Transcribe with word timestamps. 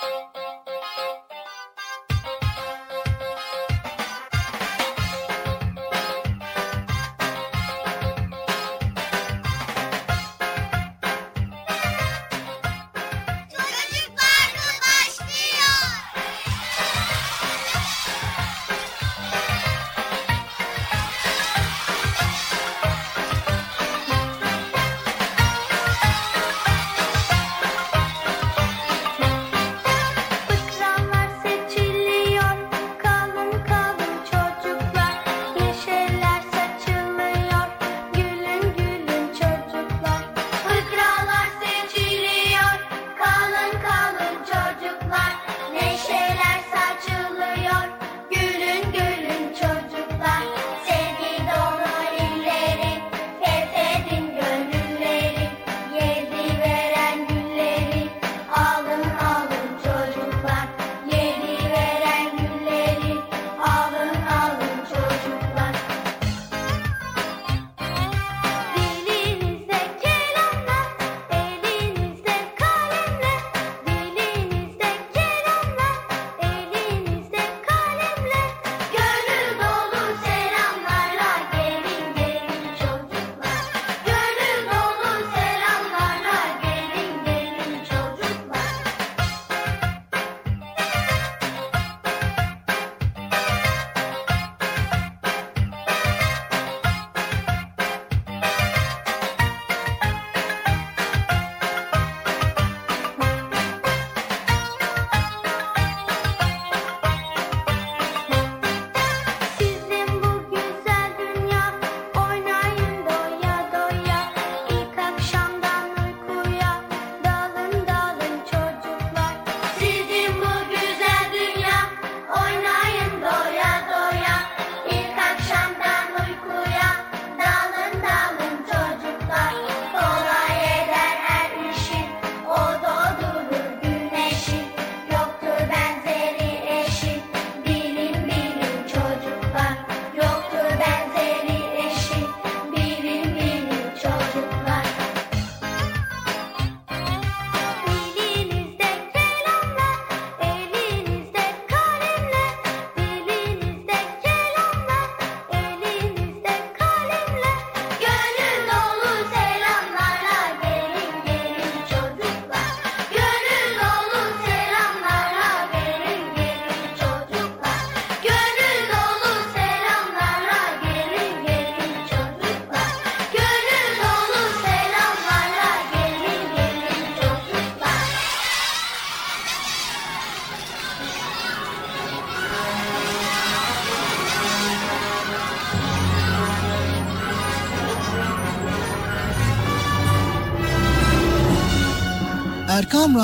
Thank 0.00 0.36
you. 0.36 0.45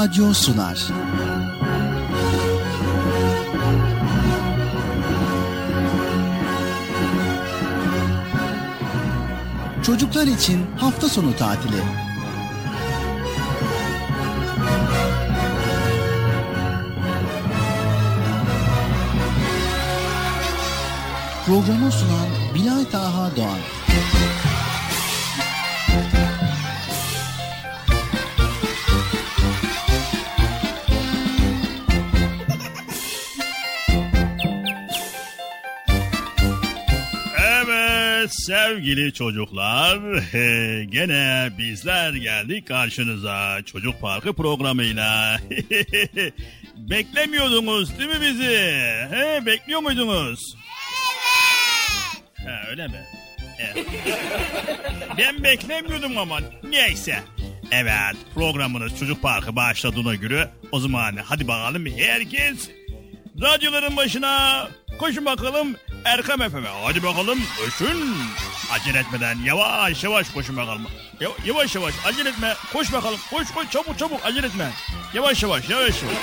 Radyo 0.02 0.34
sunar. 0.34 0.78
Çocuklar 9.82 10.26
için 10.26 10.66
hafta 10.76 11.08
sonu 11.08 11.36
tatili. 11.36 11.76
Programı 21.46 21.92
sunan 21.92 22.28
Bilal 22.54 22.84
Taha 22.92 23.36
Doğan. 23.36 23.81
Sevgili 38.46 39.12
çocuklar, 39.12 39.98
gene 40.82 41.50
bizler 41.58 42.12
geldik 42.12 42.68
karşınıza 42.68 43.62
Çocuk 43.66 44.00
Parkı 44.00 44.32
programıyla. 44.32 45.40
Beklemiyordunuz 46.76 47.98
değil 47.98 48.10
mi 48.10 48.20
bizi? 48.20 48.56
He, 49.10 49.46
bekliyor 49.46 49.80
muydunuz? 49.80 50.56
Evet. 52.42 52.48
Ha, 52.48 52.70
öyle 52.70 52.88
mi? 52.88 53.04
Evet. 53.58 53.86
ben 55.18 55.44
beklemiyordum 55.44 56.18
ama 56.18 56.40
neyse. 56.70 57.18
Evet 57.70 58.16
programınız 58.34 58.98
Çocuk 58.98 59.22
Parkı 59.22 59.56
başladığına 59.56 60.14
göre 60.14 60.50
o 60.72 60.80
zaman 60.80 61.16
hadi 61.24 61.48
bakalım 61.48 61.86
herkes 61.86 62.70
radyoların 63.40 63.96
başına 63.96 64.68
koşun 64.98 65.24
bakalım 65.24 65.76
Erkam 66.04 66.40
FM'e. 66.50 66.68
Hadi 66.84 67.02
bakalım 67.02 67.38
koşun. 67.58 68.16
Acele 68.72 68.98
etmeden 68.98 69.38
yavaş 69.44 70.04
yavaş 70.04 70.30
koşun 70.30 70.56
bakalım. 70.56 70.86
Yavaş 71.46 71.74
yavaş 71.74 71.94
acele 72.06 72.28
etme. 72.28 72.54
Koş 72.72 72.92
bakalım. 72.92 73.20
Koş 73.30 73.48
koş 73.50 73.70
çabuk 73.70 73.98
çabuk 73.98 74.20
acele 74.24 74.46
etme. 74.46 74.70
Yavaş 75.14 75.42
yavaş 75.42 75.70
yavaş 75.70 76.02
yavaş. 76.02 76.14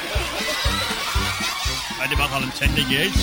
Hadi 1.99 2.19
bakalım 2.19 2.49
sen 2.55 2.75
de 2.75 2.81
geç. 2.89 3.13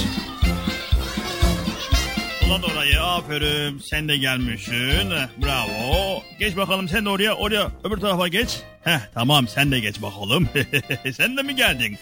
Ulan 2.46 2.62
orayı 2.62 3.02
aferin 3.02 3.78
sen 3.78 4.08
de 4.08 4.16
gelmişsin. 4.16 5.10
Bravo. 5.44 6.22
Geç 6.38 6.56
bakalım 6.56 6.88
sen 6.88 7.04
de 7.04 7.08
oraya 7.08 7.34
oraya 7.34 7.68
öbür 7.84 7.96
tarafa 7.96 8.28
geç. 8.28 8.60
Heh 8.84 9.00
tamam 9.14 9.48
sen 9.48 9.70
de 9.72 9.80
geç 9.80 10.02
bakalım. 10.02 10.48
sen 11.16 11.36
de 11.36 11.42
mi 11.42 11.56
geldin? 11.56 11.98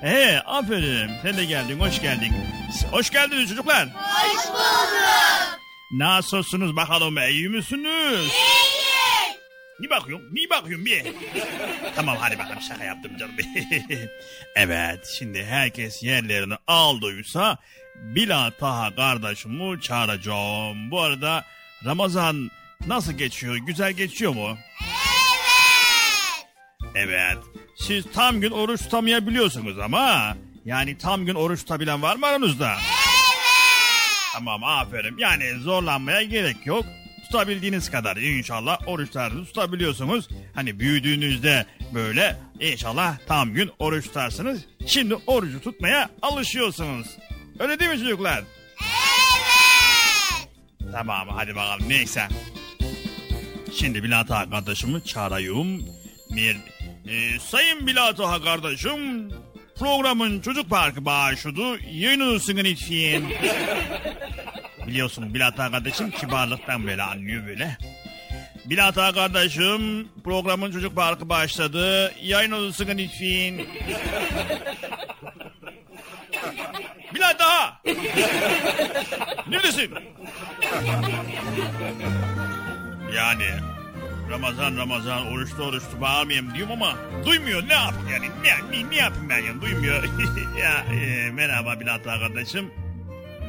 He 0.00 0.40
aferin 0.46 1.10
sen 1.22 1.36
de 1.36 1.44
geldin 1.44 1.80
hoş 1.80 2.02
geldin. 2.02 2.32
Hoş 2.90 3.10
geldiniz 3.10 3.48
çocuklar. 3.48 3.88
Hoş 3.88 4.46
bulduk. 4.48 5.60
Nasılsınız 5.92 6.76
bakalım 6.76 7.18
iyi 7.18 7.48
misiniz? 7.48 8.14
İyiyiz. 8.14 8.64
Niye 9.80 9.90
bakıyorum? 9.90 10.34
Niye 10.34 10.50
bakıyorum 10.50 10.84
bir? 10.84 11.02
tamam 11.96 12.16
hadi 12.20 12.38
bakalım 12.38 12.60
şaka 12.60 12.84
yaptım 12.84 13.18
canım. 13.18 13.34
evet 14.56 15.06
şimdi 15.18 15.44
herkes 15.44 16.02
yerlerini 16.02 16.54
aldıysa 16.66 17.58
Bila 17.94 18.50
Taha 18.50 18.94
kardeşimi 18.94 19.80
çağıracağım. 19.80 20.90
Bu 20.90 21.00
arada 21.00 21.44
Ramazan 21.84 22.50
nasıl 22.86 23.12
geçiyor? 23.12 23.56
Güzel 23.56 23.92
geçiyor 23.92 24.34
mu? 24.34 24.58
Evet. 26.94 27.38
Siz 27.76 28.04
tam 28.14 28.40
gün 28.40 28.50
oruç 28.50 28.82
tutamayabiliyorsunuz 28.82 29.78
ama 29.78 30.36
yani 30.64 30.98
tam 30.98 31.26
gün 31.26 31.34
oruç 31.34 31.60
tutabilen 31.60 32.02
var 32.02 32.16
mı 32.16 32.26
aranızda? 32.26 32.70
Evet. 32.72 32.82
Tamam 34.32 34.64
aferin. 34.64 35.18
Yani 35.18 35.60
zorlanmaya 35.60 36.22
gerek 36.22 36.66
yok. 36.66 36.84
Tutabildiğiniz 37.24 37.90
kadar 37.90 38.16
inşallah 38.16 38.78
oruçlarınızı 38.88 39.46
tutabiliyorsunuz. 39.46 40.28
Hani 40.54 40.80
büyüdüğünüzde 40.80 41.66
böyle 41.94 42.36
inşallah 42.60 43.16
tam 43.26 43.52
gün 43.52 43.70
oruç 43.78 44.04
tutarsınız. 44.06 44.60
Şimdi 44.86 45.14
orucu 45.26 45.60
tutmaya 45.60 46.10
alışıyorsunuz. 46.22 47.06
Öyle 47.58 47.78
değil 47.80 47.90
mi 47.90 47.98
çocuklar? 47.98 48.38
Evet. 48.38 48.44
Tamam 50.92 51.28
hadi 51.28 51.56
bakalım 51.56 51.88
neyse. 51.88 52.28
Şimdi 53.78 54.02
Bilata 54.02 54.50
kardeşimi 54.50 55.04
çağırayım. 55.04 55.82
Bir, 56.30 56.56
e, 57.08 57.38
sayın 57.38 57.86
Bilata 57.86 58.42
kardeşim 58.44 59.30
programın 59.78 60.40
çocuk 60.40 60.70
parkı 60.70 61.04
başladı. 61.04 61.78
Yayınlısın 61.92 62.56
lütfen. 62.56 63.22
Biliyorsun 64.86 65.34
Bilata 65.34 65.70
kardeşim 65.70 66.10
kibarlıktan 66.10 66.86
böyle 66.86 67.02
anlıyor 67.02 67.46
böyle. 67.46 67.78
Bilata 68.64 69.12
kardeşim 69.12 70.08
programın 70.24 70.72
çocuk 70.72 70.96
parkı 70.96 71.28
başladı. 71.28 72.12
Yayınlısın 72.22 72.88
lütfen. 72.98 73.66
Bilata! 77.14 77.80
Neredesin? 79.48 79.90
Yani 83.16 83.44
Ramazan 84.30 84.76
Ramazan 84.76 85.26
oruçlu 85.26 85.64
oruçlu 85.64 86.00
bağırmayayım 86.00 86.54
diyorum 86.54 86.72
ama 86.72 86.96
duymuyor 87.24 87.68
ne 87.68 87.72
yapayım 87.72 88.08
yani 88.12 88.26
ne, 88.42 88.78
ne, 88.78 88.90
ne 88.90 88.96
yapayım 88.96 89.28
ben 89.28 89.38
yani 89.38 89.60
duymuyor. 89.60 90.04
ya 90.62 90.84
e, 90.94 91.30
merhaba 91.30 91.80
Bilal 91.80 91.98
kardeşim. 91.98 92.70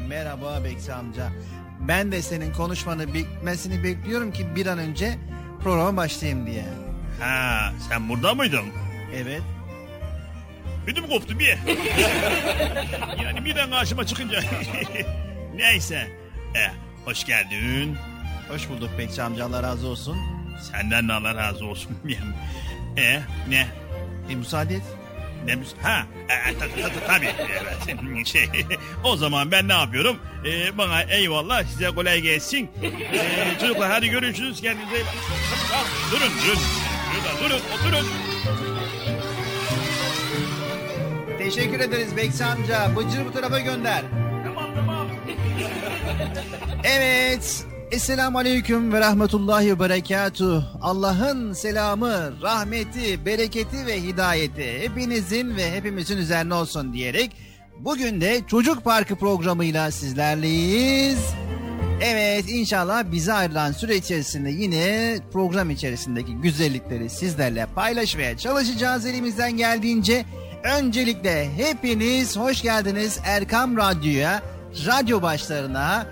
Merhaba 0.07 0.63
Bekçi 0.63 0.93
amca. 0.93 1.31
Ben 1.79 2.11
de 2.11 2.21
senin 2.21 2.53
konuşmanı 2.53 3.13
bitmesini 3.13 3.83
bekliyorum 3.83 4.31
ki 4.31 4.55
bir 4.55 4.65
an 4.65 4.77
önce 4.77 5.17
programa 5.63 5.97
başlayayım 5.97 6.47
diye. 6.47 6.65
Ha 7.19 7.73
sen 7.89 8.09
burada 8.09 8.33
mıydın? 8.33 8.65
Evet. 9.15 9.41
Ödüm 10.87 11.07
koptu 11.07 11.39
bir. 11.39 11.47
yani 13.23 13.45
birden 13.45 13.69
karşıma 13.69 14.05
çıkınca. 14.05 14.39
Neyse. 15.55 16.07
E, 16.55 16.61
hoş 17.05 17.25
geldin. 17.25 17.97
Hoş 18.49 18.69
bulduk 18.69 18.89
Bekçi 18.97 19.23
amca 19.23 19.45
Allah 19.45 19.63
razı 19.63 19.87
olsun. 19.87 20.34
Senden 20.61 21.07
de 21.09 21.13
Allah 21.13 21.35
razı 21.35 21.65
olsun. 21.65 21.91
e 22.97 23.21
ne? 23.49 23.67
E 24.29 24.35
müsaade 24.35 24.75
et. 24.75 24.83
Ne 25.45 25.55
müs 25.55 25.73
ha 25.81 26.05
e, 26.29 26.53
ta, 26.53 26.67
ta, 26.67 26.89
ta, 26.89 27.07
tabii. 27.07 27.29
Evet. 27.39 28.27
Şey 28.27 28.49
o 29.03 29.15
zaman 29.15 29.51
ben 29.51 29.67
ne 29.67 29.73
yapıyorum? 29.73 30.17
E, 30.45 30.77
bana 30.77 31.01
eyvallah 31.01 31.63
size 31.63 31.89
kolay 31.89 32.21
gelsin. 32.21 32.69
E, 32.83 33.59
çocuklar 33.59 33.91
hadi 33.91 34.09
görüşürüz. 34.09 34.61
Kendinize 34.61 35.03
durun 36.11 36.31
durun. 36.45 36.59
Durun, 37.15 37.49
durun 37.49 37.61
oturun. 37.75 38.07
Teşekkür 41.37 41.79
ederiz 41.79 42.17
Bekçi 42.17 42.45
amca. 42.45 42.95
Bıcır 42.95 43.25
bu 43.25 43.31
tarafa 43.31 43.59
gönder. 43.59 44.01
Tamam 44.45 44.75
tamam. 44.75 45.07
Evet 46.83 47.65
Esselamu 47.91 48.37
Aleyküm 48.37 48.93
ve 48.93 48.99
Rahmetullahi 48.99 49.71
ve 49.71 49.79
Berekatuh. 49.79 50.63
Allah'ın 50.81 51.53
selamı, 51.53 52.41
rahmeti, 52.41 53.25
bereketi 53.25 53.85
ve 53.85 54.03
hidayeti 54.03 54.79
hepinizin 54.79 55.55
ve 55.55 55.71
hepimizin 55.71 56.17
üzerine 56.17 56.53
olsun 56.53 56.93
diyerek 56.93 57.31
bugün 57.79 58.21
de 58.21 58.41
Çocuk 58.47 58.83
Parkı 58.83 59.15
programıyla 59.15 59.91
sizlerleyiz. 59.91 61.19
Evet 62.01 62.45
inşallah 62.49 63.03
bize 63.11 63.33
ayrılan 63.33 63.71
süre 63.71 63.95
içerisinde 63.95 64.49
yine 64.49 65.17
program 65.33 65.69
içerisindeki 65.69 66.33
güzellikleri 66.33 67.09
sizlerle 67.09 67.67
paylaşmaya 67.75 68.37
çalışacağız 68.37 69.05
elimizden 69.05 69.51
geldiğince. 69.51 70.25
Öncelikle 70.63 71.57
hepiniz 71.57 72.37
hoş 72.37 72.61
geldiniz 72.61 73.19
Erkam 73.25 73.77
Radyo'ya, 73.77 74.41
radyo 74.87 75.21
başlarına, 75.21 76.07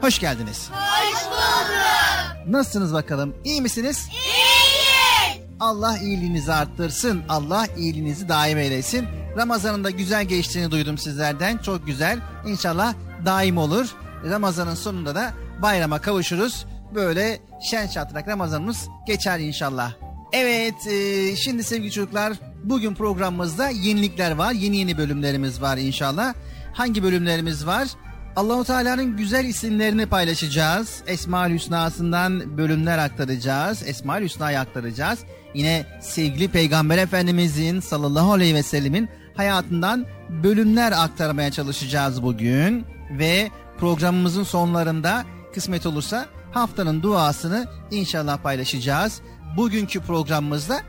Hoş 0.00 0.18
geldiniz. 0.18 0.70
Hoş 0.70 1.24
bulduk. 1.26 2.54
Nasılsınız 2.54 2.92
bakalım? 2.94 3.34
İyi 3.44 3.62
misiniz? 3.62 4.08
İyiyiz. 4.12 5.46
Allah 5.60 5.98
iyiliğinizi 5.98 6.52
arttırsın. 6.52 7.22
Allah 7.28 7.66
iyiliğinizi 7.76 8.28
daim 8.28 8.58
eylesin. 8.58 9.06
Ramazan'ın 9.36 9.84
da 9.84 9.90
güzel 9.90 10.24
geçtiğini 10.24 10.70
duydum 10.70 10.98
sizlerden. 10.98 11.58
Çok 11.58 11.86
güzel. 11.86 12.18
İnşallah 12.46 12.94
daim 13.24 13.58
olur. 13.58 13.86
Ramazan'ın 14.24 14.74
sonunda 14.74 15.14
da 15.14 15.32
bayrama 15.62 16.00
kavuşuruz. 16.00 16.66
Böyle 16.94 17.40
şen 17.70 17.86
şatrak 17.86 18.28
Ramazanımız 18.28 18.88
geçer 19.06 19.38
inşallah. 19.38 19.92
Evet, 20.32 20.86
e, 20.86 21.36
şimdi 21.36 21.64
sevgili 21.64 21.90
çocuklar 21.92 22.32
bugün 22.64 22.94
programımızda 22.94 23.68
yenilikler 23.68 24.30
var. 24.30 24.52
Yeni 24.52 24.76
yeni 24.76 24.98
bölümlerimiz 24.98 25.62
var 25.62 25.76
inşallah. 25.76 26.34
Hangi 26.72 27.02
bölümlerimiz 27.02 27.66
var? 27.66 27.88
Allahu 28.36 28.64
Teala'nın 28.64 29.16
güzel 29.16 29.44
isimlerini 29.44 30.06
paylaşacağız. 30.06 31.02
Esmaül 31.06 31.54
Hüsna'sından 31.54 32.58
bölümler 32.58 32.98
aktaracağız. 32.98 33.82
Esmaül 33.86 34.24
Hüsna'yı 34.24 34.60
aktaracağız. 34.60 35.18
Yine 35.54 35.86
sevgili 36.00 36.48
Peygamber 36.48 36.98
Efendimizin 36.98 37.80
sallallahu 37.80 38.32
aleyhi 38.32 38.54
ve 38.54 38.62
sellemin 38.62 39.08
hayatından 39.36 40.06
bölümler 40.42 40.92
aktarmaya 40.92 41.50
çalışacağız 41.50 42.22
bugün. 42.22 42.84
Ve 43.18 43.50
programımızın 43.78 44.44
sonlarında 44.44 45.24
kısmet 45.54 45.86
olursa 45.86 46.26
haftanın 46.52 47.02
duasını 47.02 47.66
inşallah 47.90 48.38
paylaşacağız. 48.38 49.20
Bugünkü 49.56 50.00
programımızda 50.00 50.80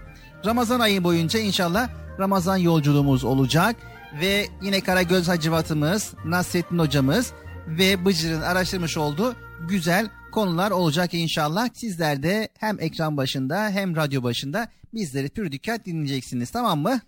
Ramazan 0.46 0.80
ayı 0.80 1.04
boyunca 1.04 1.40
inşallah 1.40 1.90
Ramazan 2.20 2.58
yolculuğumuz 2.58 3.24
olacak 3.24 3.76
ve 4.20 4.48
yine 4.62 4.82
Karagöz 4.82 5.28
Hacivatımız, 5.28 6.14
Nasrettin 6.26 6.80
hocamız 6.80 7.34
ve 7.68 8.06
Bıcır'ın 8.06 8.42
araştırmış 8.42 8.98
olduğu 8.98 9.36
güzel 9.70 10.10
konular 10.32 10.72
olacak 10.72 11.14
inşallah. 11.14 11.70
Sizler 11.74 12.24
de 12.24 12.50
hem 12.60 12.80
ekran 12.80 13.18
başında 13.18 13.70
hem 13.70 13.96
radyo 13.96 14.24
başında 14.24 14.68
bizleri 14.94 15.30
pür 15.30 15.52
dikkat 15.52 15.86
dinleyeceksiniz 15.86 16.52
tamam 16.52 16.80
mı? 16.80 16.90
Tamam. 16.90 17.02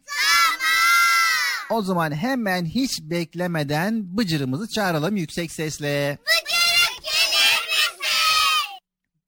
O 1.69 1.81
zaman 1.81 2.11
hemen 2.15 2.65
hiç 2.65 3.01
beklemeden 3.01 4.17
Bıcır'ımızı 4.17 4.67
çağıralım 4.75 5.15
yüksek 5.15 5.51
sesle. 5.51 6.17
Bıcır'ım 6.21 7.01
gelir 7.03 7.97
misin? 7.99 8.79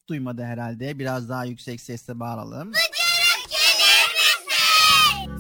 Duymadı 0.09 0.43
herhalde 0.43 1.00
biraz 1.00 1.29
daha 1.29 1.45
yüksek 1.45 1.81
sesle 1.81 2.19
bağıralım. 2.19 2.73
Bıcır'ım 2.73 3.50
gelir 3.50 4.45
misin? 4.45 5.31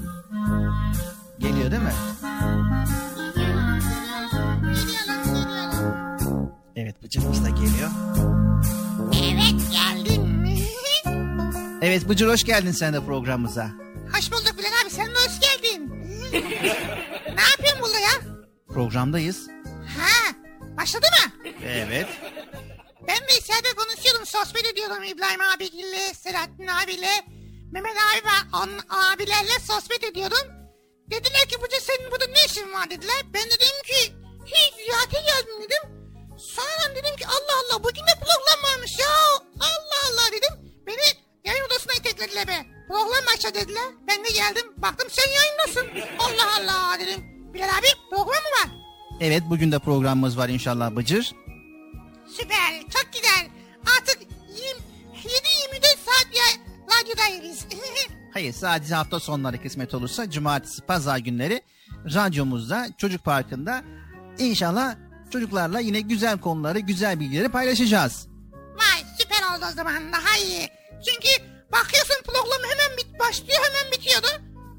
Geliyor 1.39 1.71
değil 1.71 1.83
mi? 1.83 2.14
Evet 6.95 7.03
Bıcır'ımız 7.03 7.43
da 7.45 7.49
geliyor. 7.49 7.89
Evet 9.13 9.61
geldim. 9.71 10.45
Evet 11.81 12.09
Bıcır 12.09 12.27
hoş 12.27 12.43
geldin 12.43 12.71
sen 12.71 12.93
de 12.93 13.05
programımıza. 13.05 13.69
hoş 14.17 14.31
bulduk 14.31 14.57
Bilal 14.57 14.69
abi 14.83 14.89
sen 14.89 15.07
de 15.07 15.13
hoş 15.13 15.39
geldin. 15.39 15.89
ne 17.35 17.41
yapıyorsun 17.51 17.81
burada 17.81 17.99
ya? 17.99 18.11
Programdayız. 18.67 19.47
Ha 19.99 20.35
başladı 20.77 21.05
mı? 21.25 21.51
Evet. 21.65 22.07
Ben 23.07 23.17
de 23.17 23.37
içeride 23.39 23.67
konuşuyordum 23.77 24.25
sohbet 24.25 24.65
ediyordum 24.65 25.03
İbrahim 25.03 25.41
abiyle, 25.55 26.13
Selahattin 26.13 26.67
abiyle, 26.67 27.09
Mehmet 27.71 27.91
abi 27.91 28.25
ve 28.25 28.57
on, 28.57 28.69
abilerle 28.89 29.59
sohbet 29.67 30.03
ediyordum. 30.03 30.47
Dediler 31.11 31.45
ki 31.49 31.55
Bıcır 31.63 31.79
senin 31.81 32.11
burada 32.11 32.25
ne 32.27 32.45
işin 32.51 32.73
var 32.73 32.89
dediler. 32.89 33.21
Ben 33.33 33.43
de 33.43 33.49
dedim 33.55 33.81
ki 33.85 34.15
hiç 34.45 34.73
ziyarete 34.85 35.19
geldim 35.31 35.63
dedim. 35.63 35.94
Sonra 36.45 36.95
dedim 36.95 37.15
ki 37.15 37.25
Allah 37.27 37.55
Allah 37.61 37.83
bugün 37.83 38.01
de 38.01 38.13
program 38.19 38.71
varmış 38.71 38.99
ya. 38.99 39.07
Allah 39.59 39.99
Allah 40.11 40.31
dedim. 40.31 40.73
Beni 40.87 41.05
yayın 41.45 41.65
odasına 41.65 41.93
iteklediler 41.93 42.47
be. 42.47 42.65
Program 42.87 43.25
başla 43.33 43.53
dediler. 43.53 43.83
Ben 44.07 44.25
de 44.25 44.29
geldim. 44.29 44.73
Baktım 44.77 45.07
sen 45.11 45.31
yayındasın. 45.31 45.87
Allah 46.19 46.55
Allah 46.59 46.99
dedim. 46.99 47.23
Bilal 47.53 47.69
abi 47.69 47.87
program 48.09 48.27
mı 48.43 48.49
var? 48.63 48.69
Evet 49.19 49.43
bugün 49.49 49.71
de 49.71 49.79
programımız 49.79 50.37
var 50.37 50.49
inşallah 50.49 50.95
Bıcır. 50.95 51.31
Süper. 52.37 52.81
Çok 52.81 53.13
güzel. 53.13 53.49
Artık 53.97 54.21
7-24 54.21 55.97
saat 56.05 56.35
ya 56.35 56.65
Hayır 58.33 58.53
sadece 58.53 58.95
hafta 58.95 59.19
sonları 59.19 59.61
kısmet 59.61 59.93
olursa 59.93 60.29
cumartesi 60.29 60.81
pazar 60.81 61.17
günleri 61.17 61.61
radyomuzda 62.13 62.87
çocuk 62.97 63.23
parkında 63.23 63.83
inşallah 64.37 64.95
çocuklarla 65.35 65.79
yine 65.79 66.01
güzel 66.01 66.39
konuları 66.39 66.79
güzel 66.79 67.19
bilgileri 67.19 67.49
paylaşacağız. 67.49 68.27
Vay 68.53 68.99
süper 69.19 69.41
oldu 69.55 69.65
o 69.71 69.75
zaman 69.75 70.11
daha 70.13 70.37
iyi. 70.37 70.69
Çünkü 71.05 71.29
bakıyorsun 71.71 72.21
program 72.25 72.61
hemen 72.71 72.97
bit 72.97 73.19
başlıyor 73.19 73.59
hemen 73.67 73.91
bitiyordu. 73.91 74.27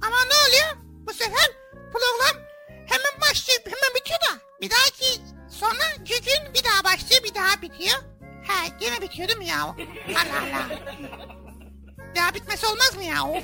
Ama 0.07 0.17
ne 0.31 0.37
oluyor? 0.49 0.87
Bu 1.07 1.13
sefer 1.13 1.49
program 1.93 2.43
hemen 2.69 3.21
başlıyor 3.21 3.61
hemen 3.65 3.93
bitiyor 3.97 4.21
da. 4.21 4.41
Bir 4.61 4.71
dahaki 4.71 5.21
sonra 5.51 5.85
gün 6.07 6.55
bir 6.55 6.65
daha 6.65 6.85
başlıyor 6.85 7.23
bir 7.25 7.35
daha 7.35 7.63
bitiyor. 7.63 7.99
He 8.49 8.69
gene 8.81 9.03
bitiyor 9.03 9.29
ya? 9.41 9.63
Allah 9.63 10.41
Allah. 10.43 11.46
Daha 12.16 12.35
bitmesi 12.35 12.66
olmaz 12.66 12.96
mı 12.96 13.04
ya? 13.04 13.42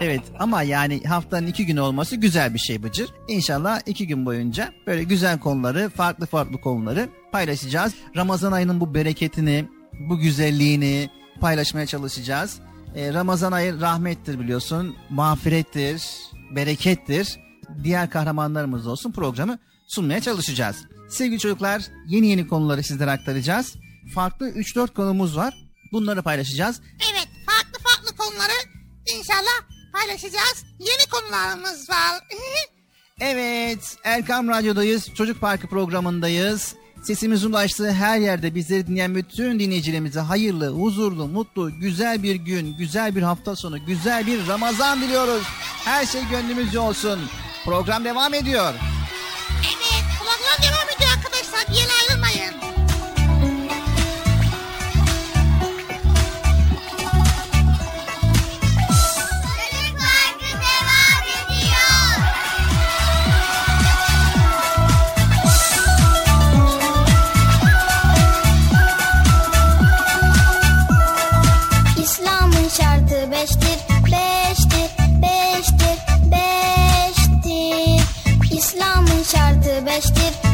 Evet 0.00 0.22
ama 0.38 0.62
yani 0.62 1.04
haftanın 1.04 1.46
iki 1.46 1.66
günü 1.66 1.80
olması 1.80 2.16
güzel 2.16 2.54
bir 2.54 2.58
şey 2.58 2.82
Bıcır. 2.82 3.10
İnşallah 3.28 3.80
iki 3.86 4.06
gün 4.06 4.26
boyunca 4.26 4.72
böyle 4.86 5.02
güzel 5.04 5.38
konuları, 5.38 5.90
farklı 5.90 6.26
farklı 6.26 6.60
konuları 6.60 7.08
paylaşacağız. 7.32 7.94
Ramazan 8.16 8.52
ayının 8.52 8.80
bu 8.80 8.94
bereketini, 8.94 9.68
bu 10.00 10.18
güzelliğini 10.18 11.10
paylaşmaya 11.40 11.86
çalışacağız. 11.86 12.58
Ee, 12.94 13.14
Ramazan 13.14 13.52
ayı 13.52 13.80
rahmettir 13.80 14.40
biliyorsun, 14.40 14.96
mağfirettir, 15.10 16.02
berekettir. 16.50 17.38
Diğer 17.84 18.10
kahramanlarımız 18.10 18.86
olsun 18.86 19.12
programı 19.12 19.58
sunmaya 19.86 20.20
çalışacağız. 20.20 20.76
Sevgili 21.10 21.38
çocuklar 21.38 21.82
yeni 22.06 22.26
yeni 22.26 22.48
konuları 22.48 22.82
sizlere 22.82 23.10
aktaracağız. 23.10 23.74
Farklı 24.14 24.50
3-4 24.50 24.94
konumuz 24.94 25.36
var. 25.36 25.54
Bunları 25.92 26.22
paylaşacağız. 26.22 26.80
Evet 27.12 27.17
inşallah 29.16 29.60
paylaşacağız. 29.92 30.64
Yeni 30.78 31.06
konularımız 31.10 31.90
var. 31.90 32.20
Evet, 33.20 33.96
Erkam 34.04 34.48
Radyo'dayız. 34.48 35.14
Çocuk 35.14 35.40
Parkı 35.40 35.66
programındayız. 35.66 36.74
Sesimiz 37.02 37.44
ulaştığı 37.44 37.92
her 37.92 38.18
yerde 38.18 38.54
bizleri 38.54 38.86
dinleyen 38.86 39.14
bütün 39.14 39.58
dinleyicilerimize 39.58 40.20
hayırlı, 40.20 40.68
huzurlu, 40.68 41.28
mutlu, 41.28 41.80
güzel 41.80 42.22
bir 42.22 42.34
gün, 42.34 42.76
güzel 42.76 43.16
bir 43.16 43.22
hafta 43.22 43.56
sonu, 43.56 43.86
güzel 43.86 44.26
bir 44.26 44.46
Ramazan 44.48 45.00
diliyoruz. 45.00 45.42
Her 45.84 46.06
şey 46.06 46.22
gönlümüzce 46.30 46.78
olsun. 46.78 47.20
Program 47.64 48.04
devam 48.04 48.34
ediyor. 48.34 48.74
touched 80.00 80.44
it. 80.44 80.47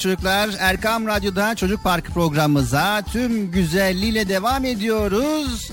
Çocuklar 0.00 0.50
Erkam 0.58 1.06
Radyo'da 1.06 1.54
Çocuk 1.54 1.82
Parkı 1.82 2.12
programımıza 2.12 3.02
tüm 3.12 3.50
güzelliğiyle 3.50 4.28
devam 4.28 4.64
ediyoruz. 4.64 5.70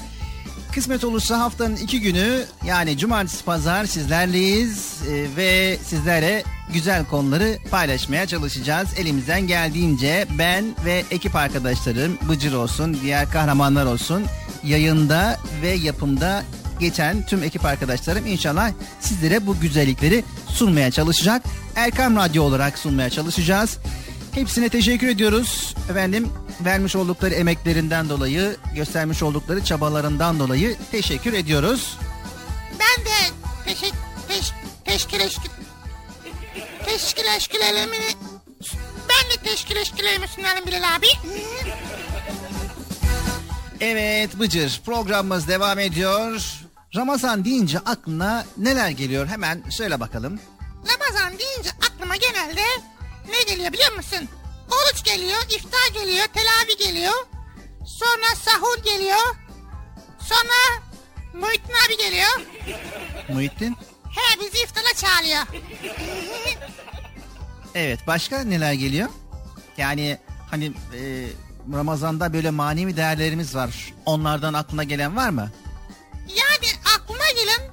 kısmet 0.74 1.04
olursa 1.04 1.40
haftanın 1.40 1.76
iki 1.76 2.02
günü 2.02 2.46
yani 2.66 2.98
cumartesi 2.98 3.46
pazar 3.46 3.86
sizlerleyiz 3.86 4.94
e, 5.10 5.36
ve 5.38 5.78
sizlere 5.84 6.44
güzel 6.74 7.06
konuları 7.06 7.58
paylaşmaya 7.72 8.26
çalışacağız. 8.26 8.88
Elimizden 8.98 9.48
geldiğince 9.48 10.28
ben 10.38 10.66
ve 10.86 11.04
ekip 11.12 11.36
arkadaşlarım 11.36 12.18
Bıcır 12.30 12.54
olsun, 12.54 12.98
diğer 13.02 13.32
kahramanlar 13.32 13.86
olsun 13.86 14.24
yayında 14.64 15.40
ve 15.62 15.70
yapımda 15.70 16.44
geçen 16.80 17.26
tüm 17.26 17.44
ekip 17.44 17.66
arkadaşlarım 17.66 18.26
inşallah 18.26 18.72
sizlere 19.00 19.48
bu 19.48 19.60
güzellikleri 19.60 20.24
sunmaya 20.48 20.92
çalışacak. 20.92 21.44
Erkam 21.76 22.16
Radyo 22.16 22.44
olarak 22.44 22.78
sunmaya 22.80 23.10
çalışacağız. 23.10 23.78
Hepsine 24.38 24.70
teşekkür 24.70 25.08
ediyoruz. 25.08 25.76
Efendim 25.90 26.30
vermiş 26.66 26.96
oldukları 26.96 27.34
emeklerinden 27.34 28.10
dolayı, 28.10 28.58
göstermiş 28.76 29.24
oldukları 29.24 29.64
çabalarından 29.64 30.40
dolayı 30.40 30.76
teşekkür 30.92 31.34
ediyoruz. 31.34 31.98
Ben 32.72 33.06
de 33.06 33.34
teşekkür 33.66 33.98
teş, 34.28 34.52
teşkil 34.86 35.20
eşkil 35.20 35.50
teşkil 36.86 37.60
ben 39.10 39.32
de 39.32 39.44
teşkil 39.44 39.76
eşkilerimi 39.76 40.28
sunarım 40.28 40.66
Bilal 40.68 40.96
abi. 40.96 41.08
Evet 43.82 44.40
Bıcır 44.40 44.82
programımız 44.86 45.48
devam 45.48 45.80
ediyor. 45.80 46.54
Ramazan 46.96 47.46
deyince 47.46 47.80
aklına 47.80 48.46
neler 48.58 48.90
geliyor 48.90 49.28
hemen 49.28 49.64
söyle 49.70 50.00
bakalım. 50.00 50.40
Ramazan 50.88 51.40
deyince 51.40 51.70
aklıma 51.70 52.16
genelde 52.16 52.62
ne 53.30 53.44
geliyor 53.54 53.74
biliyor 53.74 53.96
musun? 53.96 54.30
Oruç 54.72 55.04
geliyor, 55.04 55.42
iftar 55.50 56.02
geliyor, 56.02 56.26
telavi 56.28 56.78
geliyor. 56.78 57.14
Sonra 57.86 58.36
sahur 58.36 58.84
geliyor. 58.84 59.36
Sonra 60.20 60.84
Muhittin 61.34 61.74
abi 61.88 61.98
geliyor. 61.98 62.42
Muhittin? 63.30 63.76
He 64.12 64.40
bizi 64.40 64.64
iftara 64.64 64.94
çağırıyor. 64.96 65.42
Evet 67.76 68.00
başka 68.08 68.40
neler 68.44 68.74
geliyor? 68.74 69.10
Yani 69.78 70.18
hani 70.52 70.66
e, 70.66 71.28
Ramazan'da 71.74 72.34
böyle 72.34 72.50
manevi 72.52 72.98
değerlerimiz 72.98 73.56
var. 73.56 73.94
Onlardan 74.06 74.54
aklına 74.54 74.84
gelen 74.84 75.16
var 75.16 75.30
mı? 75.30 75.52
Yani 76.30 76.74
aklıma 76.98 77.26
gelen 77.36 77.72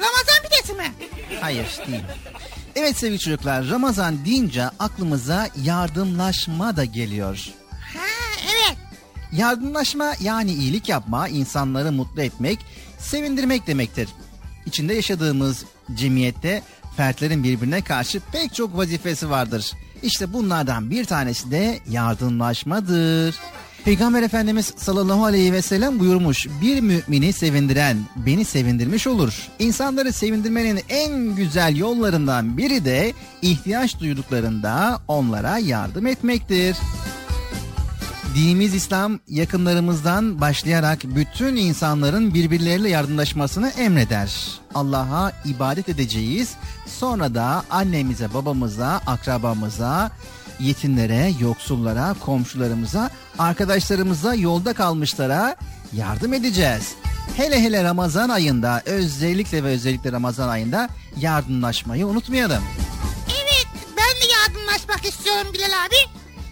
Ramazan 0.00 0.42
pidesi 0.42 0.72
mi? 0.72 0.92
Hayır 1.40 1.66
değil. 1.86 2.02
Evet 2.76 2.96
sevgili 2.96 3.18
çocuklar 3.18 3.68
Ramazan 3.68 4.24
deyince 4.24 4.64
aklımıza 4.64 5.48
yardımlaşma 5.62 6.76
da 6.76 6.84
geliyor. 6.84 7.48
Ha 7.80 8.06
evet. 8.42 8.78
Yardımlaşma 9.32 10.12
yani 10.20 10.52
iyilik 10.52 10.88
yapma, 10.88 11.28
insanları 11.28 11.92
mutlu 11.92 12.22
etmek, 12.22 12.58
sevindirmek 12.98 13.66
demektir. 13.66 14.08
İçinde 14.66 14.94
yaşadığımız 14.94 15.64
cemiyette 15.94 16.62
fertlerin 16.96 17.44
birbirine 17.44 17.82
karşı 17.82 18.20
pek 18.32 18.54
çok 18.54 18.76
vazifesi 18.76 19.30
vardır. 19.30 19.72
İşte 20.02 20.32
bunlardan 20.32 20.90
bir 20.90 21.04
tanesi 21.04 21.50
de 21.50 21.78
yardımlaşmadır. 21.88 23.34
Peygamber 23.84 24.22
Efendimiz 24.22 24.72
sallallahu 24.76 25.24
aleyhi 25.24 25.52
ve 25.52 25.62
sellem 25.62 25.98
buyurmuş. 25.98 26.46
Bir 26.60 26.80
mümini 26.80 27.32
sevindiren 27.32 27.96
beni 28.16 28.44
sevindirmiş 28.44 29.06
olur. 29.06 29.48
İnsanları 29.58 30.12
sevindirmenin 30.12 30.80
en 30.88 31.36
güzel 31.36 31.76
yollarından 31.76 32.56
biri 32.56 32.84
de 32.84 33.12
ihtiyaç 33.42 34.00
duyduklarında 34.00 35.00
onlara 35.08 35.58
yardım 35.58 36.06
etmektir. 36.06 36.76
Dinimiz 38.34 38.74
İslam 38.74 39.18
yakınlarımızdan 39.28 40.40
başlayarak 40.40 40.98
bütün 41.04 41.56
insanların 41.56 42.34
birbirleriyle 42.34 42.88
yardımlaşmasını 42.88 43.68
emreder. 43.68 44.60
Allah'a 44.74 45.32
ibadet 45.44 45.88
edeceğiz. 45.88 46.54
Sonra 46.86 47.34
da 47.34 47.64
annemize, 47.70 48.34
babamıza, 48.34 49.00
akrabamıza, 49.06 50.10
yetimlere, 50.60 51.32
yoksullara, 51.40 52.14
komşularımıza, 52.20 53.10
arkadaşlarımıza, 53.40 54.34
yolda 54.34 54.72
kalmışlara 54.72 55.56
yardım 55.92 56.32
edeceğiz. 56.32 56.94
Hele 57.36 57.60
hele 57.62 57.84
Ramazan 57.84 58.28
ayında 58.28 58.82
özellikle 58.86 59.64
ve 59.64 59.68
özellikle 59.68 60.12
Ramazan 60.12 60.48
ayında 60.48 60.88
yardımlaşmayı 61.16 62.06
unutmayalım. 62.06 62.62
Evet 63.44 63.66
ben 63.96 64.28
de 64.28 64.32
yardımlaşmak 64.32 65.04
istiyorum 65.06 65.46
Bilal 65.52 65.86
abi. 65.86 65.96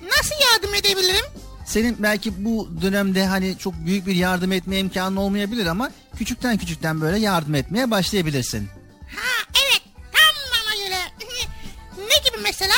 Nasıl 0.07 0.35
yardım 0.53 0.75
edebilirim? 0.75 1.25
Senin 1.67 1.97
belki 1.99 2.45
bu 2.45 2.69
dönemde 2.83 3.27
hani 3.27 3.59
çok 3.59 3.75
büyük 3.87 4.07
bir 4.07 4.15
yardım 4.17 4.53
etme 4.53 4.79
imkanın 4.79 5.17
olmayabilir 5.17 5.67
ama 5.67 5.91
küçükten 6.17 6.59
küçükten 6.59 7.01
böyle 7.01 7.19
yardım 7.19 7.55
etmeye 7.55 7.91
başlayabilirsin. 7.91 8.69
Ha 9.17 9.51
evet 9.53 9.83
tam 10.13 10.35
bana 10.55 10.87
göre. 10.87 10.99
ne 12.09 12.31
gibi 12.31 12.43
mesela? 12.43 12.75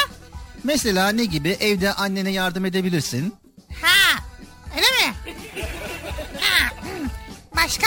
Mesela 0.64 1.08
ne 1.08 1.24
gibi 1.24 1.48
evde 1.48 1.92
annene 1.92 2.30
yardım 2.30 2.64
edebilirsin. 2.64 3.34
Öyle 4.80 5.06
mi? 5.06 5.14
Ha, 6.40 6.70
hmm. 6.82 7.08
başka? 7.56 7.86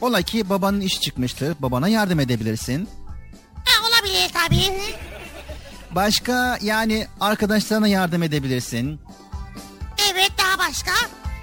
Ola 0.00 0.22
ki 0.22 0.48
babanın 0.48 0.80
işi 0.80 1.00
çıkmıştır 1.00 1.56
babana 1.60 1.88
yardım 1.88 2.20
edebilirsin. 2.20 2.88
Ha, 3.64 3.88
olabilir 3.88 4.30
tabii. 4.32 4.72
Başka 5.90 6.58
yani 6.62 7.06
arkadaşlarına 7.20 7.88
yardım 7.88 8.22
edebilirsin. 8.22 9.00
Evet 10.12 10.30
daha 10.38 10.68
başka? 10.68 10.92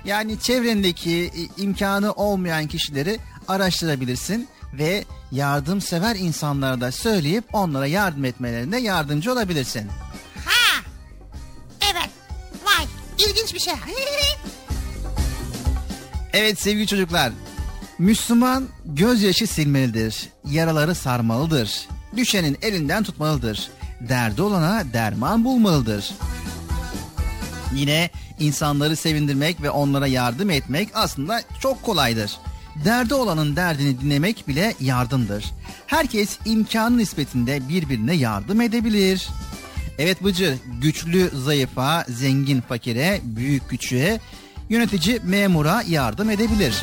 Yani 0.06 0.40
çevrendeki 0.40 1.32
imkanı 1.58 2.12
olmayan 2.12 2.68
kişileri 2.68 3.20
araştırabilirsin 3.48 4.50
ve 4.74 5.06
yardımsever 5.32 6.16
insanlara 6.16 6.82
da 6.82 6.92
söyleyip 6.92 7.44
onlara 7.56 7.88
yardım 7.88 8.26
etmelerine 8.26 8.80
yardımcı 8.80 9.32
olabilirsin. 9.32 9.90
Ha 10.46 10.82
evet 11.92 12.10
vay 12.66 12.86
ilginç 13.18 13.54
bir 13.54 13.60
şey. 13.60 13.74
Evet 16.34 16.62
sevgili 16.62 16.88
çocuklar. 16.88 17.32
Müslüman 18.00 18.68
gözyaşı 18.86 19.48
silmelidir. 19.48 20.30
Yaraları 20.46 20.96
sarmalıdır. 20.96 21.88
Düşenin 22.18 22.58
elinden 22.62 23.04
tutmalıdır. 23.04 23.70
Derdi 24.10 24.42
olana 24.42 24.94
derman 24.94 25.46
bulmalıdır. 25.46 26.12
Yine 27.76 28.10
insanları 28.40 28.96
sevindirmek 28.96 29.62
ve 29.62 29.70
onlara 29.70 30.08
yardım 30.08 30.50
etmek 30.50 30.90
aslında 30.94 31.42
çok 31.62 31.84
kolaydır. 31.84 32.38
Derdi 32.86 33.14
olanın 33.14 33.56
derdini 33.56 34.02
dinlemek 34.02 34.48
bile 34.48 34.76
yardımdır. 34.80 35.46
Herkes 35.88 36.38
imkanı 36.46 36.98
nispetinde 36.98 37.70
birbirine 37.70 38.14
yardım 38.14 38.62
edebilir. 38.62 39.30
Evet 39.98 40.24
Bıcır, 40.24 40.58
güçlü 40.82 41.30
zayıfa, 41.34 42.06
zengin 42.10 42.62
fakire, 42.62 43.22
büyük 43.24 43.70
küçüğe, 43.70 44.20
yönetici 44.72 45.20
memura 45.24 45.84
yardım 45.88 46.30
edebilir. 46.30 46.76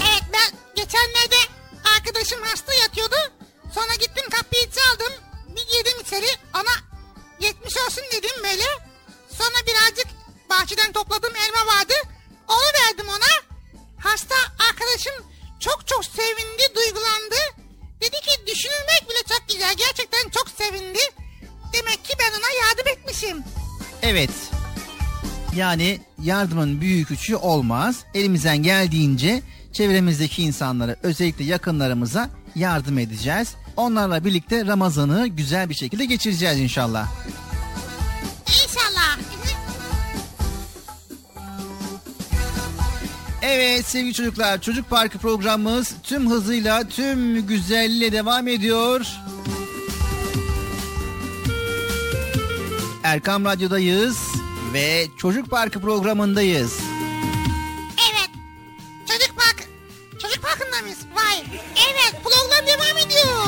evet 0.00 0.22
ben 0.32 0.58
geçenlerde 0.74 1.36
arkadaşım 1.96 2.42
hasta 2.42 2.74
yatıyordu. 2.74 3.16
Sonra 3.74 3.94
gittim 3.94 4.24
kapıyı 4.30 4.62
çaldım. 4.62 5.12
Bir 5.48 5.66
girdim 5.72 6.00
içeri 6.06 6.26
ona 6.54 6.74
geçmiş 7.40 7.76
olsun 7.76 8.04
dedim 8.12 8.36
böyle. 8.44 8.64
Sonra 9.38 9.58
birazcık 9.66 10.06
bahçeden 10.50 10.92
topladığım 10.92 11.36
elma 11.36 11.72
vardı. 11.74 11.94
Onu 12.48 12.68
verdim 12.86 13.06
ona. 13.08 13.32
Hasta 13.98 14.34
arkadaşım 14.70 15.26
çok 15.60 15.86
çok 15.86 16.04
sevindi, 16.04 16.74
duygulandı. 16.76 17.40
Dedi 18.00 18.16
ki 18.16 18.46
düşünülmek 18.46 19.02
bile 19.10 19.22
çok 19.28 19.48
güzel. 19.48 19.74
Gerçekten 19.74 20.28
çok 20.30 20.48
sevindi. 20.48 21.00
Demek 21.72 22.04
ki 22.04 22.12
ben 22.18 22.30
ona 22.38 22.66
yardım 22.66 22.88
etmişim. 22.88 23.44
Evet. 24.02 24.30
Yani 25.56 25.98
yardımın 26.22 26.80
büyük 26.80 27.08
küçüğü 27.08 27.36
olmaz. 27.36 28.04
Elimizden 28.14 28.62
geldiğince 28.62 29.42
çevremizdeki 29.72 30.42
insanlara 30.42 30.96
özellikle 31.02 31.44
yakınlarımıza 31.44 32.30
yardım 32.54 32.98
edeceğiz. 32.98 33.54
Onlarla 33.76 34.24
birlikte 34.24 34.66
Ramazan'ı 34.66 35.26
güzel 35.26 35.68
bir 35.68 35.74
şekilde 35.74 36.04
geçireceğiz 36.04 36.58
inşallah. 36.58 37.08
İnşallah. 38.46 39.18
Evet 43.42 43.86
sevgili 43.86 44.14
çocuklar 44.14 44.60
Çocuk 44.60 44.90
Parkı 44.90 45.18
programımız 45.18 45.94
tüm 46.02 46.30
hızıyla 46.30 46.88
tüm 46.88 47.46
güzelliğiyle 47.46 48.12
devam 48.12 48.48
ediyor. 48.48 49.06
Erkam 53.04 53.44
Radyo'dayız 53.44 54.31
ve 54.72 55.06
Çocuk 55.16 55.50
Parkı 55.50 55.80
programındayız. 55.80 56.78
Evet. 58.10 58.30
Çocuk 59.08 59.36
park. 59.36 59.68
Çocuk 60.22 60.42
parkında 60.42 60.82
mıyız? 60.82 60.98
Vay. 61.14 61.44
Evet 61.90 62.14
program 62.24 62.66
devam 62.66 63.06
ediyor. 63.06 63.46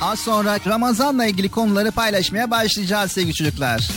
Az 0.00 0.18
sonra 0.18 0.58
Ramazan'la 0.66 1.26
ilgili 1.26 1.48
konuları 1.48 1.90
paylaşmaya 1.90 2.50
başlayacağız 2.50 3.12
sevgili 3.12 3.34
çocuklar. 3.34 3.88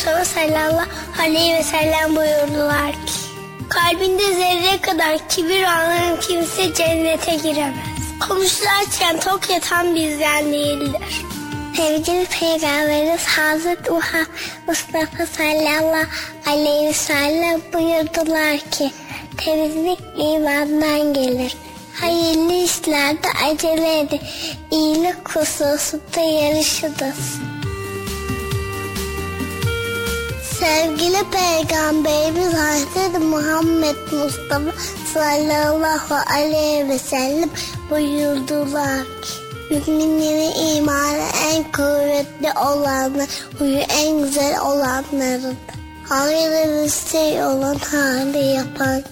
Mustafa 0.00 0.24
sallallahu 0.24 0.86
aleyhi 1.22 1.54
ve 1.54 1.62
sellem 1.62 2.16
buyurdular 2.16 2.92
ki 2.92 3.12
Kalbinde 3.68 4.34
zerre 4.34 4.80
kadar 4.80 5.28
kibir 5.28 5.62
olan 5.62 6.20
kimse 6.20 6.74
cennete 6.74 7.34
giremez. 7.34 8.18
Komşularken 8.28 9.20
tok 9.20 9.50
yatan 9.50 9.94
bizden 9.94 10.52
değildir. 10.52 11.24
Sevgili 11.76 12.26
Peygamberimiz 12.26 13.24
Hazreti 13.24 13.90
Muhammed 13.90 14.26
Mustafa 14.66 15.26
sallallahu 15.26 16.06
aleyhi 16.46 16.88
ve 16.88 16.92
sellem 16.92 17.60
buyurdular 17.72 18.58
ki 18.70 18.90
temizlik 19.36 20.00
imandan 20.16 21.14
gelir. 21.14 21.56
Hayırlı 22.00 22.52
işlerde 22.52 23.28
acele 23.46 24.00
edin. 24.00 24.20
İyilik 24.70 25.28
hususunda 25.28 26.20
yarışınız. 26.20 27.49
Sevgili 30.60 31.24
Peygamberimiz 31.30 32.52
Hazreti 32.54 33.18
Muhammed 33.18 33.96
Mustafa 34.12 34.72
sallallahu 35.14 36.14
aleyhi 36.36 36.88
ve 36.88 36.98
sellem 36.98 37.50
buyurdular 37.90 39.04
ki 39.22 39.50
Müminlerin 39.70 40.76
imanı 40.76 41.28
en 41.52 41.72
kuvvetli 41.72 42.52
olanı, 42.58 43.26
huyu 43.58 43.78
en 43.78 44.22
güzel 44.22 44.60
olanlarıdır. 44.60 45.56
Hayırlı 46.08 46.84
bir 46.84 47.10
şey 47.10 47.44
olan 47.44 47.76
hali 47.90 48.44
yapan 48.46 49.02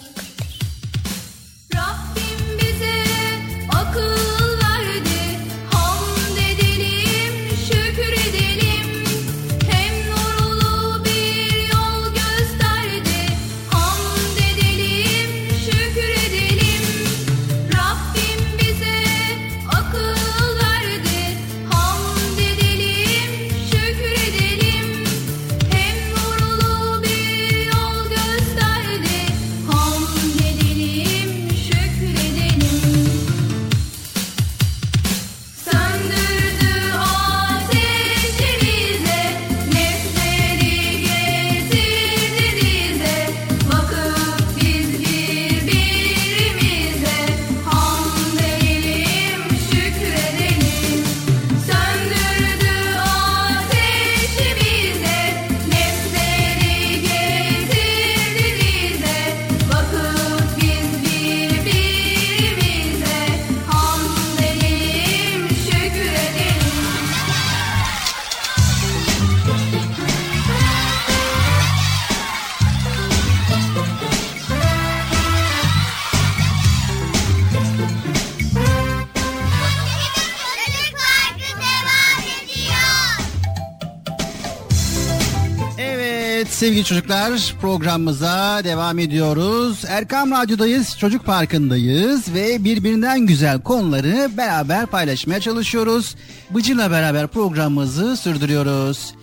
sevgili 86.68 86.85
çocuklar 86.85 87.54
programımıza 87.61 88.61
devam 88.64 88.98
ediyoruz. 88.98 89.85
Erkam 89.88 90.31
Radyo'dayız, 90.31 90.98
Çocuk 90.98 91.24
Parkı'ndayız 91.26 92.35
ve 92.35 92.64
birbirinden 92.64 93.26
güzel 93.26 93.61
konuları 93.62 94.31
beraber 94.37 94.87
paylaşmaya 94.87 95.40
çalışıyoruz. 95.40 96.16
Bıcı'la 96.50 96.90
beraber 96.90 97.26
programımızı 97.26 98.16
sürdürüyoruz. 98.16 99.14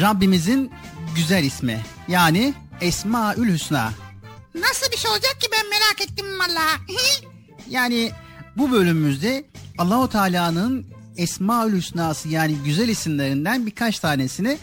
Rabbimizin 0.00 0.70
güzel 1.16 1.44
ismi 1.44 1.80
yani 2.08 2.54
Esmaül 2.80 3.52
Hüsna. 3.52 3.92
Nasıl 4.54 4.92
bir 4.92 4.96
şey 4.96 5.10
olacak 5.10 5.36
ki 5.40 5.48
ben 5.52 5.70
merak 5.70 6.00
ettim 6.00 6.26
valla. 6.38 6.64
Yani 7.70 8.10
bu 8.56 8.72
bölümümüzde 8.72 9.44
Allahu 9.78 10.08
Teala'nın 10.08 10.86
Esmaül 11.16 11.76
Hüsna'sı 11.76 12.28
yani 12.28 12.54
güzel 12.64 12.88
isimlerinden 12.88 13.66
birkaç 13.66 13.98
tanesini 13.98 14.58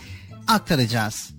aktaracağız. 0.47 1.32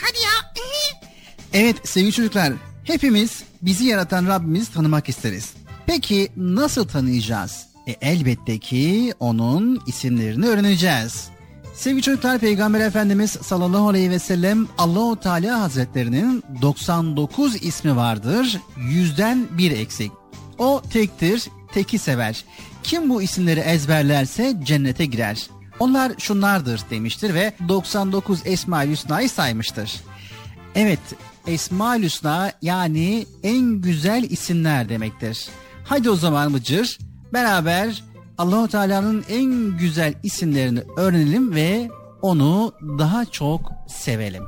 Hadi 0.00 0.18
ya. 0.22 0.52
Evet 1.52 1.88
sevgili 1.88 2.12
çocuklar 2.12 2.52
hepimiz 2.84 3.42
bizi 3.62 3.84
yaratan 3.84 4.26
Rabbimizi 4.26 4.72
tanımak 4.72 5.08
isteriz. 5.08 5.52
Peki 5.86 6.28
nasıl 6.36 6.88
tanıyacağız? 6.88 7.66
E, 7.86 7.92
elbette 7.92 8.58
ki 8.58 9.14
onun 9.20 9.82
isimlerini 9.86 10.46
öğreneceğiz. 10.46 11.28
Sevgili 11.74 12.02
çocuklar 12.02 12.38
Peygamber 12.38 12.80
Efendimiz 12.80 13.30
sallallahu 13.30 13.88
aleyhi 13.88 14.10
ve 14.10 14.18
sellem 14.18 14.68
Allahu 14.78 15.20
Teala 15.20 15.60
Hazretlerinin 15.60 16.44
99 16.62 17.62
ismi 17.62 17.96
vardır. 17.96 18.60
Yüzden 18.76 19.46
bir 19.58 19.70
eksik. 19.70 20.12
O 20.58 20.82
tektir, 20.90 21.42
teki 21.72 21.98
sever. 21.98 22.44
Kim 22.82 23.10
bu 23.10 23.22
isimleri 23.22 23.60
ezberlerse 23.60 24.56
cennete 24.64 25.04
girer. 25.04 25.46
Onlar 25.78 26.12
şunlardır 26.18 26.80
demiştir 26.90 27.34
ve 27.34 27.52
99 27.68 28.40
Esma-ül 28.44 28.90
Hüsna'yı 28.90 29.30
saymıştır. 29.30 30.00
Evet, 30.74 31.00
Esma-ül 31.46 32.02
Hüsna 32.02 32.52
yani 32.62 33.26
en 33.42 33.80
güzel 33.80 34.22
isimler 34.22 34.88
demektir. 34.88 35.48
Hadi 35.84 36.10
o 36.10 36.16
zaman 36.16 36.54
Bıcır 36.54 36.98
beraber 37.32 38.02
Allahu 38.38 38.68
Teala'nın 38.68 39.24
en 39.28 39.78
güzel 39.78 40.14
isimlerini 40.22 40.80
öğrenelim 40.96 41.54
ve 41.54 41.90
onu 42.22 42.72
daha 42.98 43.24
çok 43.24 43.72
sevelim. 43.88 44.42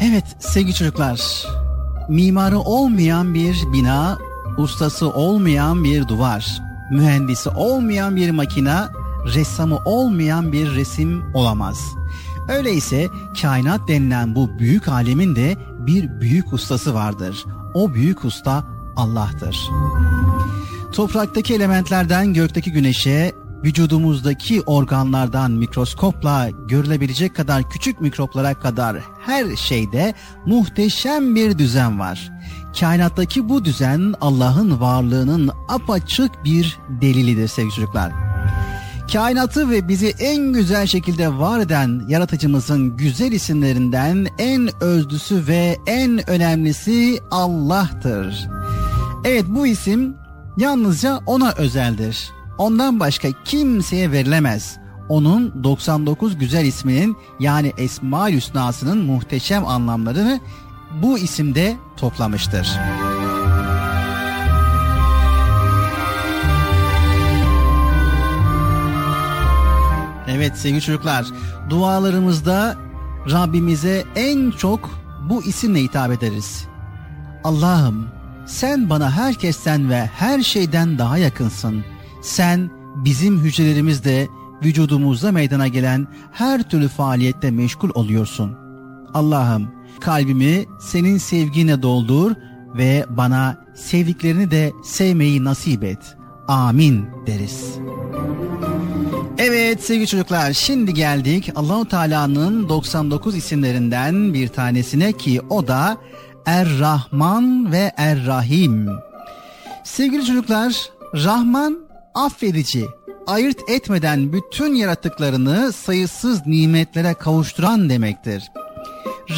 Evet 0.00 0.24
sevgili 0.38 0.74
çocuklar, 0.74 1.46
mimarı 2.08 2.58
olmayan 2.58 3.34
bir 3.34 3.64
bina, 3.72 4.18
ustası 4.58 5.10
olmayan 5.10 5.84
bir 5.84 6.08
duvar, 6.08 6.62
mühendisi 6.90 7.48
olmayan 7.48 8.16
bir 8.16 8.30
makina, 8.30 8.88
ressamı 9.34 9.78
olmayan 9.84 10.52
bir 10.52 10.74
resim 10.74 11.34
olamaz. 11.34 11.78
Öyleyse 12.48 13.08
kainat 13.42 13.88
denilen 13.88 14.34
bu 14.34 14.58
büyük 14.58 14.88
alemin 14.88 15.36
de 15.36 15.56
bir 15.86 16.20
büyük 16.20 16.52
ustası 16.52 16.94
vardır. 16.94 17.44
O 17.74 17.94
büyük 17.94 18.24
usta 18.24 18.64
Allah'tır. 18.96 19.70
Topraktaki 20.92 21.54
elementlerden 21.54 22.34
gökteki 22.34 22.72
güneşe, 22.72 23.32
vücudumuzdaki 23.64 24.62
organlardan 24.62 25.50
mikroskopla 25.50 26.48
görülebilecek 26.68 27.36
kadar 27.36 27.70
küçük 27.70 28.00
mikroplara 28.00 28.54
kadar 28.54 28.96
her 29.26 29.56
şeyde 29.56 30.14
muhteşem 30.46 31.34
bir 31.34 31.58
düzen 31.58 32.00
var. 32.00 32.30
Kainattaki 32.80 33.48
bu 33.48 33.64
düzen 33.64 34.14
Allah'ın 34.20 34.80
varlığının 34.80 35.50
apaçık 35.68 36.44
bir 36.44 36.78
delilidir 37.00 37.48
sevgili 37.48 37.74
çocuklar. 37.74 38.12
Kainatı 39.12 39.70
ve 39.70 39.88
bizi 39.88 40.14
en 40.18 40.52
güzel 40.52 40.86
şekilde 40.86 41.38
var 41.38 41.60
eden 41.60 42.02
yaratıcımızın 42.08 42.96
güzel 42.96 43.32
isimlerinden 43.32 44.26
en 44.38 44.82
özlüsü 44.82 45.46
ve 45.46 45.78
en 45.86 46.30
önemlisi 46.30 47.20
Allah'tır. 47.30 48.48
Evet 49.24 49.44
bu 49.48 49.66
isim 49.66 50.16
yalnızca 50.58 51.20
ona 51.26 51.52
özeldir. 51.52 52.37
Ondan 52.58 53.00
başka 53.00 53.28
kimseye 53.44 54.12
verilemez. 54.12 54.76
Onun 55.08 55.64
99 55.64 56.38
güzel 56.38 56.64
isminin 56.64 57.16
yani 57.40 57.72
Esma-ül 57.78 58.36
Hüsna'sının 58.36 58.98
muhteşem 58.98 59.66
anlamlarını 59.66 60.40
bu 61.02 61.18
isimde 61.18 61.76
toplamıştır. 61.96 62.68
Evet 70.30 70.58
sevgili 70.58 70.80
çocuklar, 70.80 71.26
dualarımızda 71.70 72.76
Rabbimize 73.30 74.04
en 74.16 74.50
çok 74.50 74.90
bu 75.28 75.42
isimle 75.42 75.82
hitap 75.82 76.10
ederiz. 76.12 76.66
Allah'ım 77.44 78.08
sen 78.46 78.90
bana 78.90 79.10
herkesten 79.10 79.90
ve 79.90 80.06
her 80.06 80.42
şeyden 80.42 80.98
daha 80.98 81.18
yakınsın. 81.18 81.84
Sen 82.22 82.70
bizim 83.04 83.40
hücrelerimizde, 83.40 84.28
vücudumuzda 84.64 85.32
meydana 85.32 85.68
gelen 85.68 86.06
her 86.32 86.62
türlü 86.62 86.88
faaliyette 86.88 87.50
meşgul 87.50 87.90
oluyorsun. 87.94 88.56
Allah'ım 89.14 89.68
kalbimi 90.00 90.64
senin 90.80 91.18
sevginle 91.18 91.82
doldur 91.82 92.32
ve 92.76 93.04
bana 93.08 93.64
sevdiklerini 93.74 94.50
de 94.50 94.72
sevmeyi 94.84 95.44
nasip 95.44 95.84
et. 95.84 96.16
Amin 96.48 97.06
deriz. 97.26 97.78
Evet 99.38 99.84
sevgili 99.84 100.06
çocuklar 100.06 100.52
şimdi 100.52 100.94
geldik 100.94 101.52
Allahu 101.54 101.88
Teala'nın 101.88 102.68
99 102.68 103.36
isimlerinden 103.36 104.34
bir 104.34 104.48
tanesine 104.48 105.12
ki 105.12 105.40
o 105.50 105.66
da 105.66 105.96
Er-Rahman 106.46 107.72
ve 107.72 107.92
Er-Rahim. 107.96 108.88
Sevgili 109.84 110.26
çocuklar 110.26 110.90
Rahman 111.14 111.87
affedici, 112.18 112.86
ayırt 113.26 113.70
etmeden 113.70 114.32
bütün 114.32 114.74
yarattıklarını 114.74 115.72
sayısız 115.72 116.46
nimetlere 116.46 117.14
kavuşturan 117.14 117.90
demektir. 117.90 118.42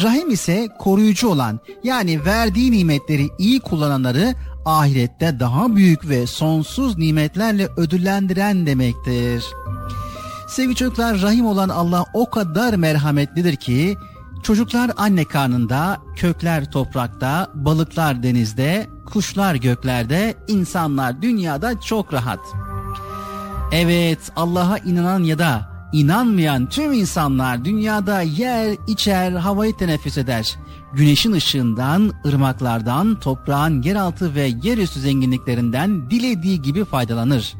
Rahim 0.03 0.29
ise 0.29 0.69
koruyucu 0.79 1.27
olan 1.27 1.59
yani 1.83 2.25
verdiği 2.25 2.71
nimetleri 2.71 3.29
iyi 3.37 3.59
kullananları 3.59 4.35
ahirette 4.65 5.39
daha 5.39 5.75
büyük 5.75 6.09
ve 6.09 6.27
sonsuz 6.27 6.97
nimetlerle 6.97 7.67
ödüllendiren 7.77 8.65
demektir. 8.65 9.45
Sevgili 10.47 10.75
çocuklar 10.75 11.21
rahim 11.21 11.45
olan 11.45 11.69
Allah 11.69 12.05
o 12.13 12.29
kadar 12.29 12.73
merhametlidir 12.73 13.55
ki 13.55 13.97
çocuklar 14.43 14.91
anne 14.97 15.25
karnında, 15.25 15.97
kökler 16.15 16.71
toprakta, 16.71 17.47
balıklar 17.53 18.23
denizde, 18.23 18.87
kuşlar 19.05 19.55
göklerde, 19.55 20.35
insanlar 20.47 21.21
dünyada 21.21 21.81
çok 21.81 22.13
rahat. 22.13 22.39
Evet 23.71 24.31
Allah'a 24.35 24.77
inanan 24.77 25.23
ya 25.23 25.39
da 25.39 25.69
inanmayan 25.93 26.69
tüm 26.69 26.93
insanlar 26.93 27.65
dünyada 27.65 28.21
yer, 28.21 28.77
içer, 28.87 29.31
havayı 29.31 29.77
teneffüs 29.77 30.17
eder. 30.17 30.55
Güneşin 30.93 31.31
ışığından, 31.31 32.13
ırmaklardan, 32.25 33.19
toprağın 33.19 33.81
yeraltı 33.81 34.35
ve 34.35 34.51
yerüstü 34.63 34.99
zenginliklerinden 34.99 36.09
dilediği 36.09 36.61
gibi 36.61 36.85
faydalanır. 36.85 37.53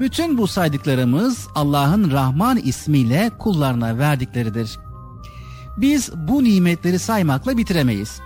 Bütün 0.00 0.38
bu 0.38 0.46
saydıklarımız 0.46 1.48
Allah'ın 1.54 2.10
Rahman 2.10 2.58
ismiyle 2.58 3.30
kullarına 3.38 3.98
verdikleridir. 3.98 4.78
Biz 5.76 6.10
bu 6.14 6.44
nimetleri 6.44 6.98
saymakla 6.98 7.56
bitiremeyiz. 7.56 8.20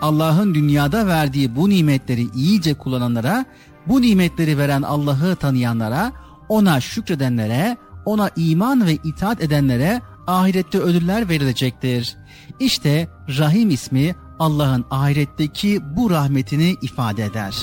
Allah'ın 0.00 0.54
dünyada 0.54 1.06
verdiği 1.06 1.56
bu 1.56 1.68
nimetleri 1.68 2.28
iyice 2.34 2.74
kullananlara, 2.74 3.44
bu 3.86 4.02
nimetleri 4.02 4.58
veren 4.58 4.82
Allah'ı 4.82 5.36
tanıyanlara, 5.36 6.12
ona 6.52 6.80
şükredenlere, 6.80 7.76
ona 8.04 8.30
iman 8.36 8.86
ve 8.86 8.92
itaat 8.92 9.42
edenlere 9.42 10.02
ahirette 10.26 10.78
ödüller 10.78 11.28
verilecektir. 11.28 12.16
İşte 12.60 13.08
Rahim 13.38 13.70
ismi 13.70 14.14
Allah'ın 14.38 14.84
ahiretteki 14.90 15.80
bu 15.96 16.10
rahmetini 16.10 16.76
ifade 16.82 17.24
eder. 17.24 17.56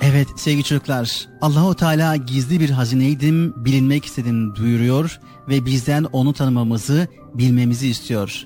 Evet 0.00 0.28
sevgili 0.36 0.64
çocuklar, 0.64 1.28
Allahu 1.40 1.74
Teala 1.74 2.16
gizli 2.16 2.60
bir 2.60 2.70
hazineydim, 2.70 3.64
bilinmek 3.64 4.04
istedim 4.04 4.54
duyuruyor 4.54 5.20
ve 5.48 5.66
bizden 5.66 6.04
onu 6.04 6.32
tanımamızı, 6.32 7.08
bilmemizi 7.34 7.88
istiyor. 7.88 8.44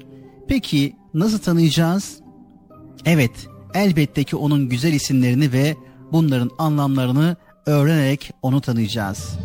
Peki 0.49 0.97
nasıl 1.15 1.39
tanıyacağız? 1.39 2.21
Evet, 3.05 3.49
elbette 3.75 4.25
ki 4.25 4.37
onun 4.37 4.69
güzel 4.69 4.93
isimlerini 4.93 5.53
ve 5.53 5.77
bunların 6.13 6.51
anlamlarını 6.59 7.37
öğrenerek 7.69 8.31
onu 8.43 8.61
tanıyacağız. 8.61 9.39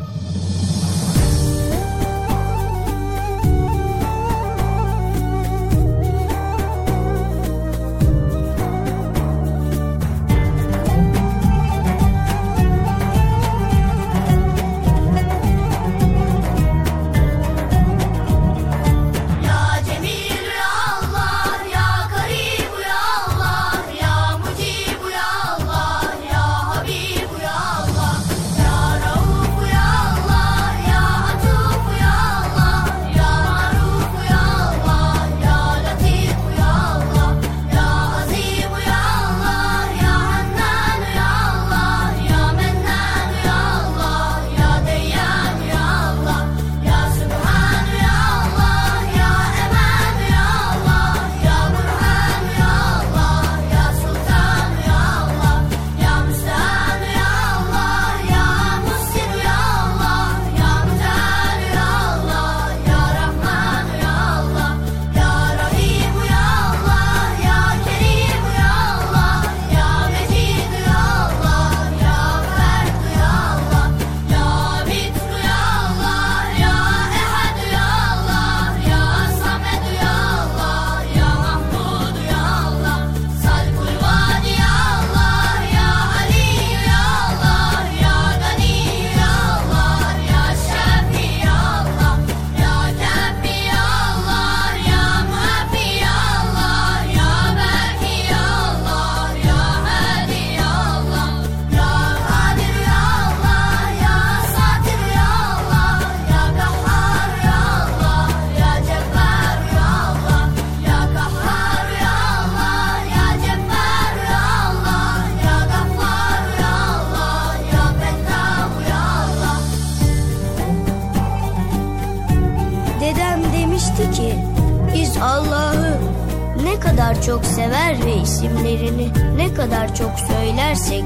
İsimlerini 128.43 129.09
ne 129.35 129.53
kadar 129.53 129.95
çok 129.95 130.11
söylersek 130.19 131.03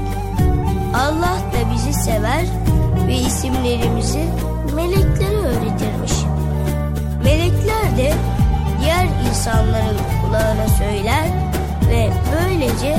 Allah 0.94 1.38
da 1.52 1.74
bizi 1.74 1.92
sever 1.92 2.44
ve 3.06 3.14
isimlerimizi 3.14 4.24
meleklere 4.74 5.36
öğretirmiş. 5.36 6.12
Melekler 7.24 7.96
de 7.96 8.12
diğer 8.80 9.06
insanların 9.30 9.96
kulağına 10.22 10.68
söyler 10.68 11.26
ve 11.90 12.10
böylece 12.32 12.96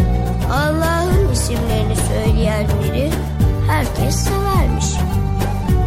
Allah'ın 0.52 1.34
isimlerini 1.34 1.96
söyleyenleri 1.96 3.12
herkes 3.68 4.16
severmiş. 4.16 4.86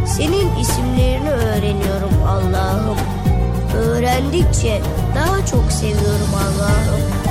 Senin 0.07 0.55
isimlerini 0.55 1.29
öğreniyorum 1.29 2.23
Allah'ım. 2.27 2.97
Öğrendikçe 3.77 4.81
daha 5.15 5.45
çok 5.45 5.71
seviyorum 5.71 6.29
Allah'ım. 6.35 7.22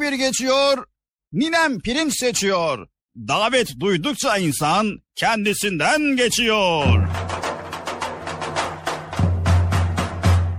Bir 0.00 0.12
bir 0.12 0.12
geçiyor. 0.12 0.84
Ninem 1.32 1.80
pirinç 1.80 2.14
seçiyor. 2.18 2.88
Davet 3.16 3.80
duydukça 3.80 4.36
insan 4.36 5.00
kendisinden 5.16 6.16
geçiyor. 6.16 7.08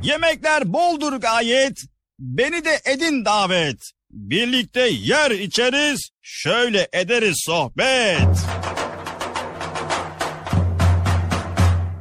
Yemekler 0.03 0.73
boldur 0.73 1.13
gayet. 1.13 1.77
Beni 2.19 2.65
de 2.65 2.79
edin 2.85 3.25
davet. 3.25 3.79
Birlikte 4.11 4.87
yer 4.87 5.31
içeriz, 5.31 6.09
şöyle 6.21 6.87
ederiz 6.93 7.37
sohbet. 7.45 8.37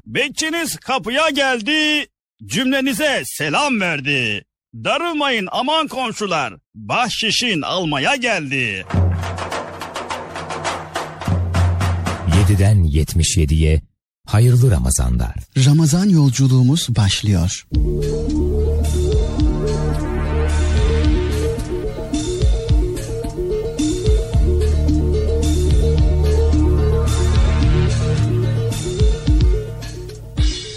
Bekçiniz 0.07 0.77
kapıya 0.77 1.31
geldi, 1.31 2.07
cümlenize 2.47 3.23
selam 3.25 3.81
verdi. 3.81 4.45
Darılmayın 4.75 5.49
aman 5.53 5.89
komşular, 5.89 6.55
bahşişin 6.75 7.63
almaya 7.63 8.17
geldi. 8.17 8.87
7'den 12.49 12.85
77'ye 12.85 13.83
hayırlı 14.27 14.71
Ramazanlar. 14.71 15.35
Ramazan 15.67 16.09
yolculuğumuz 16.09 16.89
başlıyor. 16.89 17.67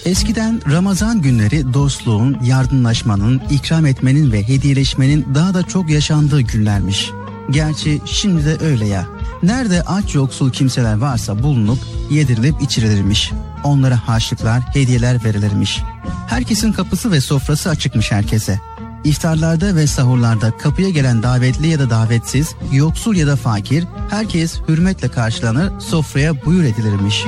Eskiden 0.08 0.62
Ramazan 0.72 1.22
günleri 1.22 1.74
dostluğun, 1.74 2.38
yardımlaşmanın, 2.44 3.42
ikram 3.50 3.86
etmenin 3.86 4.32
ve 4.32 4.48
hediyeleşmenin 4.48 5.36
daha 5.36 5.54
da 5.54 5.64
çok 5.64 5.90
yaşandığı 5.90 6.42
günlermiş. 6.42 7.12
Gerçi 7.50 8.02
şimdi 8.06 8.46
de 8.46 8.58
öyle 8.66 8.86
ya. 8.86 9.06
Nerede 9.44 9.82
aç 9.82 10.16
yoksul 10.16 10.52
kimseler 10.52 10.98
varsa 10.98 11.44
bulunup 11.44 11.80
yedirilip 12.12 12.62
içirilirmiş. 12.62 13.32
Onlara 13.64 14.08
harçlıklar, 14.08 14.62
hediyeler 14.74 15.24
verilirmiş. 15.24 15.82
Herkesin 16.28 16.72
kapısı 16.72 17.12
ve 17.12 17.22
sofrası 17.22 17.70
açıkmış 17.70 18.12
herkese. 18.12 18.60
İftarlarda 19.04 19.76
ve 19.76 19.88
sahurlarda 19.88 20.58
kapıya 20.58 20.90
gelen 20.90 21.24
davetli 21.24 21.68
ya 21.68 21.80
da 21.80 21.90
davetsiz, 21.90 22.56
yoksul 22.72 23.16
ya 23.16 23.28
da 23.28 23.36
fakir, 23.36 23.84
herkes 24.10 24.60
hürmetle 24.68 25.08
karşılanır, 25.08 25.80
sofraya 25.80 26.46
buyur 26.46 26.64
edilirmiş. 26.64 27.26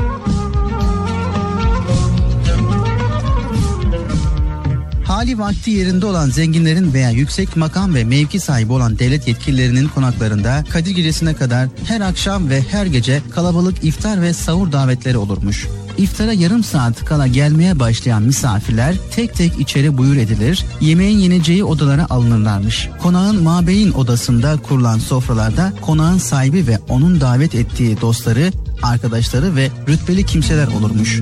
Hali 5.19 5.39
vakti 5.39 5.71
yerinde 5.71 6.05
olan 6.05 6.29
zenginlerin 6.29 6.93
veya 6.93 7.09
yüksek 7.09 7.55
makam 7.55 7.95
ve 7.95 8.03
mevki 8.03 8.39
sahibi 8.39 8.73
olan 8.73 8.99
devlet 8.99 9.27
yetkililerinin 9.27 9.87
konaklarında 9.87 10.63
Kadir 10.69 10.91
Gecesi'ne 10.91 11.33
kadar 11.33 11.67
her 11.85 12.01
akşam 12.01 12.49
ve 12.49 12.61
her 12.61 12.85
gece 12.85 13.21
kalabalık 13.31 13.83
iftar 13.83 14.21
ve 14.21 14.33
sahur 14.33 14.71
davetleri 14.71 15.17
olurmuş. 15.17 15.67
İftara 15.97 16.33
yarım 16.33 16.63
saat 16.63 17.05
kala 17.05 17.27
gelmeye 17.27 17.79
başlayan 17.79 18.23
misafirler 18.23 18.95
tek 19.11 19.35
tek 19.35 19.59
içeri 19.59 19.97
buyur 19.97 20.15
edilir, 20.15 20.65
yemeğin 20.81 21.19
yeneceği 21.19 21.63
odalara 21.63 22.07
alınırlarmış. 22.09 22.89
Konağın 23.01 23.43
mabeyin 23.43 23.91
odasında 23.91 24.57
kurulan 24.57 24.99
sofralarda 24.99 25.73
konağın 25.81 26.17
sahibi 26.17 26.67
ve 26.67 26.79
onun 26.89 27.21
davet 27.21 27.55
ettiği 27.55 28.01
dostları, 28.01 28.51
arkadaşları 28.83 29.55
ve 29.55 29.69
rütbeli 29.87 30.25
kimseler 30.25 30.67
olurmuş. 30.67 31.21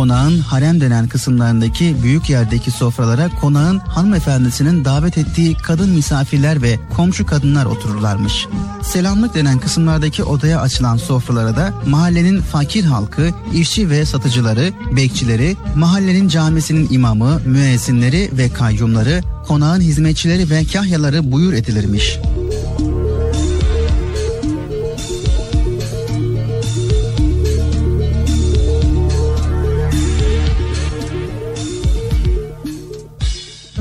Konağın 0.00 0.38
harem 0.38 0.80
denen 0.80 1.08
kısımlarındaki 1.08 1.96
büyük 2.02 2.30
yerdeki 2.30 2.70
sofralara 2.70 3.28
konağın 3.40 3.78
hanımefendisinin 3.78 4.84
davet 4.84 5.18
ettiği 5.18 5.54
kadın 5.54 5.90
misafirler 5.90 6.62
ve 6.62 6.78
komşu 6.96 7.26
kadınlar 7.26 7.66
otururlarmış. 7.66 8.46
Selamlık 8.82 9.34
denen 9.34 9.58
kısımlardaki 9.58 10.24
odaya 10.24 10.60
açılan 10.60 10.96
sofralara 10.96 11.56
da 11.56 11.72
mahallenin 11.86 12.40
fakir 12.40 12.84
halkı, 12.84 13.30
işçi 13.54 13.90
ve 13.90 14.04
satıcıları, 14.04 14.72
bekçileri, 14.96 15.56
mahallenin 15.76 16.28
camisinin 16.28 16.88
imamı, 16.90 17.40
müezzinleri 17.44 18.30
ve 18.32 18.52
kayyumları, 18.52 19.20
konağın 19.46 19.80
hizmetçileri 19.80 20.50
ve 20.50 20.64
kahyaları 20.64 21.32
buyur 21.32 21.52
edilirmiş. 21.52 22.18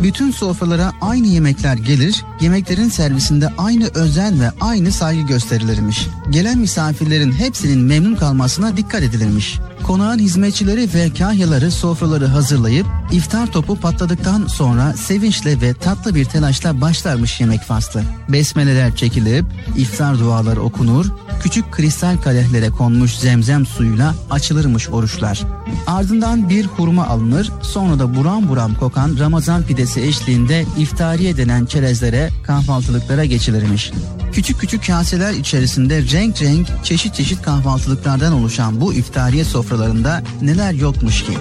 Bütün 0.04 0.32
sofralara 0.32 0.92
aynı 1.02 1.28
yemekler 1.28 1.78
gelir, 1.78 2.26
yemeklerin 2.42 2.90
servisinde 2.90 3.50
aynı 3.58 3.88
özen 3.88 4.42
ve 4.42 4.52
aynı 4.62 4.92
saygı 4.92 5.22
gösterilirmiş. 5.22 6.08
Gelen 6.30 6.58
misafirlerin 6.58 7.32
hepsinin 7.32 7.80
memnun 7.80 8.16
kalmasına 8.16 8.78
dikkat 8.78 9.04
edilirmiş. 9.04 9.60
Konağın 9.84 10.20
hizmetçileri 10.20 10.90
ve 10.94 11.14
kahyaları 11.14 11.72
sofraları 11.72 12.26
hazırlayıp 12.26 12.86
iftar 13.12 13.52
topu 13.52 13.76
patladıktan 13.76 14.48
sonra 14.48 14.94
sevinçle 14.94 15.62
ve 15.62 15.74
tatlı 15.74 16.16
bir 16.16 16.26
telaşla 16.26 16.82
başlarmış 16.82 17.42
yemek 17.42 17.62
faslı. 17.62 18.04
Besmeleler 18.30 18.96
çekilip 18.96 19.46
iftar 19.78 20.20
duaları 20.20 20.62
okunur, 20.62 21.06
küçük 21.40 21.72
kristal 21.72 22.18
kadehlere 22.18 22.70
konmuş 22.70 23.16
zemzem 23.16 23.66
suyuyla 23.66 24.16
açılırmış 24.30 24.90
oruçlar. 24.90 25.42
Ardından 25.88 26.50
bir 26.50 26.66
hurma 26.66 27.08
alınır, 27.08 27.52
sonra 27.62 28.00
da 28.00 28.16
buram 28.16 28.50
buram 28.50 28.76
kokan 28.76 29.18
Ramazan 29.20 29.64
pidesi 29.64 30.02
eşliğinde 30.02 30.66
iftariye 30.78 31.38
denen 31.38 31.66
çerezlere, 31.66 32.30
kahvaltılıklara 32.44 33.26
geçilirmiş. 33.26 33.92
Küçük 34.34 34.60
küçük 34.60 34.88
kaseler 34.88 35.34
içerisinde 35.34 36.02
renk 36.02 36.42
renk 36.42 36.68
çeşit 36.84 37.16
çeşit 37.16 37.42
kahvaltılıklardan 37.42 38.34
oluşan 38.34 38.82
bu 38.82 38.94
iftariye 38.94 39.44
sofralarında 39.44 40.24
neler 40.42 40.74
yokmuş 40.74 41.24
ki? 41.24 41.38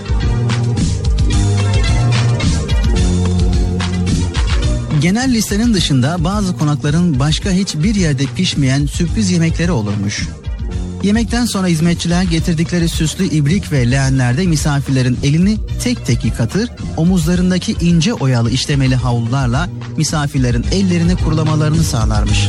Genel 5.00 5.32
listenin 5.32 5.74
dışında 5.74 6.24
bazı 6.24 6.58
konakların 6.58 7.18
başka 7.18 7.50
hiçbir 7.50 7.94
yerde 7.94 8.24
pişmeyen 8.36 8.86
sürpriz 8.86 9.30
yemekleri 9.30 9.72
olurmuş. 9.72 10.28
Yemekten 11.02 11.44
sonra 11.44 11.66
hizmetçiler 11.66 12.22
getirdikleri 12.22 12.88
süslü 12.88 13.24
ibrik 13.24 13.72
ve 13.72 13.90
leğenlerde 13.90 14.46
misafirlerin 14.46 15.18
elini 15.22 15.58
tek 15.82 16.06
tek 16.06 16.24
yıkatır, 16.24 16.70
omuzlarındaki 16.96 17.72
ince 17.72 18.14
oyalı 18.14 18.50
işlemeli 18.50 18.96
havlularla 18.96 19.68
misafirlerin 19.96 20.66
ellerini 20.72 21.16
kurulamalarını 21.16 21.84
sağlarmış. 21.84 22.48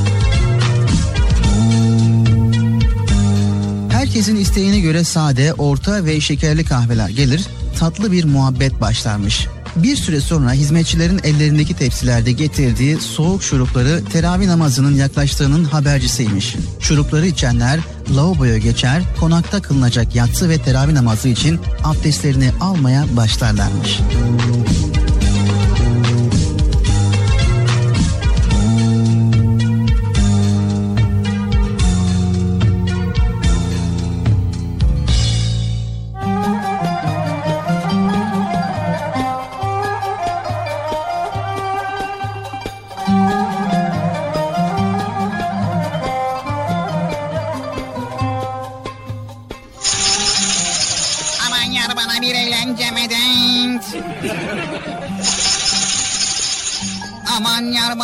Herkesin 3.90 4.36
isteğine 4.36 4.80
göre 4.80 5.04
sade, 5.04 5.54
orta 5.54 6.06
ve 6.06 6.22
şekerli 6.22 6.66
kahveler 6.66 7.10
gelir, 7.10 7.42
tatlı 7.80 8.12
bir 8.12 8.24
muhabbet 8.24 8.82
başlarmış. 8.82 9.48
Bir 9.76 9.96
süre 9.96 10.22
sonra 10.22 10.52
hizmetçilerin 10.52 11.20
ellerindeki 11.24 11.74
tepsilerde 11.74 12.32
getirdiği 12.32 12.98
soğuk 12.98 13.44
şurupları 13.44 14.02
teravih 14.12 14.48
namazının 14.48 14.96
yaklaştığının 14.96 15.64
habercisiymiş. 15.64 16.56
Şurupları 16.80 17.28
içenler 17.28 17.80
lavaboya 18.16 18.58
geçer, 18.58 19.02
konakta 19.20 19.62
kılınacak 19.62 20.16
yatsı 20.16 20.50
ve 20.50 20.58
teravih 20.58 20.94
namazı 20.94 21.28
için 21.30 21.60
abdestlerini 21.84 22.52
almaya 22.62 23.06
başlarlarmış. 23.18 24.00
Aman 24.28 24.79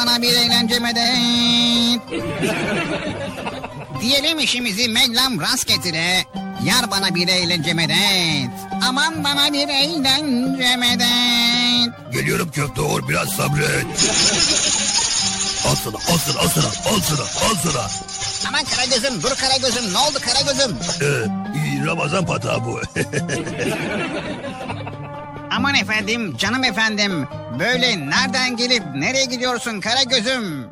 bana 0.06 0.22
bir 0.22 0.34
eğlence 0.34 0.80
medet. 0.80 2.02
Diyelim 4.02 4.40
işimizi 4.40 4.88
Mevlam 4.88 5.42
rast 5.42 5.68
getire. 5.68 6.26
Yar 6.64 6.92
bana 6.92 7.16
bir 7.16 7.28
eğlence 7.28 7.74
medet. 7.74 8.52
Aman 8.88 9.24
bana 9.24 9.54
bir 9.54 9.68
eğlence 9.68 10.76
medet. 10.76 12.14
Geliyorum 12.14 12.52
köfte 12.52 12.82
or 12.82 13.10
biraz 13.10 13.30
sabret. 13.30 13.86
Al 15.68 15.76
sana 15.76 15.96
al 16.14 16.18
sana 16.18 16.40
al 16.40 16.48
sana 16.50 16.68
al 16.96 17.02
sana 17.02 17.50
al 17.50 17.56
sana. 17.64 17.88
Aman 18.48 18.64
Karagöz'üm 18.64 19.24
dur 19.24 19.36
Karagöz'üm 19.36 19.94
ne 19.94 19.98
oldu 19.98 20.18
Karagöz'üm? 20.26 20.78
Ee, 21.02 21.86
Ramazan 21.86 22.26
patağı 22.26 22.66
bu. 22.66 22.82
Aman 25.56 25.76
efendim 25.76 26.38
canım 26.38 26.64
efendim. 26.64 27.28
Böyle 27.60 28.10
nereden 28.10 28.58
gelip 28.58 28.84
nereye 28.96 29.26
gidiyorsun 29.26 29.80
Karagöz'üm? 29.82 30.66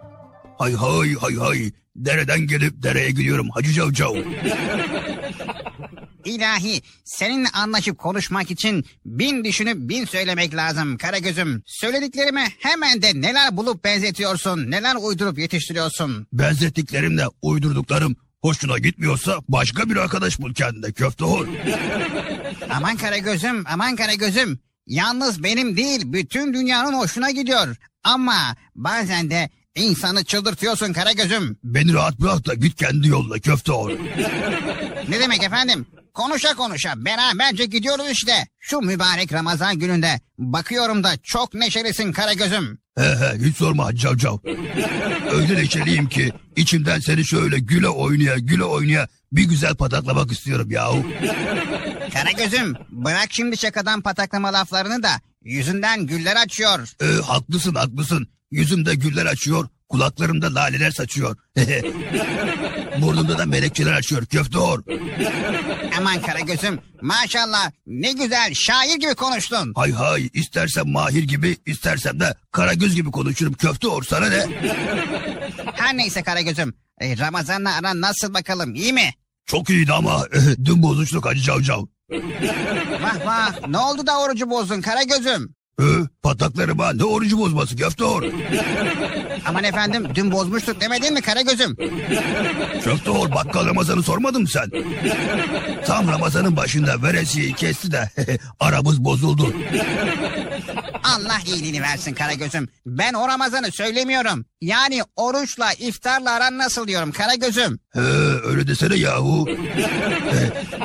hay 0.57 0.73
hay 0.73 1.13
hay 1.13 1.35
hay. 1.35 1.71
Dereden 1.95 2.39
gelip 2.47 2.83
dereye 2.83 3.11
gidiyorum 3.11 3.49
Hacı 3.49 3.73
Cavcav. 3.73 4.15
İlahi 6.25 6.81
seninle 7.03 7.47
anlaşıp 7.53 7.97
konuşmak 7.97 8.51
için 8.51 8.85
bin 9.05 9.43
düşünüp 9.43 9.77
bin 9.77 10.05
söylemek 10.05 10.55
lazım 10.55 10.97
Karagöz'üm. 10.97 11.63
Söylediklerime 11.65 12.47
hemen 12.59 13.01
de 13.01 13.21
neler 13.21 13.57
bulup 13.57 13.83
benzetiyorsun, 13.83 14.71
neler 14.71 14.95
uydurup 14.95 15.39
yetiştiriyorsun. 15.39 16.27
Benzettiklerimle 16.33 17.23
uydurduklarım 17.41 18.15
hoşuna 18.41 18.77
gitmiyorsa 18.77 19.39
başka 19.47 19.89
bir 19.89 19.95
arkadaş 19.95 20.39
bul 20.39 20.53
kendine 20.53 20.91
köfte 20.91 21.25
or. 21.25 21.47
Aman 22.69 22.97
Karagöz'üm, 22.97 23.63
aman 23.67 23.95
Karagöz'üm. 23.95 24.59
Yalnız 24.87 25.43
benim 25.43 25.77
değil, 25.77 26.01
bütün 26.05 26.53
dünyanın 26.53 26.93
hoşuna 26.93 27.31
gidiyor. 27.31 27.75
Ama 28.03 28.55
bazen 28.75 29.29
de 29.29 29.49
insanı 29.75 30.23
çıldırtıyorsun 30.23 30.93
Karagöz'üm. 30.93 31.57
Beni 31.63 31.93
rahat 31.93 32.19
bırak 32.19 32.47
da 32.47 32.53
git 32.53 32.75
kendi 32.75 33.07
yoluna 33.07 33.39
köfte 33.39 33.71
or. 33.71 33.91
Ne 35.09 35.19
demek 35.19 35.43
efendim? 35.43 35.85
Konuşa 36.13 36.55
konuşa 36.55 36.93
beraberce 37.05 37.65
gidiyoruz 37.65 38.05
işte. 38.11 38.47
Şu 38.59 38.81
mübarek 38.81 39.33
Ramazan 39.33 39.79
gününde. 39.79 40.19
Bakıyorum 40.37 41.03
da 41.03 41.09
çok 41.23 41.53
neşelisin 41.53 42.11
Karagöz'üm. 42.11 42.77
He 42.97 43.03
he 43.03 43.45
hiç 43.45 43.57
sorma 43.57 43.95
Cavcav. 43.95 44.37
Öyle 45.31 45.55
neşeliyim 45.55 46.09
ki 46.09 46.31
içimden 46.55 46.99
seni 46.99 47.25
şöyle 47.25 47.59
güle 47.59 47.87
oynaya 47.89 48.35
güle 48.37 48.63
oynaya 48.63 49.07
bir 49.31 49.43
güzel 49.43 49.75
pataklamak 49.75 50.31
istiyorum 50.31 50.71
yahu. 50.71 51.05
Karagöz'üm 52.13 52.73
bırak 52.89 53.27
şimdi 53.29 53.57
şakadan 53.57 54.01
pataklama 54.01 54.53
laflarını 54.53 55.03
da 55.03 55.09
yüzünden 55.43 56.07
güller 56.07 56.35
açıyor. 56.35 56.89
Ee, 57.01 57.05
haklısın 57.21 57.75
haklısın. 57.75 58.27
Yüzümde 58.51 58.95
güller 58.95 59.25
açıyor, 59.25 59.67
kulaklarımda 59.89 60.55
laleler 60.55 60.91
saçıyor. 60.91 61.37
Burnumda 63.01 63.37
da 63.37 63.45
melekçeler 63.45 63.93
açıyor 63.93 64.25
köfte 64.25 64.57
or. 64.57 64.79
Aman 65.99 66.21
Karagöz'üm 66.21 66.79
maşallah 67.01 67.71
ne 67.87 68.11
güzel 68.11 68.53
şair 68.53 68.95
gibi 68.99 69.15
konuştun. 69.15 69.73
Hay 69.75 69.91
hay 69.91 70.29
istersem 70.33 70.91
Mahir 70.91 71.23
gibi 71.23 71.57
istersem 71.65 72.19
de 72.19 72.35
Karagöz 72.51 72.95
gibi 72.95 73.11
konuşurum 73.11 73.53
köfte 73.53 73.87
or 73.87 74.03
sana 74.03 74.29
ne? 74.29 74.45
Her 75.73 75.97
neyse 75.97 76.23
Karagöz'üm 76.23 76.73
e, 77.01 77.17
Ramazan'la 77.17 77.75
aran 77.75 78.01
nasıl 78.01 78.33
bakalım 78.33 78.75
iyi 78.75 78.93
mi? 78.93 79.09
Çok 79.45 79.69
iyiydi 79.69 79.93
ama 79.93 80.27
dün 80.65 80.83
bozuştuk 80.83 81.25
Hacı 81.25 81.41
Cavcav. 81.41 81.85
Vah 83.03 83.25
vah 83.25 83.67
ne 83.67 83.77
oldu 83.77 84.07
da 84.07 84.19
orucu 84.19 84.49
bozdun 84.49 84.81
Karagöz'üm? 84.81 85.55
Ee, 85.81 85.83
pataklarıma 86.23 86.93
ne 86.93 87.03
orucu 87.03 87.37
bozması 87.37 87.75
köfte 87.75 88.03
or. 88.03 88.23
Aman 89.45 89.63
efendim 89.63 90.07
dün 90.15 90.31
bozmuştuk 90.31 90.81
demedin 90.81 91.13
mi 91.13 91.21
Karagöz'üm? 91.21 91.75
Köfte 92.83 93.11
or 93.11 93.31
bakkal 93.31 93.65
Ramazan'ı 93.65 94.03
sormadın 94.03 94.41
mı 94.41 94.47
sen? 94.47 94.69
Tam 95.85 96.07
Ramazan'ın 96.07 96.55
başında 96.57 97.03
veresiyeyi 97.03 97.53
kesti 97.53 97.91
de 97.91 98.09
aramız 98.59 99.03
bozuldu. 99.03 99.53
Allah 101.03 101.39
iyiliğini 101.45 101.81
versin 101.81 102.13
Karagöz'üm. 102.13 102.69
Ben 102.85 103.13
o 103.13 103.27
Ramazan'ı 103.27 103.71
söylemiyorum. 103.71 104.45
Yani 104.61 105.01
oruçla 105.15 105.73
iftarla 105.73 106.31
aran 106.31 106.57
nasıl 106.57 106.87
diyorum 106.87 107.11
Karagöz'üm. 107.11 107.79
He, 107.93 107.99
öyle 108.43 108.67
desene 108.67 108.95
yahu. 108.95 109.49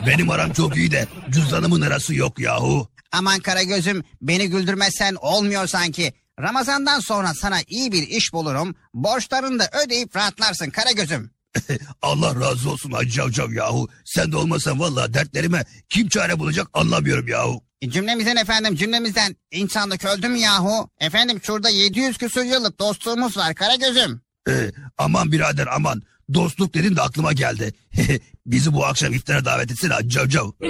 Benim 0.07 0.31
aram 0.31 0.53
çok 0.53 0.77
iyi 0.77 0.91
de 0.91 1.07
cüzdanımın 1.31 1.81
arası 1.81 2.15
yok 2.15 2.39
yahu. 2.39 2.89
Aman 3.13 3.41
Karagöz'üm 3.41 4.05
beni 4.23 4.49
güldürmezsen 4.51 5.15
olmuyor 5.15 5.67
sanki. 5.67 6.13
Ramazan'dan 6.41 7.01
sonra 7.01 7.35
sana 7.35 7.59
iyi 7.69 7.93
bir 7.93 8.03
iş 8.03 8.33
bulurum. 8.33 8.75
Borçlarını 8.95 9.59
da 9.59 9.71
ödeyip 9.85 10.17
rahatlarsın 10.17 10.71
Karagöz'üm. 10.71 11.31
Allah 12.03 12.41
razı 12.41 12.71
olsun 12.71 12.93
Hacı 12.93 13.11
Cavcav 13.11 13.53
yahu. 13.53 13.89
Sen 14.05 14.33
de 14.33 14.37
olmasan 14.37 14.81
vallahi 14.81 15.15
dertlerime 15.15 15.65
kim 15.89 16.09
çare 16.09 16.39
bulacak 16.39 16.67
anlamıyorum 16.73 17.29
yahu. 17.29 17.63
E, 17.83 17.91
Cümlemizden 17.91 18.37
efendim 18.37 18.75
cümlemizden 18.77 19.37
insanlık 19.51 20.05
öldü 20.05 20.29
mü 20.29 20.39
yahu? 20.39 20.91
Efendim 21.01 21.41
şurada 21.43 21.69
700 21.69 22.19
küsur 22.19 22.43
yıllık 22.45 22.79
dostluğumuz 22.79 23.37
var 23.37 23.55
Karagöz'üm. 23.55 24.21
Ee, 24.49 24.71
aman 24.99 25.33
birader 25.33 25.67
aman. 25.67 26.03
Dostluk 26.35 26.75
dedin 26.75 26.97
de 26.97 27.03
aklıma 27.03 27.33
geldi. 27.33 27.75
Bizi 28.47 28.73
bu 28.73 28.87
akşam 28.87 29.13
iftara 29.13 29.45
davet 29.45 29.71
etsene 29.71 30.09
Cavcav. 30.09 30.51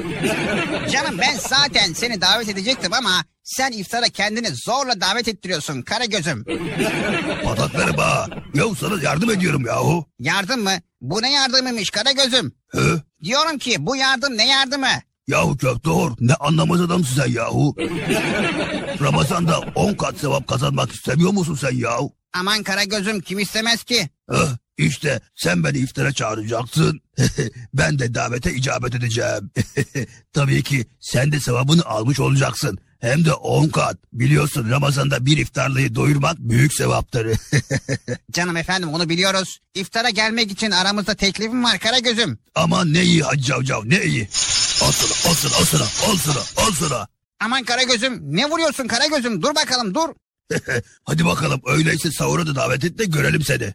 Canım 0.93 1.19
ben 1.19 1.39
zaten 1.49 1.93
seni 1.93 2.21
davet 2.21 2.49
edecektim 2.49 2.93
ama 2.93 3.25
sen 3.43 3.73
iftara 3.73 4.09
kendini 4.09 4.49
zorla 4.55 5.01
davet 5.01 5.29
ettiriyorsun 5.29 5.83
Karagöz'üm. 5.83 6.45
Patakları 7.45 7.97
bağ. 7.97 8.29
Yahu 8.55 8.77
sana 8.77 9.03
yardım 9.03 9.31
ediyorum 9.31 9.67
yahu. 9.67 10.07
Yardım 10.19 10.63
mı? 10.63 10.73
Bu 11.01 11.23
ne 11.23 11.33
yardımıymış 11.33 11.91
Karagöz'üm? 11.91 12.53
He? 12.73 12.79
Diyorum 13.25 13.59
ki 13.59 13.77
bu 13.79 13.97
yardım 13.97 14.37
ne 14.37 14.47
yardımı? 14.49 14.89
Yahu 15.29 15.57
köfte 15.57 15.91
or 15.91 16.13
ne 16.21 16.35
anlamaz 16.35 16.81
adamsın 16.81 17.23
sen 17.23 17.33
yahu. 17.33 17.75
Ramazan'da 19.01 19.59
on 19.75 19.95
kat 19.95 20.19
sevap 20.19 20.49
kazanmak 20.49 20.93
istemiyor 20.93 21.31
musun 21.31 21.55
sen 21.55 21.75
yahu? 21.75 22.13
Aman 22.33 22.63
Karagöz'üm 22.63 23.21
kim 23.21 23.39
istemez 23.39 23.85
ki? 23.85 24.09
Heh, 24.31 24.57
işte 24.77 25.21
sen 25.35 25.65
beni 25.65 25.79
iftara 25.79 26.13
çağıracaksın. 26.13 27.01
ben 27.75 27.99
de 27.99 28.15
davete 28.15 28.55
icabet 28.55 28.95
edeceğim. 28.95 29.51
Tabii 30.33 30.63
ki 30.63 30.87
sen 31.01 31.33
de 31.33 31.41
sevabını 31.41 31.85
almış 31.85 32.21
olacaksın. 32.21 32.79
Hem 33.01 33.25
de 33.25 33.33
on 33.33 33.69
kat. 33.69 33.97
Biliyorsun 34.13 34.71
Ramazan'da 34.71 35.27
bir 35.27 35.37
iftarlıyı 35.39 35.95
doyurmak 35.95 36.39
büyük 36.39 36.75
sevaptır. 36.75 37.39
Canım 38.33 38.57
efendim 38.57 38.89
onu 38.89 39.09
biliyoruz. 39.09 39.59
İftara 39.75 40.11
gelmek 40.11 40.53
için 40.53 40.71
aramızda 40.71 41.15
teklifim 41.15 41.65
var 41.65 41.79
Karagöz'üm. 41.79 42.39
Aman 42.55 42.93
ne 42.93 43.03
iyi 43.03 43.23
Hacı 43.23 43.43
Cavcav 43.43 43.83
ne 43.85 44.05
iyi. 44.05 44.29
Al 44.83 44.93
sana 44.93 45.31
al 45.31 45.35
sana 45.35 45.55
al 45.61 45.65
sana 45.65 45.85
al 46.13 46.17
sana 46.17 46.67
al 46.67 46.73
sana. 46.73 47.09
Aman 47.41 47.65
Karagöz'üm 47.65 48.37
ne 48.37 48.51
vuruyorsun 48.51 48.87
Karagöz'üm 48.87 49.43
dur 49.43 49.55
bakalım 49.55 49.95
dur. 49.95 50.09
Hadi 51.05 51.25
bakalım 51.25 51.61
öyleyse 51.67 52.11
sahura 52.11 52.47
da 52.47 52.55
davet 52.55 52.85
et 52.85 52.99
de 52.99 53.05
görelim 53.05 53.43
seni. 53.43 53.75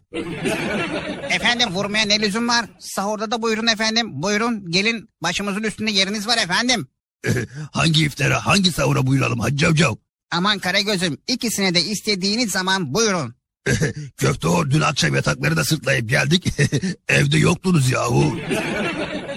Efendim 1.30 1.68
vurmaya 1.70 2.04
ne 2.04 2.20
lüzum 2.20 2.48
var? 2.48 2.66
Sahurda 2.78 3.30
da 3.30 3.42
buyurun 3.42 3.66
efendim. 3.66 4.22
Buyurun 4.22 4.70
gelin 4.70 5.08
başımızın 5.22 5.62
üstünde 5.62 5.90
yeriniz 5.90 6.26
var 6.26 6.38
efendim. 6.38 6.88
hangi 7.72 8.04
iftara 8.04 8.46
hangi 8.46 8.72
sahura 8.72 9.06
buyuralım 9.06 9.40
Hacı 9.40 9.56
Cavcav? 9.56 9.94
Aman 10.30 10.58
Karagöz'üm 10.58 11.18
ikisine 11.26 11.74
de 11.74 11.82
istediğiniz 11.82 12.50
zaman 12.50 12.94
buyurun. 12.94 13.34
Köfte 14.16 14.48
or 14.48 14.70
dün 14.70 14.80
akşam 14.80 15.14
yatakları 15.14 15.56
da 15.56 15.64
sırtlayıp 15.64 16.08
geldik. 16.08 16.46
Evde 17.08 17.38
yoktunuz 17.38 17.90
yahu. 17.90 18.38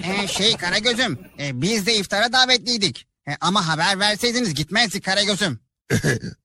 Ee, 0.02 0.28
şey 0.28 0.56
Karagöz'üm 0.56 1.18
e, 1.38 1.62
biz 1.62 1.86
de 1.86 1.94
iftara 1.94 2.32
davetliydik. 2.32 3.06
E, 3.28 3.32
ama 3.40 3.68
haber 3.68 3.98
verseydiniz 3.98 4.54
gitmezdik 4.54 5.04
Karagöz'üm. 5.04 5.60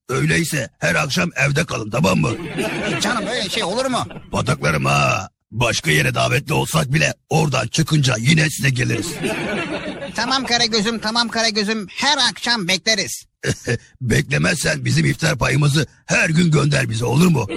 Öyleyse 0.09 0.69
her 0.79 0.95
akşam 0.95 1.29
evde 1.35 1.65
kalın 1.65 1.89
tamam 1.89 2.19
mı? 2.19 2.31
E, 2.97 3.01
canım 3.01 3.27
öyle 3.27 3.49
şey 3.49 3.63
olur 3.63 3.85
mu? 3.85 4.05
Pataklarım 4.31 4.85
ha. 4.85 5.29
Başka 5.51 5.91
yere 5.91 6.15
davetli 6.15 6.53
olsak 6.53 6.93
bile 6.93 7.13
oradan 7.29 7.67
çıkınca 7.67 8.15
yine 8.19 8.49
size 8.49 8.69
geliriz. 8.69 9.07
Tamam 10.15 10.45
Karagöz'üm 10.45 10.99
tamam 10.99 11.29
Karagöz'üm 11.29 11.87
her 11.89 12.17
akşam 12.29 12.67
bekleriz. 12.67 13.25
Beklemezsen 14.01 14.85
bizim 14.85 15.05
iftar 15.05 15.37
payımızı 15.37 15.85
her 16.05 16.29
gün 16.29 16.51
gönder 16.51 16.89
bize 16.89 17.05
olur 17.05 17.27
mu? 17.27 17.47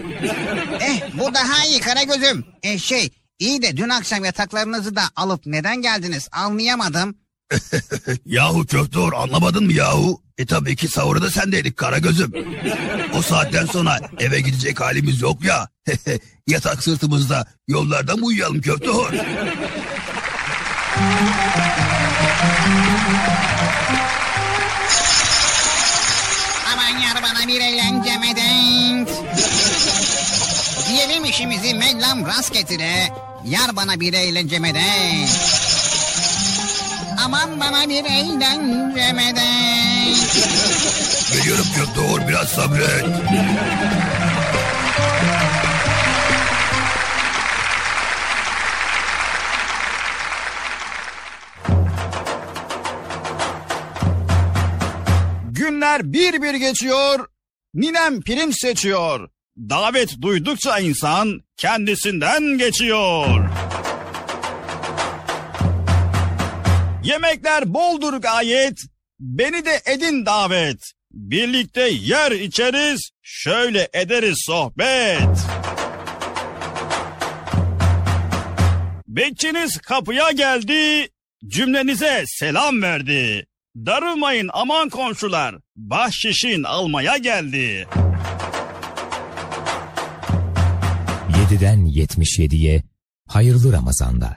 Eh 0.80 1.00
bu 1.18 1.34
daha 1.34 1.66
iyi 1.66 1.80
Karagöz'üm. 1.80 2.44
E 2.62 2.78
şey 2.78 3.10
iyi 3.38 3.62
de 3.62 3.76
dün 3.76 3.88
akşam 3.88 4.24
yataklarınızı 4.24 4.96
da 4.96 5.02
alıp 5.16 5.46
neden 5.46 5.82
geldiniz 5.82 6.28
anlayamadım. 6.32 7.14
yahu 8.26 8.66
köfte 8.66 8.98
or 8.98 9.12
anlamadın 9.12 9.64
mı 9.64 9.72
yahu? 9.72 10.22
E 10.38 10.46
tabii 10.46 10.76
ki 10.76 10.88
sahura 10.88 11.22
da 11.22 11.30
sendeydik 11.30 11.76
kara 11.76 11.98
gözüm. 11.98 12.32
O 13.14 13.22
saatten 13.22 13.66
sonra 13.66 14.00
eve 14.18 14.40
gidecek 14.40 14.80
halimiz 14.80 15.20
yok 15.20 15.44
ya. 15.44 15.68
Yatak 16.46 16.82
sırtımızda 16.82 17.46
yollarda 17.68 18.16
mı 18.16 18.26
uyuyalım 18.26 18.60
köfte 18.60 18.90
bir 27.48 27.60
eğlence 27.60 28.18
medet. 28.18 29.14
Diyelim 30.88 31.24
işimizi 31.24 31.74
Mevlam 31.74 32.26
rast 32.26 32.52
getire. 32.52 33.08
Yar 33.44 33.76
bana 33.76 34.00
bir 34.00 34.12
eğlence 34.12 34.58
medet. 34.58 35.30
Aman 37.24 37.60
bana 37.60 37.88
bir 37.88 38.04
eğlence 38.04 39.12
medet. 39.12 40.16
Geliyorum 41.32 41.66
Gökdoğur 41.76 42.28
biraz 42.28 42.48
sabret. 42.48 43.06
Günler 55.50 56.12
bir 56.12 56.42
bir 56.42 56.54
geçiyor. 56.54 57.26
Ninem 57.76 58.20
pirinç 58.20 58.54
seçiyor. 58.60 59.28
Davet 59.56 60.22
duydukça 60.22 60.78
insan 60.78 61.40
kendisinden 61.56 62.58
geçiyor. 62.58 63.48
Yemekler 67.04 67.74
boldur 67.74 68.12
gayet, 68.12 68.78
beni 69.20 69.64
de 69.64 69.80
edin 69.86 70.26
davet. 70.26 70.78
Birlikte 71.12 71.88
yer 71.88 72.32
içeriz, 72.32 73.10
şöyle 73.22 73.88
ederiz 73.92 74.38
sohbet. 74.46 75.38
Bekçiniz 79.08 79.78
kapıya 79.78 80.30
geldi, 80.30 81.08
cümlenize 81.46 82.24
selam 82.26 82.82
verdi. 82.82 83.46
Darılmayın 83.76 84.50
aman 84.52 84.88
komşular, 84.88 85.56
bahşişin 85.76 86.62
almaya 86.62 87.16
geldi. 87.16 87.88
7'den 91.50 91.78
77'ye 91.86 92.82
hayırlı 93.28 93.72
Ramazanlar. 93.72 94.36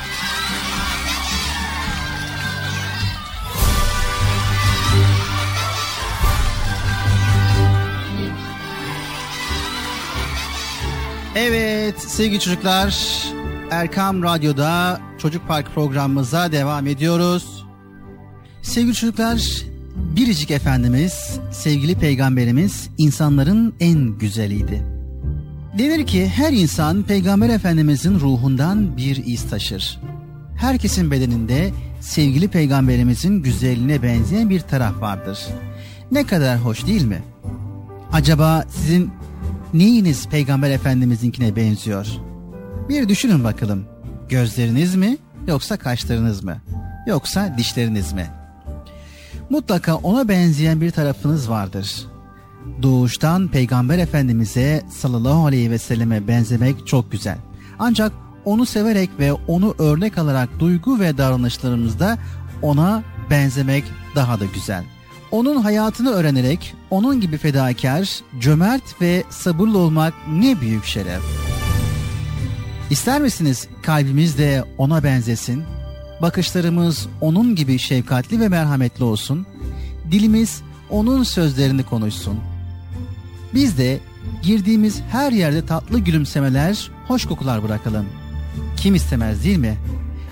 Evet 11.35 12.01
sevgili 12.01 12.39
çocuklar 12.39 13.23
Erkam 13.71 14.23
Radyo'da 14.23 15.01
Çocuk 15.17 15.47
Park 15.47 15.73
programımıza 15.75 16.51
devam 16.51 16.87
ediyoruz. 16.87 17.65
Sevgili 18.61 18.93
çocuklar 18.93 19.41
biricik 19.95 20.51
Efendimiz 20.51 21.39
sevgili 21.51 21.95
peygamberimiz 21.95 22.89
insanların 22.97 23.73
en 23.79 24.17
güzeliydi. 24.17 24.83
Denir 25.77 26.07
ki 26.07 26.27
her 26.27 26.53
insan 26.53 27.03
peygamber 27.03 27.49
efendimizin 27.49 28.19
ruhundan 28.19 28.97
bir 28.97 29.25
iz 29.25 29.49
taşır. 29.49 29.99
Herkesin 30.57 31.11
bedeninde 31.11 31.71
sevgili 32.01 32.47
peygamberimizin 32.47 33.43
güzelliğine 33.43 34.03
benzeyen 34.03 34.49
bir 34.49 34.59
taraf 34.59 35.01
vardır. 35.01 35.39
Ne 36.11 36.25
kadar 36.25 36.59
hoş 36.59 36.87
değil 36.87 37.03
mi? 37.03 37.23
Acaba 38.11 38.65
sizin 38.69 39.11
neyiniz 39.73 40.27
peygamber 40.29 40.71
efendimizinkine 40.71 41.55
benziyor? 41.55 42.07
Bir 42.89 43.09
düşünün 43.09 43.43
bakalım. 43.43 43.85
Gözleriniz 44.29 44.95
mi 44.95 45.17
yoksa 45.47 45.77
kaşlarınız 45.77 46.43
mı? 46.43 46.57
Yoksa 47.07 47.55
dişleriniz 47.57 48.13
mi? 48.13 48.27
Mutlaka 49.49 49.95
ona 49.95 50.27
benzeyen 50.27 50.81
bir 50.81 50.91
tarafınız 50.91 51.49
vardır. 51.49 52.07
Doğuştan 52.81 53.47
peygamber 53.47 53.97
efendimize 53.97 54.81
sallallahu 54.89 55.45
aleyhi 55.45 55.71
ve 55.71 55.77
selleme 55.77 56.27
benzemek 56.27 56.87
çok 56.87 57.11
güzel. 57.11 57.37
Ancak 57.79 58.11
onu 58.45 58.65
severek 58.65 59.09
ve 59.19 59.33
onu 59.33 59.75
örnek 59.79 60.17
alarak 60.17 60.59
duygu 60.59 60.99
ve 60.99 61.17
davranışlarımızda 61.17 62.17
ona 62.61 63.03
benzemek 63.29 63.83
daha 64.15 64.39
da 64.39 64.45
güzel. 64.53 64.83
Onun 65.31 65.61
hayatını 65.61 66.09
öğrenerek 66.09 66.75
onun 66.89 67.21
gibi 67.21 67.37
fedakar, 67.37 68.19
cömert 68.39 69.01
ve 69.01 69.23
sabırlı 69.29 69.77
olmak 69.77 70.13
ne 70.31 70.61
büyük 70.61 70.85
şeref. 70.85 71.21
İster 72.89 73.21
misiniz 73.21 73.67
kalbimiz 73.83 74.37
de 74.37 74.63
ona 74.77 75.03
benzesin? 75.03 75.63
Bakışlarımız 76.21 77.07
onun 77.21 77.55
gibi 77.55 77.79
şefkatli 77.79 78.39
ve 78.39 78.49
merhametli 78.49 79.03
olsun. 79.03 79.45
Dilimiz 80.11 80.61
onun 80.89 81.23
sözlerini 81.23 81.83
konuşsun. 81.83 82.39
Biz 83.53 83.77
de 83.77 83.99
girdiğimiz 84.43 85.01
her 85.11 85.31
yerde 85.31 85.65
tatlı 85.65 85.99
gülümsemeler, 85.99 86.91
hoş 87.07 87.25
kokular 87.25 87.63
bırakalım. 87.63 88.05
Kim 88.77 88.95
istemez 88.95 89.43
değil 89.43 89.57
mi? 89.57 89.77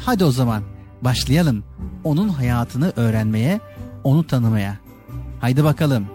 Hadi 0.05 0.23
o 0.23 0.31
zaman 0.31 0.63
başlayalım 1.01 1.63
onun 2.03 2.29
hayatını 2.29 2.93
öğrenmeye, 2.95 3.59
onu 4.03 4.27
tanımaya. 4.27 4.88
Haydi 5.41 5.63
bakalım. 5.63 6.05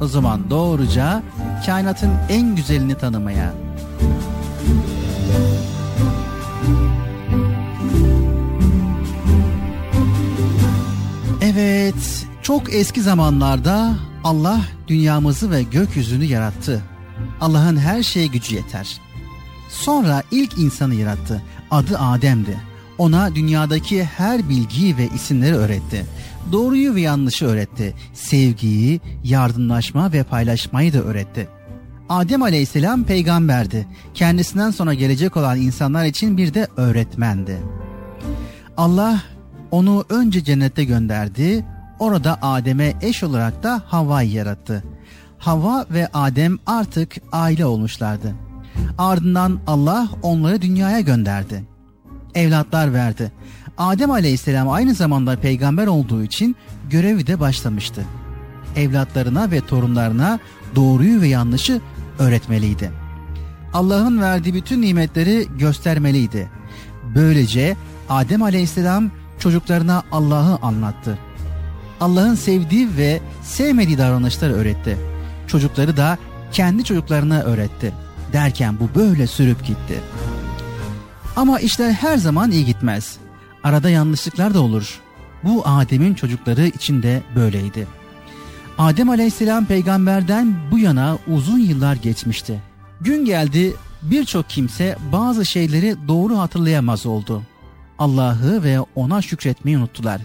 O 0.00 0.06
zaman 0.06 0.50
doğruca 0.50 1.22
kainatın 1.66 2.10
en 2.28 2.56
güzelini 2.56 2.94
tanımaya. 2.94 3.52
Evet, 11.42 12.26
çok 12.42 12.74
eski 12.74 13.02
zamanlarda 13.02 13.94
Allah 14.24 14.60
dünyamızı 14.88 15.50
ve 15.50 15.62
gökyüzünü 15.62 16.24
yarattı. 16.24 16.82
Allah'ın 17.40 17.76
her 17.76 18.02
şeye 18.02 18.26
gücü 18.26 18.54
yeter. 18.54 19.00
Sonra 19.68 20.22
ilk 20.30 20.58
insanı 20.58 20.94
yarattı. 20.94 21.42
Adı 21.70 21.98
Adem'di. 21.98 22.60
Ona 22.98 23.34
dünyadaki 23.34 24.04
her 24.04 24.48
bilgiyi 24.48 24.96
ve 24.96 25.08
isimleri 25.14 25.54
öğretti. 25.54 26.06
Doğruyu 26.52 26.94
ve 26.94 27.00
yanlışı 27.00 27.46
öğretti. 27.46 27.94
Sevgiyi, 28.14 29.00
yardımlaşma 29.24 30.12
ve 30.12 30.22
paylaşmayı 30.22 30.92
da 30.92 30.98
öğretti. 30.98 31.48
Adem 32.08 32.42
Aleyhisselam 32.42 33.04
peygamberdi. 33.04 33.86
Kendisinden 34.14 34.70
sonra 34.70 34.94
gelecek 34.94 35.36
olan 35.36 35.60
insanlar 35.60 36.04
için 36.04 36.36
bir 36.36 36.54
de 36.54 36.68
öğretmendi. 36.76 37.62
Allah 38.76 39.22
onu 39.70 40.04
önce 40.08 40.44
cennette 40.44 40.84
gönderdi. 40.84 41.64
Orada 41.98 42.38
Adem'e 42.42 42.94
eş 43.00 43.22
olarak 43.22 43.62
da 43.62 43.82
Havva'yı 43.86 44.30
yarattı. 44.30 44.84
Havva 45.38 45.86
ve 45.90 46.08
Adem 46.14 46.58
artık 46.66 47.16
aile 47.32 47.66
olmuşlardı. 47.66 48.34
Ardından 48.98 49.60
Allah 49.66 50.08
onları 50.22 50.62
dünyaya 50.62 51.00
gönderdi. 51.00 51.64
Evlatlar 52.34 52.94
verdi. 52.94 53.32
Adem 53.78 54.10
Aleyhisselam 54.10 54.70
aynı 54.70 54.94
zamanda 54.94 55.36
peygamber 55.36 55.86
olduğu 55.86 56.22
için 56.22 56.56
görevi 56.90 57.26
de 57.26 57.40
başlamıştı. 57.40 58.04
Evlatlarına 58.76 59.50
ve 59.50 59.60
torunlarına 59.60 60.38
doğruyu 60.74 61.20
ve 61.20 61.28
yanlışı 61.28 61.80
öğretmeliydi. 62.18 62.90
Allah'ın 63.72 64.20
verdiği 64.20 64.54
bütün 64.54 64.82
nimetleri 64.82 65.46
göstermeliydi. 65.58 66.48
Böylece 67.14 67.76
Adem 68.08 68.42
Aleyhisselam 68.42 69.10
çocuklarına 69.38 70.02
Allah'ı 70.12 70.58
anlattı. 70.62 71.18
Allah'ın 72.00 72.34
sevdiği 72.34 72.88
ve 72.96 73.20
sevmediği 73.42 73.98
davranışları 73.98 74.52
öğretti. 74.52 74.98
Çocukları 75.46 75.96
da 75.96 76.18
kendi 76.52 76.84
çocuklarına 76.84 77.40
öğretti. 77.40 77.92
Derken 78.32 78.76
bu 78.80 78.98
böyle 78.98 79.26
sürüp 79.26 79.64
gitti. 79.64 80.00
Ama 81.36 81.60
işler 81.60 81.90
her 81.92 82.16
zaman 82.16 82.50
iyi 82.50 82.64
gitmez. 82.64 83.18
Arada 83.64 83.90
yanlışlıklar 83.90 84.54
da 84.54 84.60
olur. 84.60 85.00
Bu 85.44 85.62
Adem'in 85.66 86.14
çocukları 86.14 86.66
için 86.66 87.02
de 87.02 87.22
böyleydi. 87.36 87.86
Adem 88.78 89.10
Aleyhisselam 89.10 89.66
peygamberden 89.66 90.56
bu 90.70 90.78
yana 90.78 91.18
uzun 91.28 91.58
yıllar 91.58 91.96
geçmişti. 91.96 92.62
Gün 93.00 93.24
geldi 93.24 93.74
birçok 94.02 94.50
kimse 94.50 94.96
bazı 95.12 95.46
şeyleri 95.46 95.96
doğru 96.08 96.38
hatırlayamaz 96.38 97.06
oldu. 97.06 97.42
Allah'ı 97.98 98.62
ve 98.62 98.80
ona 98.80 99.22
şükretmeyi 99.22 99.78
unuttular. 99.78 100.20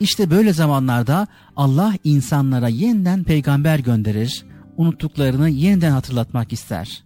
İşte 0.00 0.30
böyle 0.30 0.52
zamanlarda 0.52 1.26
Allah 1.56 1.94
insanlara 2.04 2.68
yeniden 2.68 3.24
peygamber 3.24 3.78
gönderir, 3.78 4.44
unuttuklarını 4.76 5.48
yeniden 5.48 5.90
hatırlatmak 5.90 6.52
ister. 6.52 7.05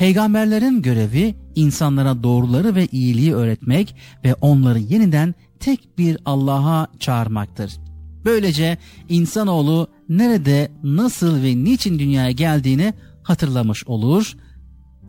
Peygamberlerin 0.00 0.82
görevi 0.82 1.34
insanlara 1.54 2.22
doğruları 2.22 2.74
ve 2.74 2.86
iyiliği 2.86 3.34
öğretmek 3.34 3.96
ve 4.24 4.34
onları 4.34 4.78
yeniden 4.78 5.34
tek 5.58 5.98
bir 5.98 6.18
Allah'a 6.24 6.86
çağırmaktır. 7.00 7.72
Böylece 8.24 8.78
insanoğlu 9.08 9.88
nerede, 10.08 10.72
nasıl 10.82 11.42
ve 11.42 11.64
niçin 11.64 11.98
dünyaya 11.98 12.30
geldiğini 12.30 12.94
hatırlamış 13.22 13.84
olur. 13.86 14.36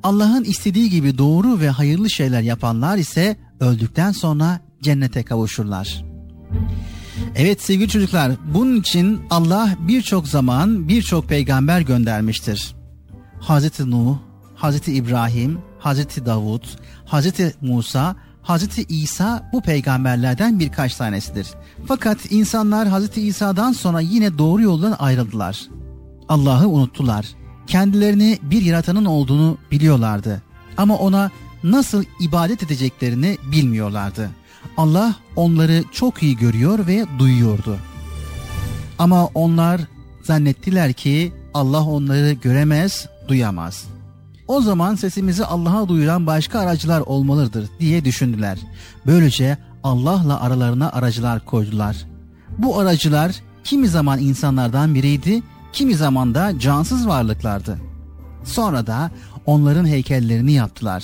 Allah'ın 0.03 0.43
istediği 0.43 0.89
gibi 0.89 1.17
doğru 1.17 1.59
ve 1.59 1.69
hayırlı 1.69 2.09
şeyler 2.09 2.41
yapanlar 2.41 2.97
ise 2.97 3.37
öldükten 3.59 4.11
sonra 4.11 4.59
cennete 4.81 5.23
kavuşurlar. 5.23 6.05
Evet 7.35 7.61
sevgili 7.61 7.89
çocuklar, 7.89 8.31
bunun 8.53 8.79
için 8.79 9.21
Allah 9.29 9.75
birçok 9.87 10.27
zaman 10.27 10.87
birçok 10.87 11.29
peygamber 11.29 11.81
göndermiştir. 11.81 12.75
Hazreti 13.39 13.91
Nuh, 13.91 14.17
Hazreti 14.61 14.93
İbrahim, 14.93 15.59
Hazreti 15.79 16.25
Davud, 16.25 16.63
Hazreti 17.05 17.53
Musa, 17.61 18.15
Hazreti 18.41 18.83
İsa 18.83 19.49
bu 19.53 19.61
peygamberlerden 19.61 20.59
birkaç 20.59 20.95
tanesidir. 20.95 21.47
Fakat 21.87 22.31
insanlar 22.31 22.87
Hazreti 22.87 23.21
İsa'dan 23.21 23.71
sonra 23.71 23.99
yine 23.99 24.37
doğru 24.37 24.61
yoldan 24.61 24.95
ayrıldılar. 24.99 25.61
Allah'ı 26.29 26.67
unuttular. 26.67 27.25
Kendilerini 27.67 28.39
bir 28.41 28.61
yaratanın 28.61 29.05
olduğunu 29.05 29.57
biliyorlardı. 29.71 30.41
Ama 30.77 30.95
ona 30.95 31.31
nasıl 31.63 32.03
ibadet 32.19 32.63
edeceklerini 32.63 33.37
bilmiyorlardı. 33.51 34.29
Allah 34.77 35.15
onları 35.35 35.83
çok 35.91 36.23
iyi 36.23 36.37
görüyor 36.37 36.87
ve 36.87 37.05
duyuyordu. 37.19 37.77
Ama 38.99 39.25
onlar 39.25 39.81
zannettiler 40.23 40.93
ki 40.93 41.33
Allah 41.53 41.83
onları 41.83 42.31
göremez, 42.31 43.07
duyamaz. 43.27 43.85
O 44.51 44.61
zaman 44.61 44.95
sesimizi 44.95 45.45
Allah'a 45.45 45.87
duyuran 45.87 46.27
başka 46.27 46.59
aracılar 46.59 47.01
olmalıdır 47.01 47.69
diye 47.79 48.05
düşündüler. 48.05 48.59
Böylece 49.05 49.57
Allah'la 49.83 50.41
aralarına 50.41 50.91
aracılar 50.91 51.45
koydular. 51.45 52.05
Bu 52.57 52.79
aracılar 52.79 53.35
kimi 53.63 53.87
zaman 53.87 54.19
insanlardan 54.19 54.95
biriydi, 54.95 55.43
kimi 55.73 55.95
zaman 55.95 56.35
da 56.35 56.59
cansız 56.59 57.07
varlıklardı. 57.07 57.79
Sonra 58.43 58.87
da 58.87 59.11
onların 59.45 59.85
heykellerini 59.85 60.51
yaptılar. 60.51 61.03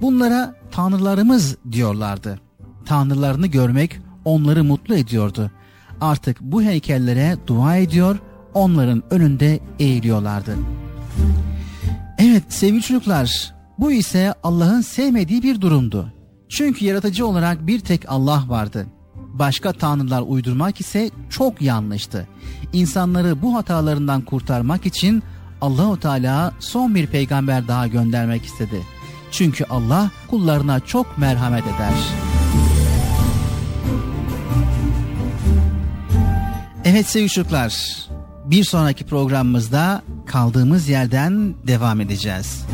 Bunlara 0.00 0.54
tanrılarımız 0.70 1.56
diyorlardı. 1.72 2.40
Tanrılarını 2.86 3.46
görmek 3.46 4.00
onları 4.24 4.64
mutlu 4.64 4.94
ediyordu. 4.94 5.50
Artık 6.00 6.40
bu 6.40 6.62
heykellere 6.62 7.36
dua 7.46 7.76
ediyor, 7.76 8.18
onların 8.54 9.02
önünde 9.10 9.60
eğiliyorlardı. 9.78 10.56
Evet 12.18 12.42
sevgili 12.48 12.82
çocuklar, 12.82 13.54
bu 13.78 13.92
ise 13.92 14.34
Allah'ın 14.42 14.80
sevmediği 14.80 15.42
bir 15.42 15.60
durumdu. 15.60 16.12
Çünkü 16.48 16.84
yaratıcı 16.84 17.26
olarak 17.26 17.66
bir 17.66 17.80
tek 17.80 18.02
Allah 18.08 18.44
vardı. 18.48 18.86
Başka 19.14 19.72
tanrılar 19.72 20.22
uydurmak 20.26 20.80
ise 20.80 21.10
çok 21.30 21.62
yanlıştı. 21.62 22.28
İnsanları 22.72 23.42
bu 23.42 23.54
hatalarından 23.54 24.22
kurtarmak 24.22 24.86
için 24.86 25.22
Allahu 25.60 26.00
Teala 26.00 26.52
son 26.60 26.94
bir 26.94 27.06
peygamber 27.06 27.68
daha 27.68 27.86
göndermek 27.86 28.44
istedi. 28.44 28.82
Çünkü 29.30 29.64
Allah 29.64 30.10
kullarına 30.30 30.80
çok 30.80 31.18
merhamet 31.18 31.64
eder. 31.64 31.92
Evet 36.84 37.06
sevgili 37.06 37.30
çocuklar, 37.30 37.96
bir 38.44 38.64
sonraki 38.64 39.06
programımızda 39.06 40.02
kaldığımız 40.26 40.88
yerden 40.88 41.54
devam 41.66 42.00
edeceğiz. 42.00 42.64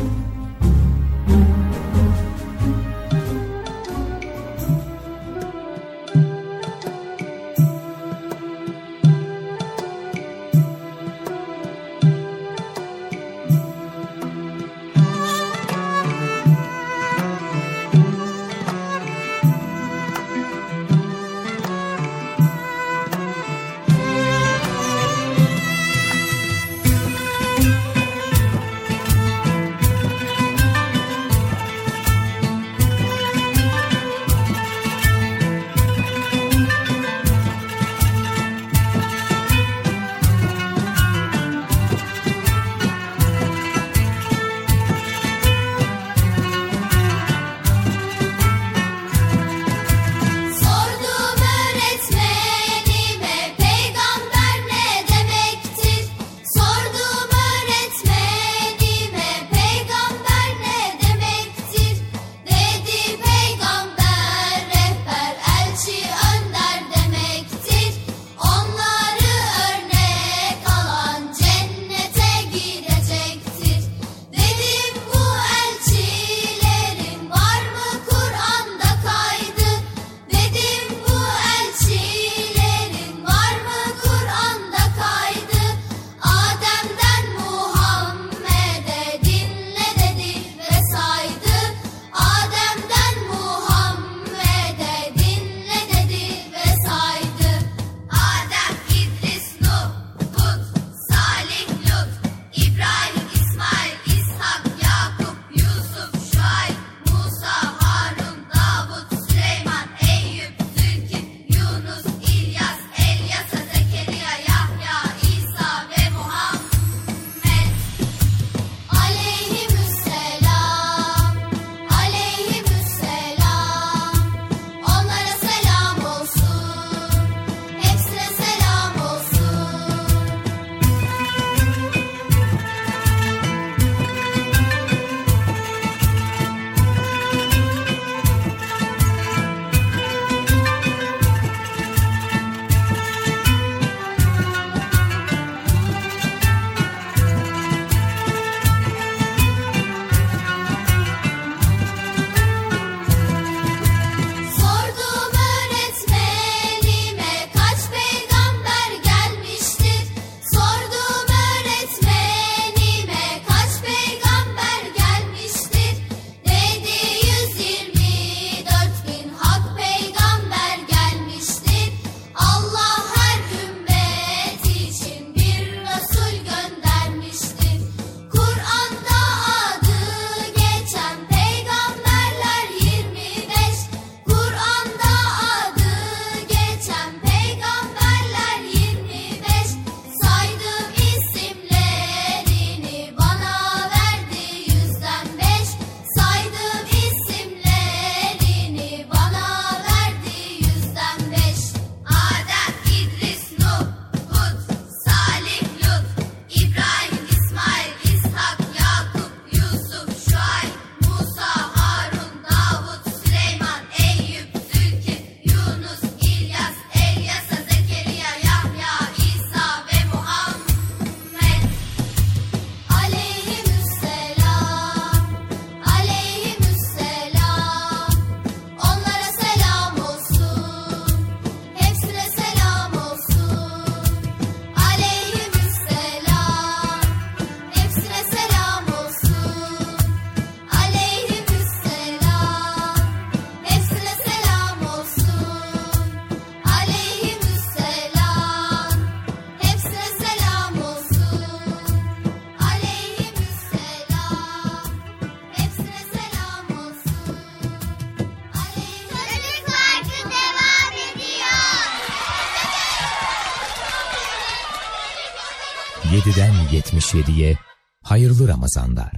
77'ye 267.13 267.57
hayırlı 268.03 268.47
Ramazanlar. 268.47 269.11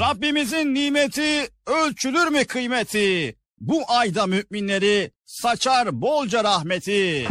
Rabbimizin 0.00 0.74
nimeti 0.74 1.48
ölçülür 1.66 2.26
mü 2.26 2.44
kıymeti? 2.44 3.36
Bu 3.58 3.82
ayda 3.88 4.26
müminleri 4.26 5.10
saçar 5.24 6.00
bolca 6.00 6.44
rahmeti. 6.44 7.26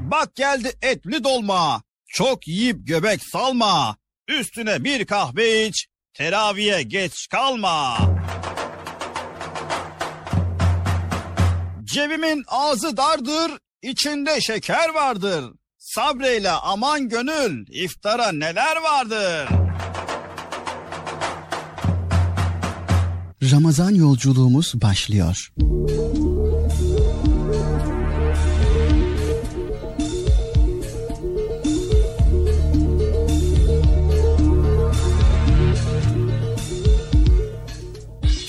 Bak 0.00 0.34
geldi 0.34 0.72
etli 0.82 1.24
dolma, 1.24 1.82
çok 2.06 2.48
yiyip 2.48 2.86
göbek 2.86 3.22
salma. 3.22 3.96
Üstüne 4.28 4.84
bir 4.84 5.06
kahve 5.06 5.66
iç, 5.66 5.86
teraviye 6.14 6.82
geç 6.82 7.28
kalma. 7.28 7.98
Cebimin 11.92 12.44
ağzı 12.48 12.96
dardır, 12.96 13.52
içinde 13.82 14.40
şeker 14.40 14.88
vardır. 14.94 15.44
Sabreyle 15.78 16.50
aman 16.50 17.08
gönül, 17.08 17.66
iftara 17.68 18.32
neler 18.32 18.76
vardır. 18.76 19.48
Ramazan 23.52 23.94
yolculuğumuz 23.94 24.72
başlıyor. 24.74 25.52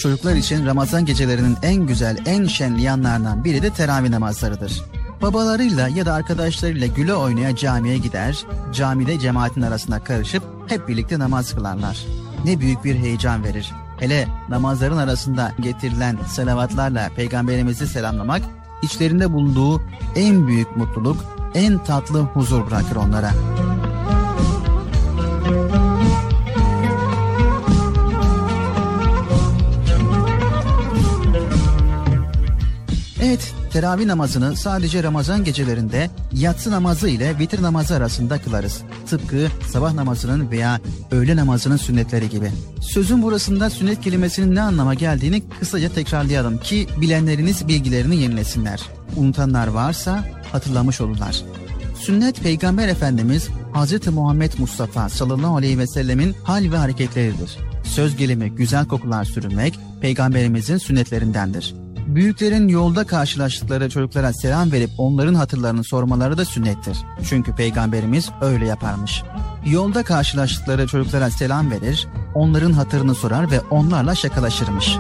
Çocuklar 0.02 0.36
için 0.36 0.66
Ramazan 0.66 1.06
gecelerinin 1.06 1.58
en 1.64 1.76
güzel, 1.76 2.18
en 2.26 2.46
şenli 2.46 2.82
yanlarından 2.82 3.44
biri 3.44 3.62
de 3.62 3.70
teravih 3.70 4.10
namazlarıdır. 4.10 4.82
Babalarıyla 5.22 5.88
ya 5.88 6.06
da 6.06 6.14
arkadaşlarıyla 6.14 6.88
güle 6.88 7.14
oynaya 7.14 7.56
camiye 7.56 7.98
gider, 7.98 8.46
camide 8.74 9.20
cemaatin 9.20 9.62
arasında 9.62 10.04
karışıp 10.04 10.44
hep 10.68 10.88
birlikte 10.88 11.20
namaz 11.20 11.56
kılarlar. 11.56 12.06
Ne 12.46 12.60
büyük 12.60 12.84
bir 12.84 12.96
heyecan 12.96 13.44
verir. 13.44 13.72
Hele 14.00 14.28
namazların 14.50 14.98
arasında 14.98 15.52
getirilen 15.60 16.18
salavatlarla 16.28 17.10
peygamberimizi 17.16 17.88
selamlamak, 17.88 18.42
içlerinde 18.82 19.34
bulunduğu 19.34 19.82
en 20.16 20.48
büyük 20.48 20.78
mutluluk, 20.78 21.18
en 21.54 21.78
tatlı 21.78 22.20
huzur 22.22 22.68
bırakır 22.68 22.96
onlara. 22.96 23.32
Teravih 33.72 34.06
namazını 34.06 34.56
sadece 34.56 35.04
Ramazan 35.04 35.44
gecelerinde 35.44 36.10
yatsı 36.34 36.72
namazı 36.72 37.10
ile 37.10 37.40
vitir 37.40 37.62
namazı 37.62 37.96
arasında 37.96 38.42
kılarız. 38.42 38.82
Tıpkı 39.10 39.48
sabah 39.72 39.94
namazının 39.94 40.52
veya 40.52 40.80
öğle 41.12 41.36
namazının 41.36 41.78
sünnetleri 41.78 42.30
gibi. 42.30 42.52
Sözün 42.82 43.24
burasında 43.24 43.70
sünnet 43.70 44.02
kelimesinin 44.02 44.56
ne 44.56 44.62
anlama 44.62 44.94
geldiğini 44.94 45.44
kısaca 45.60 45.90
tekrarlayalım 45.90 46.58
ki 46.58 46.88
bilenleriniz 47.02 47.68
bilgilerini 47.68 48.18
yenilesinler. 48.18 48.82
Unutanlar 49.16 49.68
varsa 49.68 50.26
hatırlamış 50.52 51.02
olurlar. 51.02 51.44
Sünnet 51.96 52.44
Peygamber 52.44 52.88
Efendimiz 52.88 53.50
Hz. 53.74 54.08
Muhammed 54.08 54.52
Mustafa 54.58 55.10
sallallahu 55.10 55.56
aleyhi 55.56 55.80
ve 55.80 55.88
sellemin 55.88 56.36
hal 56.44 56.72
ve 56.72 56.78
hareketleridir. 56.78 57.58
Söz 57.84 58.18
gelimi 58.18 58.50
güzel 58.50 58.86
kokular 58.86 59.26
sürünmek 59.26 59.80
peygamberimizin 60.02 60.78
sünnetlerindendir. 60.78 61.76
Büyüklerin 62.08 62.68
yolda 62.68 63.04
karşılaştıkları 63.04 63.90
çocuklara 63.90 64.34
selam 64.34 64.72
verip 64.72 64.90
onların 64.98 65.34
hatırlarını 65.34 65.84
sormaları 65.84 66.38
da 66.38 66.46
sünnettir. 66.46 66.98
Çünkü 67.30 67.56
peygamberimiz 67.56 68.30
öyle 68.42 68.66
yaparmış. 68.68 69.24
Yolda 69.66 70.04
karşılaştıkları 70.04 70.88
çocuklara 70.88 71.30
selam 71.30 71.72
verir, 71.72 72.08
onların 72.34 72.72
hatırını 72.72 73.16
sorar 73.16 73.52
ve 73.52 73.60
onlarla 73.60 74.16
şakalaşırmış. 74.16 74.98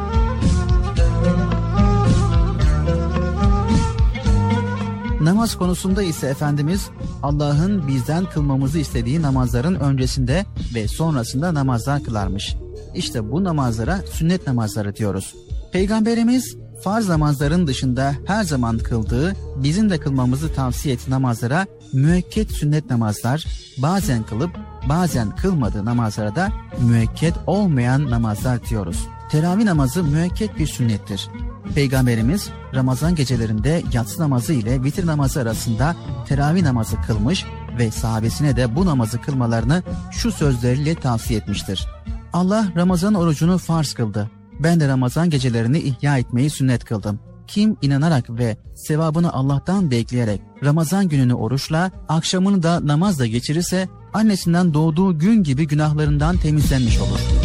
Namaz 5.21 5.55
konusunda 5.57 6.03
ise 6.03 6.27
Efendimiz 6.27 6.89
Allah'ın 7.23 7.87
bizden 7.87 8.25
kılmamızı 8.25 8.79
istediği 8.79 9.21
namazların 9.21 9.75
öncesinde 9.75 10.45
ve 10.75 10.87
sonrasında 10.87 11.53
namazlar 11.53 12.03
kılarmış. 12.03 12.55
İşte 12.95 13.31
bu 13.31 13.43
namazlara 13.43 13.97
sünnet 13.97 14.47
namazları 14.47 14.95
diyoruz. 14.95 15.35
Peygamberimiz 15.71 16.60
farz 16.83 17.09
namazların 17.09 17.67
dışında 17.67 18.15
her 18.25 18.43
zaman 18.43 18.77
kıldığı, 18.77 19.35
bizim 19.55 19.89
de 19.89 19.99
kılmamızı 19.99 20.53
tavsiye 20.53 20.93
ettiği 20.95 21.11
namazlara 21.11 21.65
müekket 21.93 22.51
sünnet 22.51 22.89
namazlar, 22.89 23.45
bazen 23.77 24.23
kılıp 24.23 24.51
bazen 24.89 25.35
kılmadığı 25.35 25.85
namazlara 25.85 26.35
da 26.35 26.49
müekket 26.79 27.33
olmayan 27.47 28.11
namazlar 28.11 28.65
diyoruz. 28.65 29.07
Teravih 29.31 29.63
namazı 29.63 30.03
müekket 30.03 30.59
bir 30.59 30.67
sünnettir. 30.67 31.29
Peygamberimiz 31.75 32.49
Ramazan 32.75 33.15
gecelerinde 33.15 33.83
yatsı 33.93 34.21
namazı 34.21 34.53
ile 34.53 34.83
vitir 34.83 35.07
namazı 35.07 35.41
arasında 35.41 35.95
teravih 36.27 36.63
namazı 36.63 37.01
kılmış 37.07 37.45
ve 37.79 37.91
sahabesine 37.91 38.55
de 38.55 38.75
bu 38.75 38.85
namazı 38.85 39.21
kılmalarını 39.21 39.83
şu 40.11 40.31
sözleriyle 40.31 40.95
tavsiye 40.95 41.39
etmiştir. 41.39 41.87
Allah 42.33 42.67
Ramazan 42.75 43.13
orucunu 43.13 43.57
farz 43.57 43.93
kıldı. 43.93 44.40
Ben 44.63 44.79
de 44.79 44.87
Ramazan 44.87 45.29
gecelerini 45.29 45.79
ihya 45.79 46.17
etmeyi 46.17 46.49
sünnet 46.49 46.85
kıldım. 46.85 47.19
Kim 47.47 47.77
inanarak 47.81 48.29
ve 48.29 48.57
sevabını 48.75 49.33
Allah'tan 49.33 49.91
bekleyerek 49.91 50.41
Ramazan 50.63 51.09
gününü 51.09 51.33
oruçla, 51.33 51.91
akşamını 52.09 52.63
da 52.63 52.87
namazla 52.87 53.25
geçirirse 53.25 53.89
annesinden 54.13 54.73
doğduğu 54.73 55.19
gün 55.19 55.43
gibi 55.43 55.67
günahlarından 55.67 56.37
temizlenmiş 56.37 56.99
olur. 56.99 57.40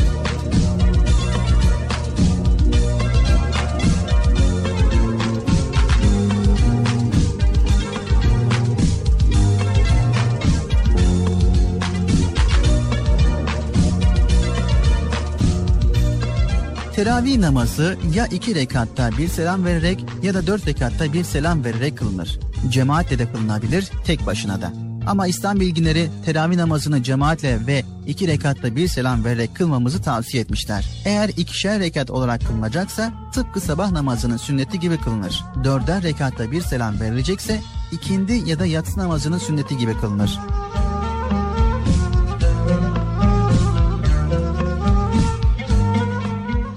Teravih 16.97 17.39
namazı 17.39 17.97
ya 18.15 18.27
iki 18.27 18.55
rekatta 18.55 19.11
bir 19.19 19.29
selam 19.29 19.65
vererek 19.65 20.05
ya 20.23 20.35
da 20.35 20.47
dört 20.47 20.67
rekatta 20.67 21.13
bir 21.13 21.25
selam 21.25 21.65
vererek 21.65 21.99
kılınır. 21.99 22.41
Cemaatle 22.69 23.19
de 23.19 23.33
kılınabilir, 23.33 23.91
tek 24.05 24.27
başına 24.27 24.63
da. 24.63 24.73
Ama 25.07 25.27
İslam 25.27 25.61
bilginleri 25.61 26.09
teravih 26.25 26.57
namazını 26.57 27.03
cemaatle 27.03 27.67
ve 27.67 27.83
iki 28.07 28.29
rekatta 28.29 28.77
bir 28.77 28.89
selam 28.89 29.25
vererek 29.25 29.57
kılmamızı 29.57 30.03
tavsiye 30.03 30.43
etmişler. 30.43 31.03
Eğer 31.05 31.29
ikişer 31.29 31.81
rekat 31.81 32.11
olarak 32.11 32.47
kılınacaksa 32.47 33.13
tıpkı 33.33 33.61
sabah 33.61 33.91
namazının 33.91 34.37
sünneti 34.37 34.81
gibi 34.81 34.97
kılınır. 34.97 35.45
Dörder 35.65 36.03
rekatta 36.03 36.51
bir 36.51 36.63
selam 36.63 37.01
verilecekse 37.01 37.61
ikindi 37.93 38.43
ya 38.47 38.59
da 38.59 38.67
yatsı 38.67 38.99
namazının 39.01 39.39
sünneti 39.39 39.79
gibi 39.79 40.01
kılınır. 40.01 40.39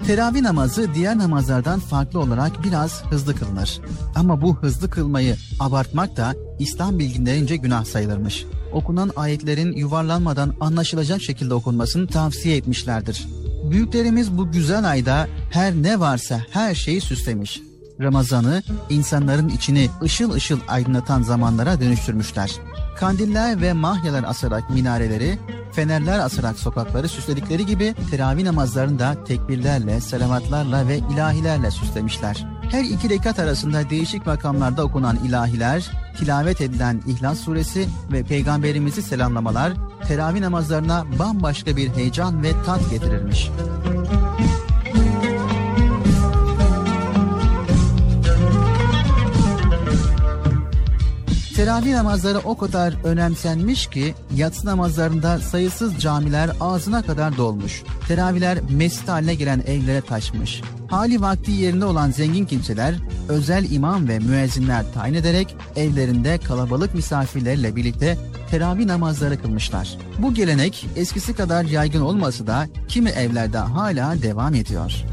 Teravih 0.09 0.41
namazı 0.41 0.93
diğer 0.95 1.17
namazlardan 1.17 1.79
farklı 1.79 2.19
olarak 2.19 2.63
biraz 2.63 3.03
hızlı 3.05 3.35
kılınır. 3.35 3.79
Ama 4.15 4.41
bu 4.41 4.57
hızlı 4.57 4.89
kılmayı 4.89 5.35
abartmak 5.59 6.17
da 6.17 6.33
İslam 6.59 6.99
bilginlerince 6.99 7.55
günah 7.55 7.85
sayılırmış. 7.85 8.45
Okunan 8.73 9.11
ayetlerin 9.15 9.73
yuvarlanmadan 9.73 10.53
anlaşılacak 10.59 11.21
şekilde 11.21 11.53
okunmasını 11.53 12.07
tavsiye 12.07 12.57
etmişlerdir. 12.57 13.27
Büyüklerimiz 13.71 14.37
bu 14.37 14.51
güzel 14.51 14.89
ayda 14.89 15.27
her 15.51 15.73
ne 15.73 15.99
varsa 15.99 16.41
her 16.51 16.75
şeyi 16.75 17.01
süslemiş. 17.01 17.61
Ramazan'ı 18.01 18.63
insanların 18.89 19.49
içini 19.49 19.89
ışıl 20.03 20.31
ışıl 20.31 20.59
aydınlatan 20.67 21.21
zamanlara 21.21 21.81
dönüştürmüşler. 21.81 22.51
Kandiller 22.99 23.61
ve 23.61 23.73
mahyalar 23.73 24.23
asarak 24.23 24.69
minareleri, 24.69 25.39
fenerler 25.71 26.19
asarak 26.19 26.59
sokakları 26.59 27.09
süsledikleri 27.09 27.65
gibi 27.65 27.95
teravih 28.11 28.43
namazlarını 28.43 28.99
da 28.99 29.23
tekbirlerle, 29.23 30.01
selavatlarla 30.01 30.87
ve 30.87 30.97
ilahilerle 30.97 31.71
süslemişler. 31.71 32.45
Her 32.71 32.83
iki 32.83 33.09
rekat 33.09 33.39
arasında 33.39 33.89
değişik 33.89 34.25
makamlarda 34.25 34.83
okunan 34.83 35.15
ilahiler, 35.15 35.91
tilavet 36.17 36.61
edilen 36.61 37.01
İhlas 37.07 37.39
suresi 37.39 37.87
ve 38.11 38.23
peygamberimizi 38.23 39.01
selamlamalar 39.01 39.73
teravih 40.07 40.39
namazlarına 40.39 41.05
bambaşka 41.19 41.75
bir 41.75 41.89
heyecan 41.89 42.43
ve 42.43 42.51
tat 42.65 42.89
getirirmiş. 42.89 43.49
Teravih 51.59 51.93
namazları 51.93 52.39
o 52.39 52.57
kadar 52.57 52.93
önemsenmiş 53.03 53.87
ki 53.87 54.15
yatsı 54.35 54.65
namazlarında 54.67 55.39
sayısız 55.39 55.99
camiler 55.99 56.49
ağzına 56.59 57.01
kadar 57.01 57.37
dolmuş. 57.37 57.83
Teravihler 58.07 58.59
mescit 58.69 59.07
haline 59.07 59.35
gelen 59.35 59.59
evlere 59.59 60.01
taşmış. 60.01 60.61
Hali 60.89 61.21
vakti 61.21 61.51
yerinde 61.51 61.85
olan 61.85 62.11
zengin 62.11 62.45
kimseler 62.45 62.95
özel 63.29 63.71
imam 63.71 64.07
ve 64.07 64.19
müezzinler 64.19 64.93
tayin 64.93 65.13
ederek 65.13 65.55
evlerinde 65.75 66.37
kalabalık 66.37 66.95
misafirlerle 66.95 67.75
birlikte 67.75 68.17
teravih 68.51 68.85
namazları 68.85 69.41
kılmışlar. 69.41 69.97
Bu 70.17 70.33
gelenek 70.33 70.87
eskisi 70.95 71.33
kadar 71.33 71.63
yaygın 71.63 72.01
olmasa 72.01 72.47
da 72.47 72.67
kimi 72.87 73.09
evlerde 73.09 73.57
hala 73.57 74.21
devam 74.21 74.55
ediyor. 74.55 75.05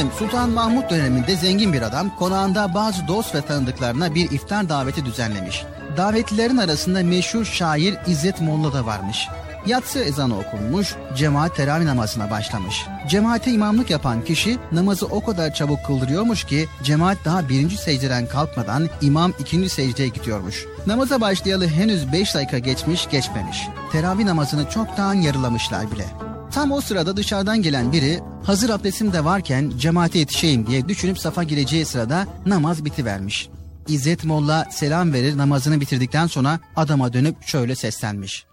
Efendim 0.00 0.18
Sultan 0.18 0.50
Mahmut 0.50 0.90
döneminde 0.90 1.36
zengin 1.36 1.72
bir 1.72 1.82
adam 1.82 2.16
konağında 2.16 2.74
bazı 2.74 3.08
dost 3.08 3.34
ve 3.34 3.40
tanıdıklarına 3.40 4.14
bir 4.14 4.30
iftar 4.30 4.68
daveti 4.68 5.04
düzenlemiş. 5.04 5.64
Davetlilerin 5.96 6.56
arasında 6.56 7.02
meşhur 7.02 7.44
şair 7.44 7.96
İzzet 8.06 8.40
Molla 8.40 8.72
da 8.72 8.86
varmış. 8.86 9.28
Yatsı 9.66 9.98
ezanı 9.98 10.38
okunmuş, 10.38 10.94
cemaat 11.16 11.56
teravih 11.56 11.84
namazına 11.84 12.30
başlamış. 12.30 12.86
Cemaate 13.08 13.50
imamlık 13.50 13.90
yapan 13.90 14.24
kişi 14.24 14.58
namazı 14.72 15.06
o 15.06 15.24
kadar 15.24 15.54
çabuk 15.54 15.84
kıldırıyormuş 15.86 16.44
ki 16.44 16.68
cemaat 16.82 17.18
daha 17.24 17.48
birinci 17.48 17.76
secdeden 17.76 18.26
kalkmadan 18.26 18.88
imam 19.02 19.32
ikinci 19.38 19.68
secdeye 19.68 20.08
gidiyormuş. 20.08 20.66
Namaza 20.86 21.20
başlayalı 21.20 21.68
henüz 21.68 22.12
beş 22.12 22.34
dakika 22.34 22.58
geçmiş 22.58 23.10
geçmemiş. 23.10 23.68
Teravih 23.92 24.24
namazını 24.24 24.70
çoktan 24.70 25.14
yarılamışlar 25.14 25.90
bile. 25.90 26.29
Tam 26.52 26.72
o 26.72 26.80
sırada 26.80 27.16
dışarıdan 27.16 27.62
gelen 27.62 27.92
biri 27.92 28.20
hazır 28.44 28.70
abdestim 28.70 29.12
de 29.12 29.24
varken 29.24 29.72
cemaate 29.78 30.18
yetişeyim 30.18 30.66
diye 30.66 30.88
düşünüp 30.88 31.18
safa 31.18 31.42
gireceği 31.42 31.86
sırada 31.86 32.26
namaz 32.46 32.84
bitivermiş. 32.84 33.48
İzzet 33.88 34.24
Molla 34.24 34.68
selam 34.70 35.12
verir 35.12 35.36
namazını 35.36 35.80
bitirdikten 35.80 36.26
sonra 36.26 36.60
adama 36.76 37.12
dönüp 37.12 37.36
şöyle 37.46 37.74
seslenmiş. 37.74 38.44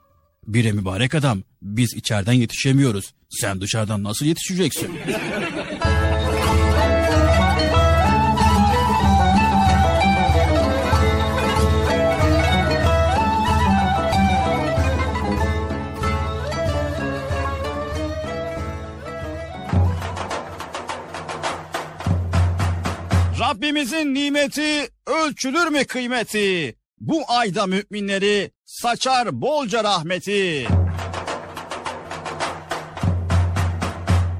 Bire 0.47 0.71
mübarek 0.71 1.15
adam 1.15 1.43
biz 1.61 1.93
içeriden 1.93 2.33
yetişemiyoruz. 2.33 3.13
Sen 3.29 3.61
dışarıdan 3.61 4.03
nasıl 4.03 4.25
yetişeceksin? 4.25 4.89
Rabbimizin 23.49 24.13
nimeti 24.13 24.89
ölçülür 25.05 25.67
mü 25.67 25.85
kıymeti? 25.85 26.75
Bu 26.99 27.23
ayda 27.27 27.65
müminleri 27.65 28.51
saçar 28.65 29.41
bolca 29.41 29.83
rahmeti. 29.83 30.67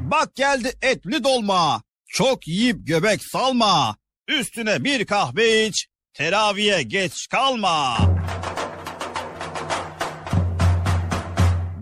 Bak 0.02 0.36
geldi 0.36 0.74
etli 0.82 1.24
dolma. 1.24 1.82
Çok 2.08 2.48
yiyip 2.48 2.88
göbek 2.88 3.22
salma. 3.32 3.96
Üstüne 4.28 4.84
bir 4.84 5.06
kahve 5.06 5.66
iç. 5.66 5.88
Teraviye 6.14 6.84
geç 6.84 7.28
kalma. 7.28 7.98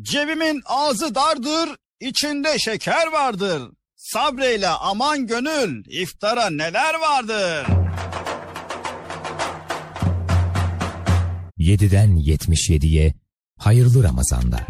Cebimin 0.01 0.61
ağzı 0.65 1.15
dardır, 1.15 1.69
içinde 1.99 2.59
şeker 2.59 3.07
vardır. 3.07 3.61
Sabreyle 4.05 4.67
aman 4.67 5.27
gönül, 5.27 5.83
iftara 5.87 6.49
neler 6.49 6.93
vardır. 6.93 7.65
7'den 11.57 12.17
77'ye 12.17 13.13
hayırlı 13.59 14.03
Ramazanlar. 14.03 14.63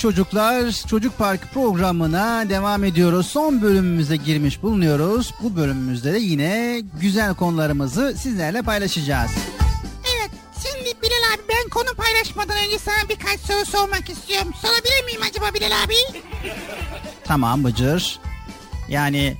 Çocuklar 0.00 0.72
Çocuk 0.88 1.18
Park 1.18 1.52
programına 1.54 2.48
devam 2.48 2.84
ediyoruz. 2.84 3.26
Son 3.26 3.62
bölümümüze 3.62 4.16
girmiş 4.16 4.62
bulunuyoruz. 4.62 5.34
Bu 5.42 5.56
bölümümüzde 5.56 6.12
de 6.12 6.18
yine 6.18 6.82
güzel 7.00 7.34
konularımızı 7.34 8.14
sizlerle 8.18 8.62
paylaşacağız. 8.62 9.30
Evet 10.16 10.30
şimdi 10.62 11.02
Bilal 11.02 11.34
abi 11.34 11.42
ben 11.48 11.68
konu 11.68 11.94
paylaşmadan 11.96 12.56
önce 12.66 12.78
sana 12.78 13.08
birkaç 13.08 13.40
soru 13.40 13.64
sormak 13.64 14.10
istiyorum. 14.10 14.52
Sorabilir 14.62 15.04
miyim 15.04 15.20
acaba 15.30 15.54
Bilal 15.54 15.84
abi? 15.84 15.94
Tamam 17.24 17.64
Bıcır. 17.64 18.20
Yani 18.88 19.36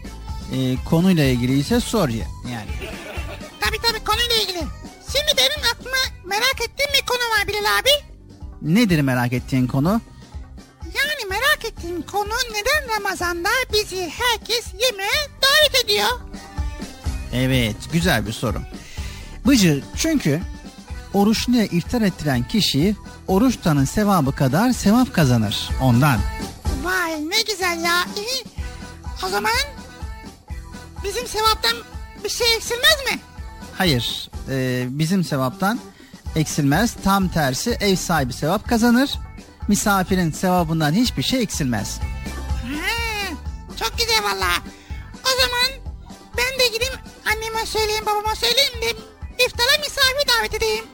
e, 0.53 0.77
konuyla 0.85 1.25
ilgili 1.25 1.59
ise 1.59 1.81
sor 1.81 2.09
ya. 2.09 2.27
Yani. 2.53 2.71
Tabii 3.61 3.79
tabii 3.83 4.05
konuyla 4.05 4.37
ilgili. 4.43 4.65
Şimdi 5.13 5.33
benim 5.39 5.71
aklıma 5.75 5.97
merak 6.25 6.61
ettiğim 6.61 6.91
bir 7.01 7.07
konu 7.07 7.19
var 7.39 7.49
Bilal 7.49 7.79
abi. 7.79 7.91
Nedir 8.63 9.01
merak 9.01 9.33
ettiğin 9.33 9.67
konu? 9.67 10.01
Ramazan'da 12.97 13.49
bizi 13.73 14.11
herkes 14.11 14.65
yemeğe 14.83 15.29
davet 15.43 15.85
ediyor? 15.85 16.09
Evet 17.33 17.77
güzel 17.93 18.27
bir 18.27 18.33
soru. 18.33 18.59
Bıcır 19.47 19.85
çünkü 19.97 20.41
oruçluya 21.15 21.65
iftar 21.65 22.03
ettiren 22.03 22.49
kişi 22.49 22.97
oruç 23.29 23.57
tutanın 23.57 23.85
sevabı 23.85 24.33
kadar 24.35 24.73
sevap 24.73 25.15
kazanır 25.15 25.69
ondan. 25.83 26.21
Vay 26.85 27.13
ne 27.31 27.43
güzel 27.43 27.85
ya. 27.85 28.05
İyi. 28.17 28.45
O 29.27 29.29
zaman 29.29 29.53
bizim 31.05 31.27
sevaptan 31.27 31.77
bir 32.25 32.29
şey 32.29 32.55
eksilmez 32.57 32.97
mi? 33.13 33.21
Hayır 33.79 34.31
e, 34.51 34.87
bizim 34.91 35.25
sevaptan 35.25 35.81
eksilmez. 36.37 36.97
Tam 37.05 37.29
tersi 37.29 37.71
ev 37.81 37.97
sahibi 37.97 38.33
sevap 38.33 38.69
kazanır. 38.69 39.11
Misafirin 39.69 40.33
sevabından 40.33 40.93
hiçbir 40.93 41.23
şey 41.23 41.43
eksilmez. 41.43 42.01
Çok 43.81 43.99
güzel 43.99 44.23
valla. 44.23 44.51
O 45.15 45.31
zaman 45.41 45.95
ben 46.37 46.61
de 46.61 46.69
gideyim 46.73 46.95
anneme 47.27 47.67
söyleyeyim 47.67 48.05
babama 48.07 48.35
söyleyeyim 48.35 48.75
de 48.83 48.91
iftara 49.45 49.79
misafir 49.79 50.39
davet 50.39 50.55
edeyim. 50.55 50.85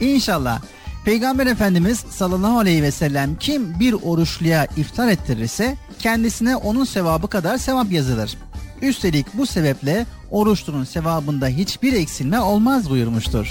İnşallah. 0.14 0.60
Peygamber 1.04 1.46
Efendimiz 1.46 2.04
sallallahu 2.10 2.58
aleyhi 2.58 2.82
ve 2.82 2.90
sellem 2.90 3.36
kim 3.36 3.80
bir 3.80 3.92
oruçluya 3.92 4.66
iftar 4.76 5.08
ettirirse 5.08 5.76
kendisine 5.98 6.56
onun 6.56 6.84
sevabı 6.84 7.28
kadar 7.28 7.58
sevap 7.58 7.92
yazılır. 7.92 8.34
Üstelik 8.82 9.26
bu 9.34 9.46
sebeple 9.46 10.06
oruçlunun 10.30 10.84
sevabında 10.84 11.46
hiçbir 11.46 11.92
eksilme 11.92 12.40
olmaz 12.40 12.90
buyurmuştur. 12.90 13.48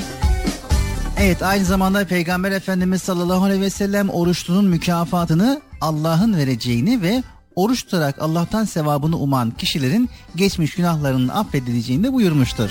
Evet 1.20 1.44
aynı 1.44 1.66
zamanda 1.66 2.08
Peygamber 2.08 2.52
Efendimiz 2.52 3.02
sallallahu 3.02 3.44
aleyhi 3.44 3.62
ve 3.62 3.70
sellem 3.70 4.10
oruçlunun 4.10 4.66
mükafatını 4.66 5.62
Allah'ın 5.82 6.38
vereceğini 6.38 7.02
ve 7.02 7.24
oruç 7.56 7.84
tutarak 7.84 8.22
Allah'tan 8.22 8.66
sevabını 8.66 9.18
uman 9.18 9.52
kişilerin 9.52 10.10
geçmiş 10.36 10.76
günahlarının 10.76 11.28
affedileceğini 11.28 12.04
de 12.04 12.14
buyurmuştur. 12.14 12.70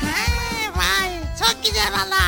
Ha, 0.00 0.76
vay 0.76 1.10
çok 1.38 1.64
güzel 1.64 1.92
valla. 1.92 2.24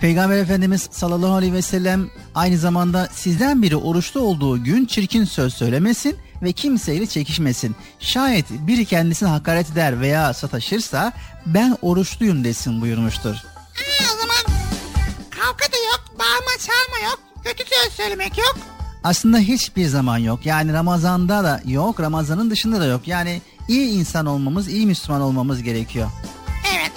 Peygamber 0.00 0.38
Efendimiz 0.38 0.88
sallallahu 0.90 1.32
aleyhi 1.32 1.52
ve 1.52 1.62
sellem 1.62 2.10
aynı 2.34 2.58
zamanda 2.58 3.08
sizden 3.12 3.62
biri 3.62 3.76
oruçlu 3.76 4.20
olduğu 4.20 4.64
gün 4.64 4.86
çirkin 4.86 5.24
söz 5.24 5.54
söylemesin 5.54 6.16
ve 6.42 6.52
kimseyle 6.52 7.06
çekişmesin. 7.06 7.76
Şayet 8.00 8.50
biri 8.50 8.84
kendisine 8.84 9.28
hakaret 9.28 9.70
eder 9.70 10.00
veya 10.00 10.34
sataşırsa 10.34 11.12
ben 11.46 11.76
oruçluyum 11.82 12.44
desin 12.44 12.80
buyurmuştur. 12.80 13.34
Ha, 13.34 14.14
o 14.14 14.18
zaman 14.18 14.58
kavga 15.30 15.72
da 15.72 15.76
bağırma 16.18 16.50
çağırma 16.66 17.10
yok, 17.10 17.20
kötü 17.44 17.64
söz 17.74 17.92
söylemek 17.92 18.38
yok. 18.38 18.58
Aslında 19.04 19.38
hiçbir 19.38 19.86
zaman 19.86 20.18
yok. 20.18 20.46
Yani 20.46 20.72
Ramazan'da 20.72 21.44
da 21.44 21.60
yok, 21.66 22.00
Ramazan'ın 22.00 22.50
dışında 22.50 22.80
da 22.80 22.84
yok. 22.84 23.08
Yani 23.08 23.42
iyi 23.68 23.88
insan 23.88 24.26
olmamız, 24.26 24.68
iyi 24.68 24.86
Müslüman 24.86 25.20
olmamız 25.20 25.62
gerekiyor. 25.62 26.08
Evet. 26.74 26.92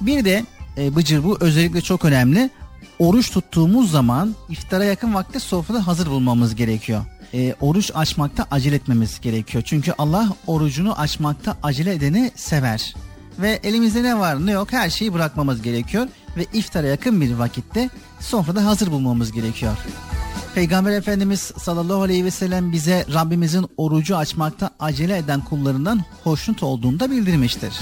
Bir 0.00 0.24
de 0.24 0.44
e, 0.76 0.96
Bıcır 0.96 1.24
bu 1.24 1.36
özellikle 1.40 1.80
çok 1.80 2.04
önemli. 2.04 2.50
Oruç 2.98 3.30
tuttuğumuz 3.30 3.90
zaman 3.90 4.34
iftara 4.48 4.84
yakın 4.84 5.14
vakte 5.14 5.40
sofrada 5.40 5.86
hazır 5.86 6.06
bulmamız 6.06 6.54
gerekiyor. 6.54 7.04
E, 7.34 7.54
oruç 7.60 7.90
açmakta 7.94 8.46
acele 8.50 8.74
etmemiz 8.74 9.20
gerekiyor. 9.20 9.64
Çünkü 9.66 9.94
Allah 9.98 10.28
orucunu 10.46 10.98
açmakta 11.00 11.56
acele 11.62 11.94
edeni 11.94 12.32
sever. 12.36 12.94
Ve 13.38 13.60
elimizde 13.62 14.02
ne 14.02 14.18
var 14.18 14.46
ne 14.46 14.52
yok 14.52 14.72
her 14.72 14.90
şeyi 14.90 15.14
bırakmamız 15.14 15.62
gerekiyor. 15.62 16.08
Ve 16.36 16.46
iftara 16.52 16.86
yakın 16.86 17.20
bir 17.20 17.34
vakitte 17.34 17.90
sofrada 18.20 18.64
hazır 18.64 18.90
bulmamız 18.90 19.32
gerekiyor. 19.32 19.76
Peygamber 20.54 20.92
Efendimiz 20.92 21.40
sallallahu 21.40 22.02
aleyhi 22.02 22.24
ve 22.24 22.30
sellem 22.30 22.72
bize 22.72 23.06
Rabbimizin 23.14 23.66
orucu 23.76 24.16
açmakta 24.16 24.70
acele 24.80 25.18
eden 25.18 25.40
kullarından 25.40 26.04
hoşnut 26.24 26.62
olduğunu 26.62 27.00
da 27.00 27.10
bildirmiştir. 27.10 27.72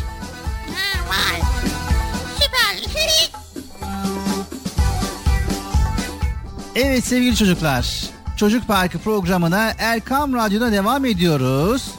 Evet 6.75 7.05
sevgili 7.05 7.37
çocuklar, 7.37 8.11
Çocuk 8.37 8.67
Parkı 8.67 8.99
programına 8.99 9.73
Erkam 9.79 10.35
Radyo'da 10.35 10.73
devam 10.73 11.05
ediyoruz. 11.05 11.91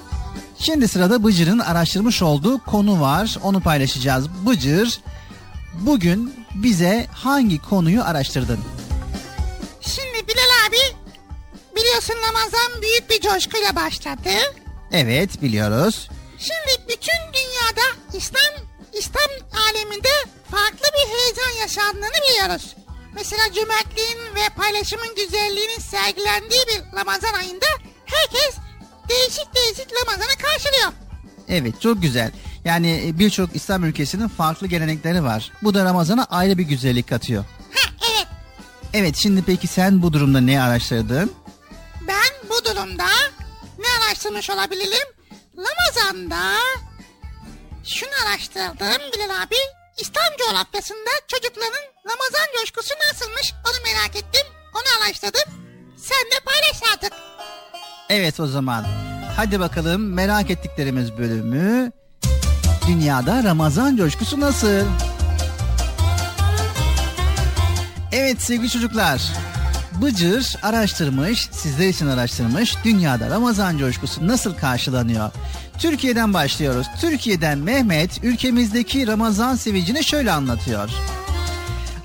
Şimdi 0.59 0.87
sırada 0.87 1.23
Bıcır'ın 1.23 1.59
araştırmış 1.59 2.21
olduğu 2.21 2.63
konu 2.63 3.01
var. 3.01 3.37
Onu 3.43 3.61
paylaşacağız. 3.61 4.29
Bıcır, 4.29 4.99
bugün 5.73 6.45
bize 6.55 7.07
hangi 7.13 7.61
konuyu 7.61 8.03
araştırdın? 8.03 8.59
Şimdi 9.81 10.27
Bilal 10.27 10.67
abi 10.67 10.95
biliyorsun 11.75 12.15
Ramazan 12.27 12.81
büyük 12.81 13.09
bir 13.09 13.21
coşkuyla 13.21 13.75
başladı. 13.75 14.29
Evet, 14.91 15.41
biliyoruz. 15.41 16.09
Şimdi 16.39 16.83
bütün 16.89 17.33
dünyada 17.33 18.17
İslam 18.17 18.65
İslam 18.93 19.29
aleminde 19.69 20.09
farklı 20.51 20.85
bir 20.93 21.17
heyecan 21.17 21.61
yaşandığını 21.61 22.11
biliyoruz. 22.29 22.75
Mesela 23.15 23.53
cömertliğin 23.55 24.35
ve 24.35 24.49
paylaşımın 24.57 25.15
güzelliğinin 25.15 25.79
sergilendiği 25.79 26.61
bir 26.67 26.97
Ramazan 26.99 27.33
ayında 27.33 27.65
herkes 28.05 28.55
değişik 29.09 29.55
değişik 29.55 29.87
Ramazan'ı 30.01 30.37
karşılıyor. 30.41 30.91
Evet, 31.49 31.81
çok 31.81 32.01
güzel. 32.01 32.31
Yani 32.65 33.03
e, 33.07 33.19
birçok 33.19 33.55
İslam 33.55 33.83
ülkesinin 33.83 34.27
farklı 34.27 34.67
gelenekleri 34.67 35.23
var. 35.23 35.51
Bu 35.63 35.73
da 35.73 35.85
Ramazan'a 35.85 36.23
ayrı 36.25 36.57
bir 36.57 36.63
güzellik 36.63 37.09
katıyor. 37.09 37.45
Ha 37.73 37.89
evet 38.13 38.27
Evet, 38.93 39.15
şimdi 39.15 39.43
peki 39.45 39.67
sen 39.67 40.01
bu 40.01 40.13
durumda 40.13 40.41
ne 40.41 40.61
araştırdın? 40.61 41.31
ben 42.07 42.49
bu 42.49 42.65
durumda 42.65 43.05
ne 43.79 43.85
araştırmış 44.05 44.49
olabilirim? 44.49 45.07
Ramazan'da 45.57 46.53
şunu 47.85 48.09
araştırdım 48.27 49.11
Bilal 49.13 49.43
abi. 49.43 49.55
İslam 49.97 50.37
coğrafyasında 50.37 51.09
çocukların 51.27 51.83
Ramazan 52.05 52.47
coşkusu 52.59 52.93
nasılmış 53.11 53.53
onu 53.67 53.83
merak 53.93 54.15
ettim. 54.15 54.47
Onu 54.75 55.03
araştırdım. 55.03 55.53
Sen 55.97 56.25
de 56.31 56.39
paylaş 56.45 56.93
artık. 56.93 57.13
Evet 58.09 58.39
o 58.39 58.47
zaman. 58.47 58.85
Hadi 59.35 59.59
bakalım 59.59 60.13
merak 60.13 60.49
ettiklerimiz 60.49 61.17
bölümü. 61.17 61.91
Dünyada 62.87 63.43
Ramazan 63.43 63.97
coşkusu 63.97 64.39
nasıl? 64.39 64.85
Evet 68.11 68.41
sevgili 68.41 68.69
çocuklar. 68.69 69.21
Bıcır 70.01 70.55
araştırmış, 70.63 71.49
sizler 71.51 71.87
için 71.87 72.07
araştırmış. 72.07 72.75
Dünyada 72.83 73.29
Ramazan 73.29 73.77
coşkusu 73.77 74.27
nasıl 74.27 74.53
karşılanıyor? 74.55 75.31
Türkiye'den 75.79 76.33
başlıyoruz. 76.33 76.87
Türkiye'den 77.01 77.57
Mehmet 77.57 78.23
ülkemizdeki 78.23 79.07
Ramazan 79.07 79.55
sevincini 79.55 80.03
şöyle 80.03 80.31
anlatıyor. 80.31 80.89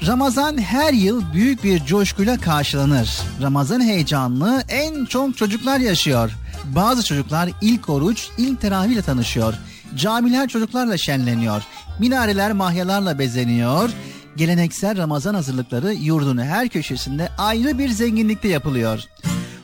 Ramazan 0.07 0.59
her 0.59 0.93
yıl 0.93 1.33
büyük 1.33 1.65
bir 1.65 1.85
coşkuyla 1.85 2.41
karşılanır. 2.41 3.19
Ramazan 3.43 3.81
heyecanını 3.81 4.65
en 4.69 5.05
çok 5.05 5.37
çocuklar 5.37 5.79
yaşıyor. 5.79 6.31
Bazı 6.65 7.05
çocuklar 7.05 7.51
ilk 7.61 7.89
oruç, 7.89 8.29
ilk 8.39 8.61
teravih 8.61 8.93
ile 8.93 9.03
tanışıyor. 9.03 9.55
Camiler 9.97 10.49
çocuklarla 10.49 10.99
şenleniyor. 10.99 11.63
Minareler 11.99 12.53
mahyalarla 12.53 13.19
bezeniyor. 13.19 13.91
Geleneksel 14.37 14.97
Ramazan 14.97 15.35
hazırlıkları 15.35 15.93
yurdun 15.93 16.39
her 16.39 16.69
köşesinde 16.69 17.29
ayrı 17.39 17.79
bir 17.79 17.89
zenginlikte 17.89 18.49
yapılıyor. 18.49 19.01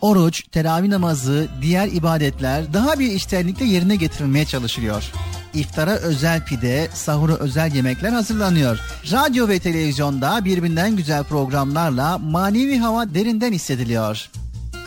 Oruç, 0.01 0.43
teravih 0.53 0.89
namazı, 0.89 1.49
diğer 1.63 1.87
ibadetler 1.89 2.73
daha 2.73 2.99
bir 2.99 3.13
içtenlikle 3.13 3.65
yerine 3.65 3.97
getirilmeye 3.97 4.45
çalışılıyor. 4.45 5.13
İftara 5.59 5.91
özel 5.91 6.45
pide, 6.45 6.89
sahura 6.95 7.35
özel 7.35 7.75
yemekler 7.75 8.11
hazırlanıyor. 8.13 8.79
Radyo 9.13 9.49
ve 9.49 9.59
televizyonda 9.59 10.45
birbirinden 10.45 10.97
güzel 10.97 11.25
programlarla 11.25 12.19
manevi 12.19 12.79
hava 12.79 13.15
derinden 13.15 13.53
hissediliyor. 13.53 14.31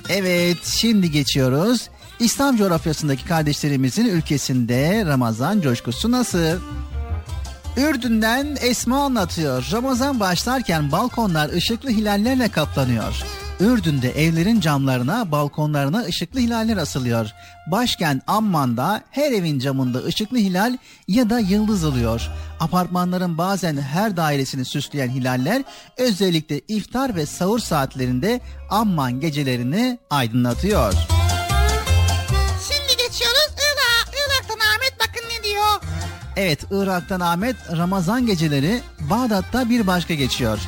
Evet, 0.10 0.65
şimdi 0.65 1.11
geçiyoruz. 1.11 1.89
İslam 2.19 2.57
coğrafyasındaki 2.57 3.26
kardeşlerimizin 3.26 4.06
ülkesinde 4.06 5.03
Ramazan 5.06 5.61
coşkusu 5.61 6.11
nasıl? 6.11 6.60
Ürdün'den 7.77 8.57
Esma 8.61 9.03
anlatıyor. 9.03 9.68
Ramazan 9.72 10.19
başlarken 10.19 10.91
balkonlar 10.91 11.49
ışıklı 11.49 11.89
hilallerle 11.89 12.49
kaplanıyor. 12.49 13.23
Ürdün'de 13.62 14.12
evlerin 14.26 14.60
camlarına, 14.60 15.32
balkonlarına 15.32 16.02
ışıklı 16.02 16.40
hilaller 16.40 16.78
asılıyor. 16.78 17.30
Başkent 17.68 18.24
Amman'da 18.28 19.02
her 19.12 19.32
evin 19.32 19.60
camında 19.60 20.04
ışıklı 20.04 20.38
hilal 20.38 20.78
ya 21.08 21.30
da 21.30 21.40
yıldız 21.40 21.84
oluyor. 21.84 22.30
Apartmanların 22.60 23.38
bazen 23.38 23.78
her 23.78 24.18
dairesini 24.18 24.66
süsleyen 24.66 25.10
hilaller 25.10 25.64
özellikle 25.98 26.60
iftar 26.68 27.16
ve 27.16 27.26
sahur 27.26 27.60
saatlerinde 27.60 28.42
Amman 28.70 29.20
gecelerini 29.20 30.00
aydınlatıyor. 30.10 30.94
Şimdi 32.70 32.98
geçiyoruz 32.98 33.52
Irak'a. 33.52 34.18
Irak'tan 34.18 34.60
Ahmet 34.74 34.94
bakın 35.00 35.28
ne 35.30 35.44
diyor. 35.44 35.82
Evet 36.36 36.60
Irak'tan 36.72 37.20
Ahmet 37.20 37.56
Ramazan 37.78 38.26
geceleri 38.26 38.82
Bağdat'ta 39.00 39.70
bir 39.70 39.88
başka 39.88 40.14
geçiyor. 40.14 40.60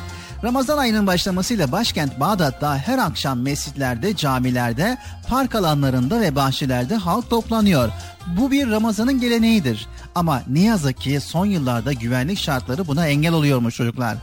Ramazan 0.44 0.78
ayının 0.78 1.06
başlamasıyla 1.06 1.72
başkent 1.72 2.20
Bağdat'ta 2.20 2.78
her 2.78 2.98
akşam 2.98 3.40
mescitlerde, 3.40 4.16
camilerde, 4.16 4.98
park 5.28 5.54
alanlarında 5.54 6.20
ve 6.20 6.36
bahçelerde 6.36 6.94
halk 6.94 7.30
toplanıyor. 7.30 7.90
Bu 8.26 8.50
bir 8.50 8.70
Ramazan'ın 8.70 9.20
geleneğidir. 9.20 9.86
Ama 10.14 10.42
ne 10.48 10.60
yazık 10.60 11.00
ki 11.00 11.20
son 11.20 11.46
yıllarda 11.46 11.92
güvenlik 11.92 12.38
şartları 12.38 12.86
buna 12.86 13.06
engel 13.06 13.32
oluyormuş 13.32 13.74
çocuklar. 13.74 14.16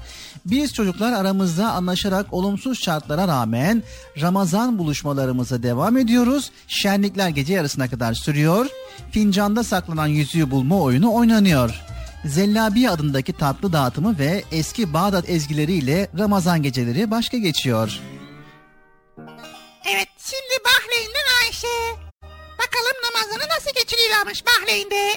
Biz 0.46 0.74
çocuklar 0.74 1.12
aramızda 1.12 1.72
anlaşarak 1.72 2.34
olumsuz 2.34 2.84
şartlara 2.84 3.28
rağmen 3.28 3.84
Ramazan 4.22 4.78
buluşmalarımıza 4.78 5.64
devam 5.64 5.98
ediyoruz. 5.98 6.52
Şenlikler 6.68 7.30
gece 7.30 7.54
yarısına 7.54 7.90
kadar 7.90 8.14
sürüyor. 8.14 8.66
Fincanda 9.12 9.64
saklanan 9.64 10.08
yüzüğü 10.08 10.52
bulma 10.52 10.82
oyunu 10.82 11.14
oynanıyor. 11.14 11.91
Zellabi 12.26 12.90
adındaki 12.90 13.34
tatlı 13.34 13.74
dağıtımı 13.74 14.20
ve 14.20 14.44
eski 14.52 14.94
Bağdat 14.94 15.30
ezgileriyle 15.30 16.08
Ramazan 16.20 16.64
geceleri 16.64 17.12
başka 17.12 17.38
geçiyor. 17.38 18.00
Evet 19.86 20.08
şimdi 20.18 20.64
Bahreyn'den 20.66 21.46
Ayşe. 21.46 22.02
Bakalım 22.60 22.98
namazını 23.04 23.50
nasıl 23.58 23.72
geçiriyorlarmış 23.76 24.44
Bahreyn'de. 24.46 25.12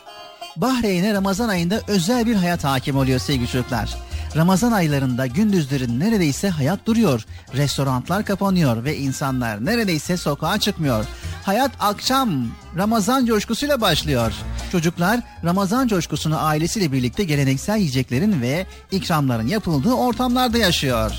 Bahreyn'e 0.57 1.15
Ramazan 1.15 1.49
ayında 1.49 1.81
özel 1.89 2.27
bir 2.27 2.35
hayat 2.35 2.65
hakim 2.65 2.97
oluyor 2.97 3.19
sevgili 3.19 3.49
çocuklar. 3.49 3.97
Ramazan 4.37 4.73
aylarında 4.73 5.27
gündüzlerin 5.27 6.01
neredeyse 6.01 6.49
hayat 6.49 6.87
duruyor. 6.87 7.27
Restoranlar 7.57 8.25
kapanıyor 8.25 8.85
ve 8.85 8.97
insanlar 8.97 9.65
neredeyse 9.65 10.17
sokağa 10.17 10.61
çıkmıyor. 10.61 11.05
Hayat 11.45 11.71
akşam 11.81 12.47
Ramazan 12.77 13.27
coşkusuyla 13.27 13.81
başlıyor. 13.81 14.33
Çocuklar 14.73 15.21
Ramazan 15.45 15.89
coşkusunu 15.89 16.45
ailesiyle 16.45 16.93
birlikte 16.93 17.25
geleneksel 17.25 17.79
yiyeceklerin 17.79 18.43
ve 18.43 18.67
ikramların 18.91 19.47
yapıldığı 19.47 19.93
ortamlarda 19.93 20.59
yaşıyor. 20.59 21.13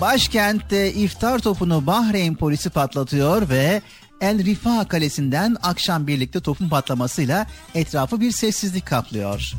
Başkentte 0.00 0.92
iftar 0.92 1.38
topunu 1.38 1.86
Bahreyn 1.86 2.34
polisi 2.34 2.70
patlatıyor 2.70 3.48
ve 3.48 3.82
El 4.20 4.44
Rifa 4.44 4.88
Kalesi'nden 4.88 5.56
akşam 5.62 6.06
birlikte 6.06 6.40
topun 6.40 6.68
patlamasıyla 6.68 7.46
etrafı 7.74 8.20
bir 8.20 8.32
sessizlik 8.32 8.86
kaplıyor. 8.86 9.52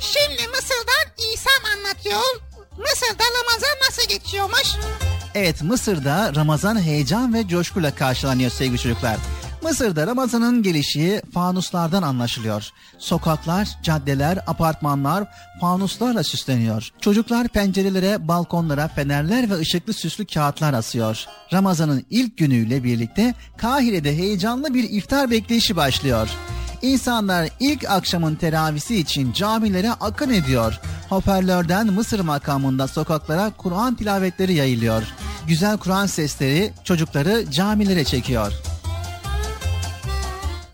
Şimdi 0.00 0.48
Mısır'dan 0.48 1.32
İsam 1.34 1.64
anlatıyor. 1.76 2.42
Mısır'da 2.78 3.24
Ramazan 3.40 3.88
nasıl 3.88 4.08
geçiyormuş? 4.08 4.68
Evet 5.34 5.62
Mısır'da 5.62 6.34
Ramazan 6.34 6.80
heyecan 6.80 7.34
ve 7.34 7.48
coşkuyla 7.48 7.94
karşılanıyor 7.94 8.50
sevgili 8.50 8.78
çocuklar. 8.78 9.16
Mısır'da 9.62 10.06
Ramazan'ın 10.06 10.62
gelişi 10.62 11.22
fanuslardan 11.34 12.02
anlaşılıyor. 12.02 12.70
Sokaklar, 12.98 13.68
caddeler, 13.82 14.38
apartmanlar 14.46 15.24
fanuslarla 15.60 16.22
süsleniyor. 16.22 16.88
Çocuklar 17.00 17.48
pencerelere, 17.48 18.28
balkonlara 18.28 18.88
fenerler 18.88 19.50
ve 19.50 19.54
ışıklı 19.54 19.92
süslü 19.92 20.26
kağıtlar 20.26 20.74
asıyor. 20.74 21.26
Ramazan'ın 21.52 22.04
ilk 22.10 22.36
günüyle 22.36 22.84
birlikte 22.84 23.34
Kahire'de 23.56 24.16
heyecanlı 24.16 24.74
bir 24.74 24.90
iftar 24.90 25.30
bekleyişi 25.30 25.76
başlıyor. 25.76 26.28
İnsanlar 26.82 27.48
ilk 27.60 27.90
akşamın 27.90 28.34
teravisi 28.34 28.96
için 28.96 29.32
camilere 29.32 29.90
akın 29.92 30.30
ediyor. 30.30 30.80
Hoparlörden 31.08 31.86
Mısır 31.86 32.20
makamında 32.20 32.88
sokaklara 32.88 33.52
Kur'an 33.56 33.94
tilavetleri 33.94 34.54
yayılıyor. 34.54 35.02
Güzel 35.46 35.78
Kur'an 35.78 36.06
sesleri 36.06 36.72
çocukları 36.84 37.50
camilere 37.50 38.04
çekiyor. 38.04 38.52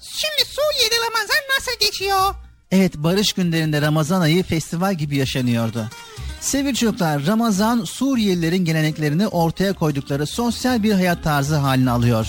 Şimdi 0.00 0.50
Suriye'de 0.50 0.94
Ramazan 1.06 1.56
nasıl 1.56 1.80
geçiyor? 1.80 2.34
Evet 2.70 2.96
barış 2.96 3.32
günlerinde 3.32 3.82
Ramazan 3.82 4.20
ayı 4.20 4.42
festival 4.42 4.94
gibi 4.94 5.16
yaşanıyordu. 5.16 5.88
Sevgili 6.40 6.74
çocuklar 6.74 7.26
Ramazan 7.26 7.84
Suriyelilerin 7.84 8.64
geleneklerini 8.64 9.26
ortaya 9.28 9.72
koydukları 9.72 10.26
sosyal 10.26 10.82
bir 10.82 10.92
hayat 10.92 11.24
tarzı 11.24 11.56
haline 11.56 11.90
alıyor. 11.90 12.26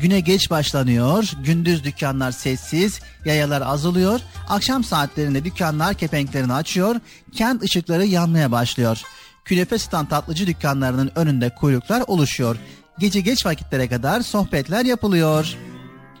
Güne 0.00 0.20
geç 0.20 0.50
başlanıyor, 0.50 1.30
gündüz 1.44 1.84
dükkanlar 1.84 2.32
sessiz, 2.32 3.00
yayalar 3.24 3.62
azalıyor, 3.62 4.20
akşam 4.48 4.84
saatlerinde 4.84 5.44
dükkanlar 5.44 5.94
kepenklerini 5.94 6.52
açıyor, 6.52 6.96
kent 7.32 7.62
ışıkları 7.62 8.04
yanmaya 8.04 8.52
başlıyor. 8.52 9.02
Künefe 9.44 9.78
satan 9.78 10.06
tatlıcı 10.06 10.46
dükkanlarının 10.46 11.12
önünde 11.14 11.54
kuyruklar 11.54 12.04
oluşuyor. 12.06 12.56
Gece 12.98 13.20
geç 13.20 13.46
vakitlere 13.46 13.88
kadar 13.88 14.20
sohbetler 14.20 14.84
yapılıyor. 14.84 15.56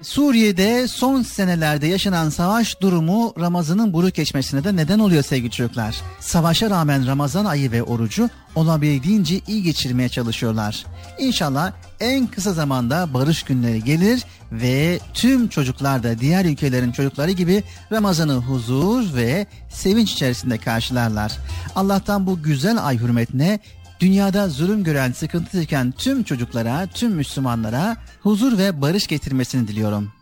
Suriye'de 0.02 0.88
son 0.88 1.22
senelerde 1.22 1.86
yaşanan 1.86 2.28
savaş 2.28 2.80
durumu 2.80 3.34
Ramazan'ın 3.40 3.92
buruk 3.92 4.14
geçmesine 4.14 4.64
de 4.64 4.76
neden 4.76 4.98
oluyor 4.98 5.22
sevgili 5.22 5.50
çocuklar. 5.50 5.96
Savaşa 6.20 6.70
rağmen 6.70 7.06
Ramazan 7.06 7.44
ayı 7.44 7.72
ve 7.72 7.82
orucu 7.82 8.30
olabildiğince 8.54 9.40
iyi 9.48 9.62
geçirmeye 9.62 10.08
çalışıyorlar. 10.08 10.86
İnşallah 11.18 11.72
en 12.00 12.26
kısa 12.26 12.52
zamanda 12.52 13.14
barış 13.14 13.42
günleri 13.42 13.84
gelir 13.84 14.24
ve 14.52 15.00
tüm 15.14 15.48
çocuklar 15.48 16.02
da 16.02 16.18
diğer 16.18 16.44
ülkelerin 16.44 16.92
çocukları 16.92 17.30
gibi 17.30 17.62
Ramazan'ı 17.92 18.34
huzur 18.34 19.14
ve 19.14 19.46
sevinç 19.70 20.12
içerisinde 20.12 20.58
karşılarlar. 20.58 21.32
Allah'tan 21.76 22.26
bu 22.26 22.42
güzel 22.42 22.86
ay 22.86 22.98
hürmetine 22.98 23.60
dünyada 24.02 24.48
zulüm 24.48 24.84
gören, 24.84 25.12
sıkıntı 25.12 25.60
çeken 25.60 25.92
tüm 25.92 26.22
çocuklara, 26.22 26.86
tüm 26.86 27.12
Müslümanlara 27.12 27.96
huzur 28.22 28.58
ve 28.58 28.80
barış 28.80 29.06
getirmesini 29.06 29.68
diliyorum. 29.68 30.12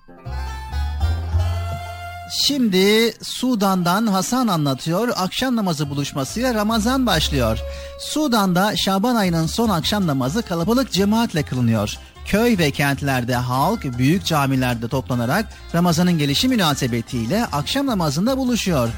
Şimdi 2.46 3.12
Sudan'dan 3.22 4.06
Hasan 4.06 4.48
anlatıyor. 4.48 5.08
Akşam 5.16 5.56
namazı 5.56 5.90
buluşmasıyla 5.90 6.54
Ramazan 6.54 7.06
başlıyor. 7.06 7.58
Sudan'da 8.00 8.76
Şaban 8.76 9.14
ayının 9.14 9.46
son 9.46 9.68
akşam 9.68 10.06
namazı 10.06 10.42
kalabalık 10.42 10.92
cemaatle 10.92 11.42
kılınıyor. 11.42 11.96
Köy 12.26 12.58
ve 12.58 12.70
kentlerde 12.70 13.34
halk 13.34 13.98
büyük 13.98 14.24
camilerde 14.24 14.88
toplanarak 14.88 15.46
Ramazan'ın 15.74 16.18
gelişi 16.18 16.48
münasebetiyle 16.48 17.44
akşam 17.44 17.86
namazında 17.86 18.36
buluşuyor. 18.36 18.88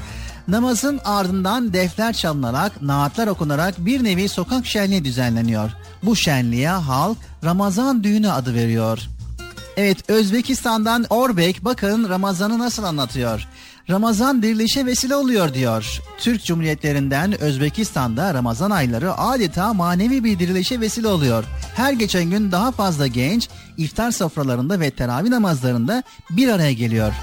Namazın 0.47 0.99
ardından 1.05 1.73
defter 1.73 2.13
çalınarak, 2.13 2.81
naatlar 2.81 3.27
okunarak 3.27 3.85
bir 3.85 4.03
nevi 4.03 4.29
sokak 4.29 4.65
şenliği 4.65 5.05
düzenleniyor. 5.05 5.71
Bu 6.03 6.15
şenliğe 6.15 6.69
halk 6.69 7.17
Ramazan 7.43 8.03
düğünü 8.03 8.31
adı 8.31 8.53
veriyor. 8.53 8.99
Evet 9.77 10.09
Özbekistan'dan 10.09 11.05
Orbek 11.09 11.65
bakın 11.65 12.09
Ramazan'ı 12.09 12.59
nasıl 12.59 12.83
anlatıyor. 12.83 13.47
Ramazan 13.89 14.43
dirilişe 14.43 14.85
vesile 14.85 15.15
oluyor 15.15 15.53
diyor. 15.53 16.01
Türk 16.17 16.43
Cumhuriyetlerinden 16.43 17.41
Özbekistan'da 17.41 18.33
Ramazan 18.33 18.71
ayları 18.71 19.17
adeta 19.17 19.73
manevi 19.73 20.23
bir 20.23 20.39
dirilişe 20.39 20.79
vesile 20.79 21.07
oluyor. 21.07 21.43
Her 21.75 21.93
geçen 21.93 22.23
gün 22.23 22.51
daha 22.51 22.71
fazla 22.71 23.07
genç 23.07 23.49
iftar 23.77 24.11
sofralarında 24.11 24.79
ve 24.79 24.91
teravih 24.91 25.29
namazlarında 25.29 26.03
bir 26.29 26.47
araya 26.47 26.73
geliyor. 26.73 27.13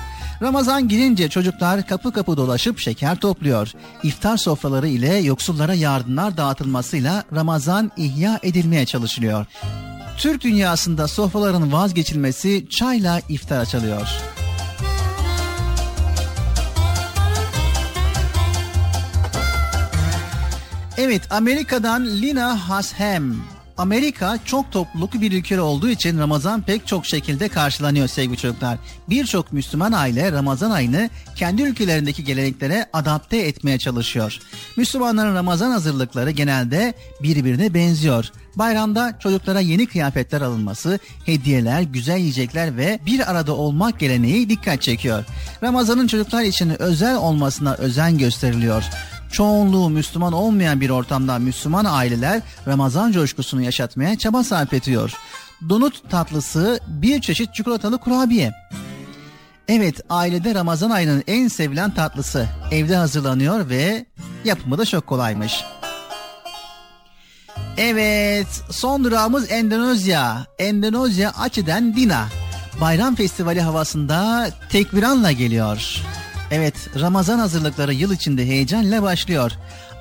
Ramazan 0.43 0.89
girince 0.89 1.29
çocuklar 1.29 1.87
kapı 1.87 2.13
kapı 2.13 2.37
dolaşıp 2.37 2.79
şeker 2.79 3.17
topluyor. 3.17 3.73
İftar 4.03 4.37
sofraları 4.37 4.89
ile 4.89 5.17
yoksullara 5.17 5.75
yardımlar 5.75 6.37
dağıtılmasıyla 6.37 7.25
Ramazan 7.35 7.93
ihya 7.97 8.41
edilmeye 8.43 8.87
çalışılıyor. 8.87 9.47
Türk 10.19 10.43
dünyasında 10.43 11.09
sofraların 11.09 11.73
vazgeçilmesi 11.73 12.67
çayla 12.71 13.21
iftar 13.29 13.61
açılıyor. 13.61 14.09
Evet 20.99 21.23
Amerika'dan 21.31 22.07
Lina 22.07 22.69
Hashem 22.69 23.37
Amerika 23.81 24.39
çok 24.45 24.73
topluluklu 24.73 25.21
bir 25.21 25.33
ülke 25.33 25.61
olduğu 25.61 25.89
için 25.89 26.19
Ramazan 26.19 26.63
pek 26.63 26.87
çok 26.87 27.07
şekilde 27.07 27.49
karşılanıyor 27.49 28.09
sevgili 28.09 28.37
çocuklar. 28.37 28.79
Birçok 29.09 29.53
Müslüman 29.53 29.93
aile 29.93 30.33
Ramazan 30.33 30.71
ayını 30.71 31.11
kendi 31.37 31.63
ülkelerindeki 31.63 32.25
geleneklere 32.25 32.87
adapte 32.93 33.37
etmeye 33.37 33.79
çalışıyor. 33.79 34.39
Müslümanların 34.77 35.35
Ramazan 35.35 35.71
hazırlıkları 35.71 36.31
genelde 36.31 36.95
birbirine 37.23 37.75
benziyor. 37.75 38.31
Bayramda 38.57 39.19
çocuklara 39.19 39.61
yeni 39.61 39.87
kıyafetler 39.87 40.41
alınması, 40.41 40.99
hediyeler, 41.27 41.83
güzel 41.83 42.19
yiyecekler 42.19 42.77
ve 42.77 42.99
bir 43.07 43.31
arada 43.31 43.55
olmak 43.55 44.01
geleneği 44.01 44.49
dikkat 44.49 44.83
çekiyor. 44.83 45.25
Ramazanın 45.63 46.07
çocuklar 46.07 46.43
için 46.43 46.83
özel 46.83 47.17
olmasına 47.17 47.75
özen 47.75 48.19
gösteriliyor 48.19 48.85
çoğunluğu 49.33 49.91
Müslüman 49.91 50.33
olmayan 50.33 50.81
bir 50.81 50.91
ortamda 50.91 51.39
Müslüman 51.39 51.85
aileler 51.85 52.43
Ramazan 52.67 53.13
coşkusunu 53.13 53.63
yaşatmaya 53.63 54.19
çaba 54.19 54.45
sarf 54.45 54.73
ediyor. 54.73 55.13
Donut 55.69 56.11
tatlısı 56.11 56.81
bir 56.87 57.21
çeşit 57.21 57.55
çikolatalı 57.55 57.99
kurabiye. 57.99 58.53
Evet 59.69 60.01
ailede 60.11 60.55
Ramazan 60.55 60.91
ayının 60.91 61.23
en 61.27 61.49
sevilen 61.49 61.95
tatlısı 61.95 62.47
evde 62.71 62.97
hazırlanıyor 62.97 63.69
ve 63.69 64.07
yapımı 64.45 64.79
da 64.79 64.87
çok 64.87 65.07
kolaymış. 65.07 65.65
Evet 67.77 68.47
son 68.71 69.05
durağımız 69.05 69.51
Endonezya. 69.51 70.47
Endonezya 70.59 71.33
Aceh'den 71.39 71.97
Dina. 71.97 72.29
Bayram 72.81 73.15
Festivali 73.15 73.61
havasında 73.61 74.49
tekbiranla 74.71 75.33
geliyor. 75.33 76.03
Evet 76.51 76.75
Ramazan 77.01 77.39
hazırlıkları 77.39 77.95
yıl 77.95 78.13
içinde 78.13 78.47
heyecanla 78.47 79.03
başlıyor. 79.03 79.53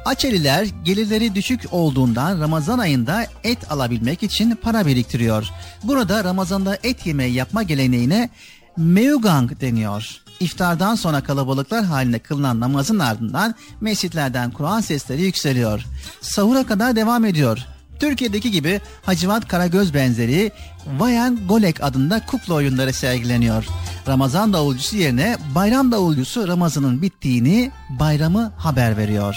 Açeliler 0.06 0.68
gelirleri 0.84 1.36
düşük 1.36 1.62
olduğundan 1.72 2.40
Ramazan 2.42 2.80
ayında 2.80 3.26
et 3.44 3.72
alabilmek 3.72 4.24
için 4.24 4.56
para 4.56 4.86
biriktiriyor. 4.86 5.50
Burada 5.84 6.24
Ramazan'da 6.24 6.78
et 6.84 7.06
yemeği 7.06 7.34
yapma 7.34 7.64
geleneğine 7.64 8.30
meugang 8.78 9.62
deniyor. 9.62 10.22
İftardan 10.40 10.96
sonra 10.96 11.22
kalabalıklar 11.22 11.86
halinde 11.86 12.20
kılınan 12.20 12.60
namazın 12.60 13.00
ardından 13.00 13.56
mescitlerden 13.82 14.52
Kur'an 14.52 14.82
sesleri 14.82 15.22
yükseliyor. 15.22 15.86
Sahura 16.22 16.66
kadar 16.66 16.96
devam 16.96 17.26
ediyor. 17.26 17.66
Türkiye'deki 18.00 18.52
gibi 18.52 18.82
Hacivat 19.04 19.48
Karagöz 19.48 19.94
benzeri 19.94 20.52
Vayan 20.98 21.48
Golek 21.48 21.84
adında 21.84 22.26
kukla 22.26 22.54
oyunları 22.54 22.94
sergileniyor. 22.94 23.66
Ramazan 24.08 24.54
davulcusu 24.54 24.98
yerine 24.98 25.38
bayram 25.56 25.92
davulcusu 25.92 26.48
Ramazan'ın 26.48 27.02
bittiğini, 27.02 27.72
bayramı 27.90 28.54
haber 28.58 28.98
veriyor. 28.98 29.36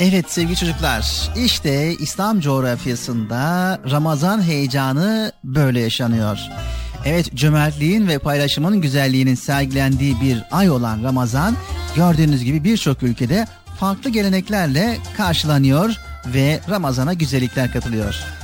Evet 0.00 0.32
sevgili 0.32 0.56
çocuklar, 0.56 1.30
işte 1.36 1.94
İslam 1.96 2.40
coğrafyasında 2.40 3.78
Ramazan 3.90 4.42
heyecanı 4.42 5.32
böyle 5.44 5.80
yaşanıyor. 5.80 6.38
Evet 7.04 7.34
cömertliğin 7.34 8.08
ve 8.08 8.18
paylaşımın 8.18 8.80
güzelliğinin 8.80 9.34
sergilendiği 9.34 10.20
bir 10.20 10.44
ay 10.50 10.70
olan 10.70 11.02
Ramazan 11.02 11.56
gördüğünüz 11.96 12.44
gibi 12.44 12.64
birçok 12.64 13.02
ülkede 13.02 13.46
farklı 13.80 14.10
geleneklerle 14.10 14.98
karşılanıyor 15.16 15.96
ve 16.26 16.60
Ramazan'a 16.70 17.12
güzellikler 17.12 17.72
katılıyor. 17.72 18.39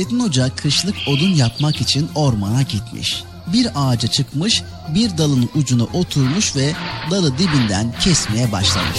Nasrettin 0.00 0.20
Hoca 0.20 0.56
kışlık 0.56 0.96
odun 1.06 1.34
yapmak 1.34 1.80
için 1.80 2.10
ormana 2.14 2.62
gitmiş. 2.62 3.24
Bir 3.46 3.68
ağaca 3.74 4.08
çıkmış, 4.08 4.62
bir 4.94 5.18
dalın 5.18 5.50
ucuna 5.54 5.84
oturmuş 5.84 6.56
ve 6.56 6.72
dalı 7.10 7.38
dibinden 7.38 7.94
kesmeye 8.00 8.52
başlamış. 8.52 8.98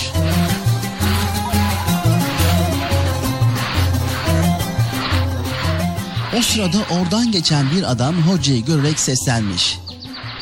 O 6.38 6.42
sırada 6.42 6.78
oradan 6.90 7.32
geçen 7.32 7.72
bir 7.72 7.92
adam 7.92 8.16
hocayı 8.22 8.66
görerek 8.66 9.00
seslenmiş. 9.00 9.80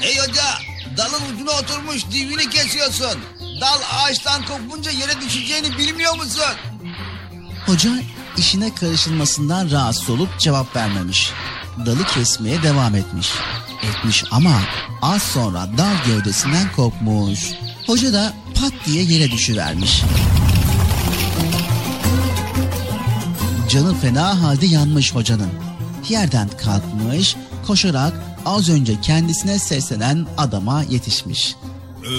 Ey 0.02 0.18
hoca 0.18 0.44
dalın 0.98 1.36
ucuna 1.36 1.52
oturmuş 1.52 2.06
dibini 2.12 2.50
kesiyorsun. 2.50 3.20
Dal 3.62 3.80
ağaçtan 3.92 4.42
kopunca 4.46 4.92
yere 4.92 5.22
düşeceğini 5.22 5.78
bilmiyor 5.78 6.16
musun? 6.16 6.44
Hoca 7.66 7.90
işine 8.40 8.76
karışılmasından 8.76 9.72
rahatsız 9.72 10.10
olup 10.10 10.40
cevap 10.40 10.76
vermemiş. 10.76 11.32
Dalı 11.86 12.04
kesmeye 12.04 12.64
devam 12.64 12.96
etmiş. 12.96 13.30
Etmiş 13.84 14.24
ama 14.32 14.62
az 15.02 15.22
sonra 15.24 15.70
dal 15.78 16.06
gövdesinden 16.06 16.72
kopmuş. 16.76 17.52
Hoca 17.88 18.14
da 18.14 18.34
pat 18.56 18.74
diye 18.86 19.04
yere 19.04 19.32
düşüvermiş. 19.32 20.04
Canı 23.70 23.96
fena 23.96 24.42
halde 24.42 24.66
yanmış 24.66 25.16
hocanın. 25.16 25.52
Yerden 26.10 26.50
kalkmış, 26.64 27.36
koşarak 27.68 28.14
az 28.46 28.70
önce 28.70 29.02
kendisine 29.02 29.60
seslenen 29.60 30.28
adama 30.38 30.84
yetişmiş. 30.84 31.56
Ee, 32.10 32.14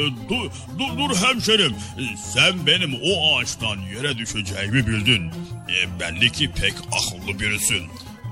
e, 0.00 0.04
dur, 0.28 0.50
dur, 0.78 0.98
dur 0.98 1.16
hemşerim. 1.16 1.72
Ee, 1.72 2.02
Sen 2.34 2.66
benim 2.66 2.94
o 3.02 3.36
ağaçtan 3.38 3.76
yere 3.96 4.18
düşeceğimi 4.18 4.86
bildin. 4.86 5.30
Ee, 5.68 6.00
belli 6.00 6.32
ki 6.32 6.50
pek 6.50 6.74
akıllı 6.74 7.40
birisin. 7.40 7.82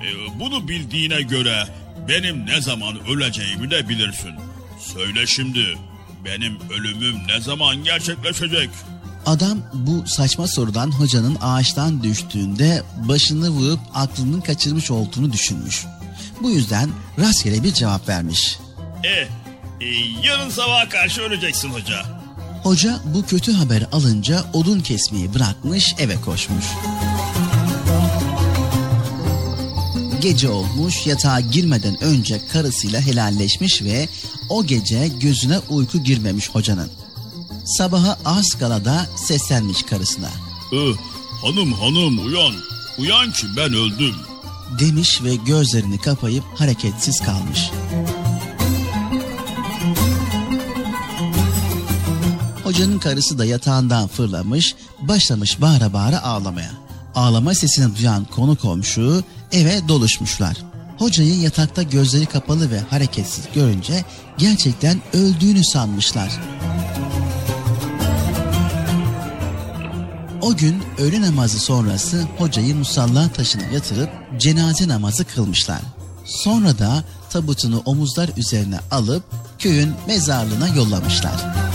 Ee, 0.03 0.41
bunu 0.41 0.69
bildiğine 0.69 1.23
göre 1.23 1.65
benim 2.09 2.47
ne 2.47 2.61
zaman 2.61 3.07
öleceğimi 3.09 3.71
de 3.71 3.89
bilirsin. 3.89 4.31
Söyle 4.95 5.27
şimdi 5.27 5.79
benim 6.25 6.59
ölümüm 6.71 7.17
ne 7.29 7.41
zaman 7.41 7.85
gerçekleşecek? 7.85 8.71
Adam 9.27 9.59
bu 9.75 10.07
saçma 10.07 10.47
sorudan 10.49 10.91
hocanın 10.91 11.37
ağaçtan 11.41 12.03
düştüğünde 12.03 12.83
başını 13.09 13.51
vurup 13.51 13.81
aklının 13.95 14.41
kaçırmış 14.41 14.91
olduğunu 14.91 15.33
düşünmüş. 15.33 15.85
Bu 16.43 16.51
yüzden 16.51 16.91
rastgele 17.19 17.63
bir 17.65 17.73
cevap 17.73 18.09
vermiş. 18.09 18.59
Eh, 19.05 19.29
e, 19.83 20.27
yarın 20.27 20.51
sabaha 20.51 20.89
karşı 20.89 21.21
öleceksin 21.23 21.71
hoca. 21.71 22.03
Hoca 22.63 23.01
bu 23.05 23.27
kötü 23.27 23.53
haber 23.53 23.87
alınca 23.93 24.45
odun 24.53 24.81
kesmeyi 24.81 25.35
bırakmış 25.35 25.95
eve 25.99 26.21
koşmuş. 26.21 26.65
Gece 30.21 30.49
olmuş 30.49 31.07
yatağa 31.07 31.41
girmeden 31.41 32.03
önce 32.03 32.41
karısıyla 32.53 33.01
helalleşmiş 33.01 33.83
ve 33.83 34.09
o 34.49 34.67
gece 34.67 35.09
gözüne 35.09 35.59
uyku 35.59 36.03
girmemiş 36.05 36.51
hocanın. 36.51 36.91
Sabaha 37.65 38.19
az 38.25 38.47
kala 38.61 38.85
da 38.85 39.07
seslenmiş 39.17 39.83
karısına. 39.83 40.29
Eh, 40.73 40.97
hanım 41.43 41.73
hanım 41.73 42.27
uyan. 42.27 42.55
Uyan 42.99 43.33
ki 43.33 43.47
ben 43.57 43.75
öldüm. 43.75 44.15
Demiş 44.81 45.23
ve 45.23 45.35
gözlerini 45.35 45.99
kapayıp 45.99 46.45
hareketsiz 46.57 47.21
kalmış. 47.21 47.71
Hocanın 52.73 52.99
karısı 52.99 53.39
da 53.39 53.45
yatağından 53.45 54.09
fırlamış, 54.09 54.75
başlamış 55.01 55.61
bağıra 55.61 55.93
bağıra 55.93 56.23
ağlamaya. 56.23 56.71
Ağlama 57.15 57.55
sesini 57.55 57.97
duyan 57.97 58.25
konu 58.25 58.57
komşu 58.57 59.25
eve 59.53 59.89
doluşmuşlar. 59.89 60.57
Hocayı 60.99 61.41
yatakta 61.41 61.83
gözleri 61.83 62.27
kapalı 62.27 62.71
ve 62.71 62.81
hareketsiz 62.81 63.45
görünce 63.55 64.05
gerçekten 64.39 65.01
öldüğünü 65.13 65.65
sanmışlar. 65.65 66.33
O 70.43 70.57
gün 70.57 70.83
öğle 70.99 71.21
namazı 71.21 71.59
sonrası 71.59 72.23
hocayı 72.39 72.77
musalla 72.77 73.29
taşına 73.29 73.65
yatırıp 73.65 74.11
cenaze 74.39 74.89
namazı 74.89 75.25
kılmışlar. 75.25 75.81
Sonra 76.25 76.79
da 76.79 77.05
tabutunu 77.31 77.83
omuzlar 77.85 78.31
üzerine 78.37 78.79
alıp 78.91 79.25
köyün 79.59 79.93
mezarlığına 80.07 80.69
yollamışlar. 80.69 81.72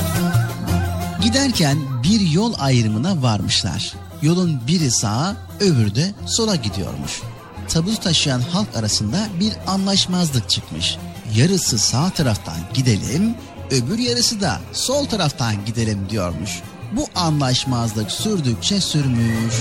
Giderken 1.21 1.77
bir 2.03 2.19
yol 2.19 2.53
ayrımına 2.59 3.21
varmışlar. 3.21 3.93
Yolun 4.21 4.61
biri 4.67 4.91
sağa, 4.91 5.35
öbürü 5.59 5.95
de 5.95 6.13
sola 6.25 6.55
gidiyormuş. 6.55 7.21
Tabutu 7.67 7.99
taşıyan 7.99 8.39
halk 8.39 8.75
arasında 8.75 9.27
bir 9.39 9.53
anlaşmazlık 9.67 10.49
çıkmış. 10.49 10.97
Yarısı 11.35 11.79
sağ 11.79 12.09
taraftan 12.09 12.57
gidelim, 12.73 13.35
öbür 13.71 13.99
yarısı 13.99 14.41
da 14.41 14.59
sol 14.73 15.05
taraftan 15.05 15.65
gidelim 15.65 16.07
diyormuş. 16.09 16.51
Bu 16.91 17.07
anlaşmazlık 17.15 18.11
sürdükçe 18.11 18.81
sürmüş. 18.81 19.55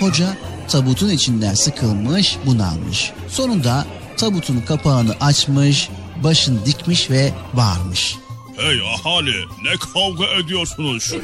Hoca 0.00 0.36
tabutun 0.68 1.08
içinden 1.10 1.54
sıkılmış, 1.54 2.38
bunalmış. 2.46 3.12
Sonunda 3.28 3.86
tabutun 4.16 4.60
kapağını 4.60 5.14
açmış, 5.20 5.88
başını 6.24 6.66
dikmiş 6.66 7.10
ve 7.10 7.32
bağırmış. 7.52 8.16
Hey 8.60 8.80
ahali 8.94 9.46
ne 9.62 9.76
kavga 9.76 10.26
ediyorsunuz? 10.26 11.14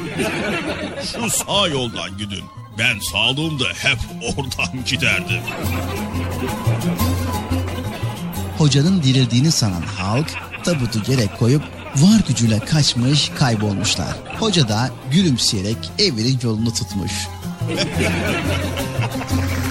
Şu 1.11 1.29
sağ 1.29 1.67
yoldan 1.67 2.17
gidin. 2.17 2.43
Ben 2.79 2.99
sağlığımda 2.99 3.63
hep 3.63 3.97
oradan 4.21 4.85
giderdim. 4.85 5.41
Hocanın 8.57 9.03
dirildiğini 9.03 9.51
sanan 9.51 9.81
halk 9.81 10.27
tabutu 10.63 11.11
yere 11.11 11.27
koyup 11.39 11.63
var 11.95 12.21
gücüyle 12.27 12.59
kaçmış 12.59 13.29
kaybolmuşlar. 13.29 14.15
Hoca 14.39 14.69
da 14.69 14.91
gülümseyerek 15.11 15.77
evinin 15.99 16.39
yolunu 16.43 16.73
tutmuş. 16.73 17.11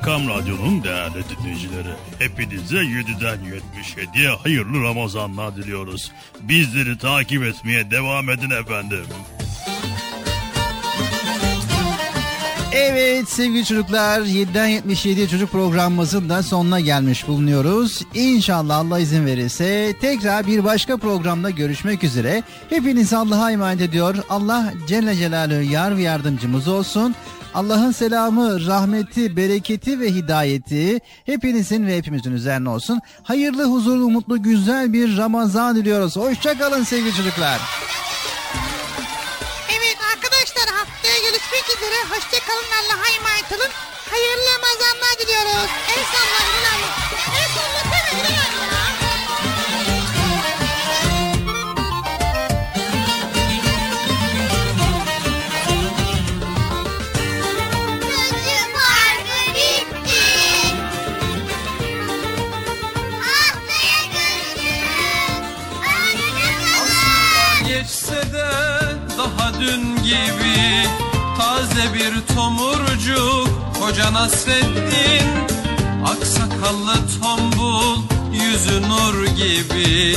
Erkam 0.00 0.28
Radyo'nun 0.28 0.84
değerli 0.84 1.24
dinleyicileri. 1.28 1.94
Hepinize 2.18 2.76
7'den 2.76 3.38
77'ye 3.38 4.28
hayırlı 4.28 4.84
Ramazanlar 4.84 5.56
diliyoruz. 5.56 6.12
Bizleri 6.40 6.98
takip 6.98 7.42
etmeye 7.42 7.90
devam 7.90 8.30
edin 8.30 8.50
efendim. 8.50 9.04
Evet 12.72 13.28
sevgili 13.28 13.64
çocuklar 13.64 14.20
7'den 14.20 14.70
77'ye 14.70 15.28
çocuk 15.28 15.52
programımızın 15.52 16.28
da 16.28 16.42
sonuna 16.42 16.80
gelmiş 16.80 17.28
bulunuyoruz. 17.28 18.02
İnşallah 18.14 18.76
Allah 18.76 18.98
izin 18.98 19.26
verirse 19.26 19.94
tekrar 20.00 20.46
bir 20.46 20.64
başka 20.64 20.96
programda 20.96 21.50
görüşmek 21.50 22.04
üzere. 22.04 22.42
Hepinizi 22.70 23.16
Allah'a 23.16 23.52
emanet 23.52 23.80
ediyor. 23.80 24.16
Allah 24.28 24.72
Celle 24.86 25.16
Celaluhu 25.16 25.62
yar 25.62 25.96
ve 25.96 26.02
yardımcımız 26.02 26.68
olsun. 26.68 27.14
Allah'ın 27.54 27.92
selamı, 27.92 28.66
rahmeti, 28.66 29.36
bereketi 29.36 30.00
ve 30.00 30.06
hidayeti 30.06 31.00
hepinizin 31.26 31.86
ve 31.86 31.96
hepimizin 31.96 32.32
üzerine 32.32 32.68
olsun. 32.68 33.00
Hayırlı, 33.22 33.64
huzurlu, 33.64 34.10
mutlu, 34.10 34.42
güzel 34.42 34.92
bir 34.92 35.16
Ramazan 35.16 35.76
diliyoruz. 35.76 36.16
Hoşçakalın 36.16 36.84
sevgili 36.84 37.14
çocuklar. 37.14 37.60
Evet 39.70 39.96
arkadaşlar 40.14 40.76
haftaya 40.76 41.18
görüşmek 41.18 41.64
üzere. 41.76 41.96
Hoşçakalın 42.10 42.70
Allah'a 42.80 43.16
emanet 43.16 43.52
olun. 43.52 43.72
Hayırlı 44.10 44.50
Ramazanlar 44.54 45.14
diliyoruz. 45.20 45.70
El 45.88 46.04
salla 46.12 46.40
Bilal 46.50 46.80
abi. 46.84 47.89
Taze 71.80 71.94
bir 71.94 72.34
tomurcuk 72.34 73.48
Hoca 73.80 74.12
Nasreddin. 74.12 75.28
Aksakallı 76.06 76.94
tombul 77.22 78.02
Yüzü 78.32 78.82
nur 78.82 79.26
gibi. 79.26 80.16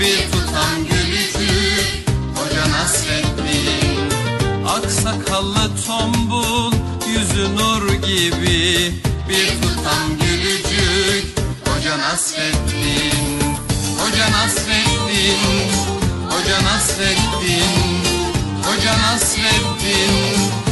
Bir 0.00 0.18
tutam 0.32 0.76
gülücük 0.90 2.08
Hoca 2.36 2.70
Nasreddin. 2.70 4.10
Aksakallı 4.68 5.70
gibi. 7.92 8.92
Bir 9.28 9.48
tutam 9.62 10.18
gülücük 10.20 11.38
Hoca 11.66 11.98
Nasreddin. 11.98 13.40
Hoca 13.98 14.30
Nasreddin 14.30 15.72
Hoca 16.30 16.62
Nasreddin. 16.64 18.02
Hoca 18.64 18.92
Nasreddin 18.98 20.71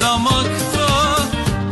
damakta 0.00 0.88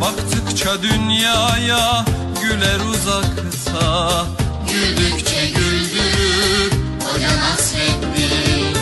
Baktıkça 0.01 0.82
dünyaya 0.82 2.05
güler 2.43 2.81
uzakta. 2.81 4.27
Güldükçe 4.73 5.47
güldürür 5.47 6.73
Hoca 7.05 7.36
Nasreddin 7.40 8.74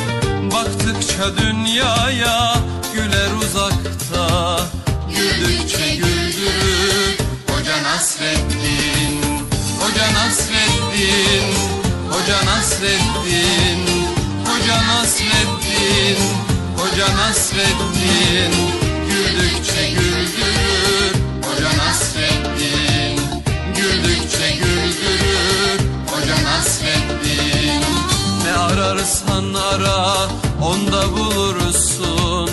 Baktıkça 0.52 1.36
dünyaya 1.36 2.54
güler 2.94 3.30
uzakta. 3.42 4.60
Güldükçe 5.08 5.94
güldürür 5.94 7.18
Hoca 7.48 7.82
Nasreddin 7.82 9.20
Hoca 9.80 10.14
Nasreddin 10.14 11.54
Hoca 12.10 12.44
Nasreddin 12.46 13.80
Hoca 14.46 14.86
Nasreddin 14.86 16.18
Hoca 16.76 17.16
Nasreddin 17.16 18.85
Güldükçe 19.76 19.90
güldürür 19.90 21.14
Hoca 21.44 21.68
Güldükçe 23.76 24.50
güldürür 24.50 25.80
Hoca 26.06 26.44
Nasreddin 26.44 27.82
Ne 28.44 28.52
ararsan 28.52 29.54
ara 29.54 30.28
onda 30.62 31.12
bulursun. 31.12 32.50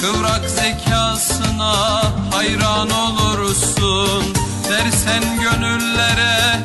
Kıvrak 0.00 0.50
zekasına 0.50 2.02
hayran 2.32 2.90
olursun. 2.90 4.24
Dersen 4.68 5.22
gönüllere 5.40 6.64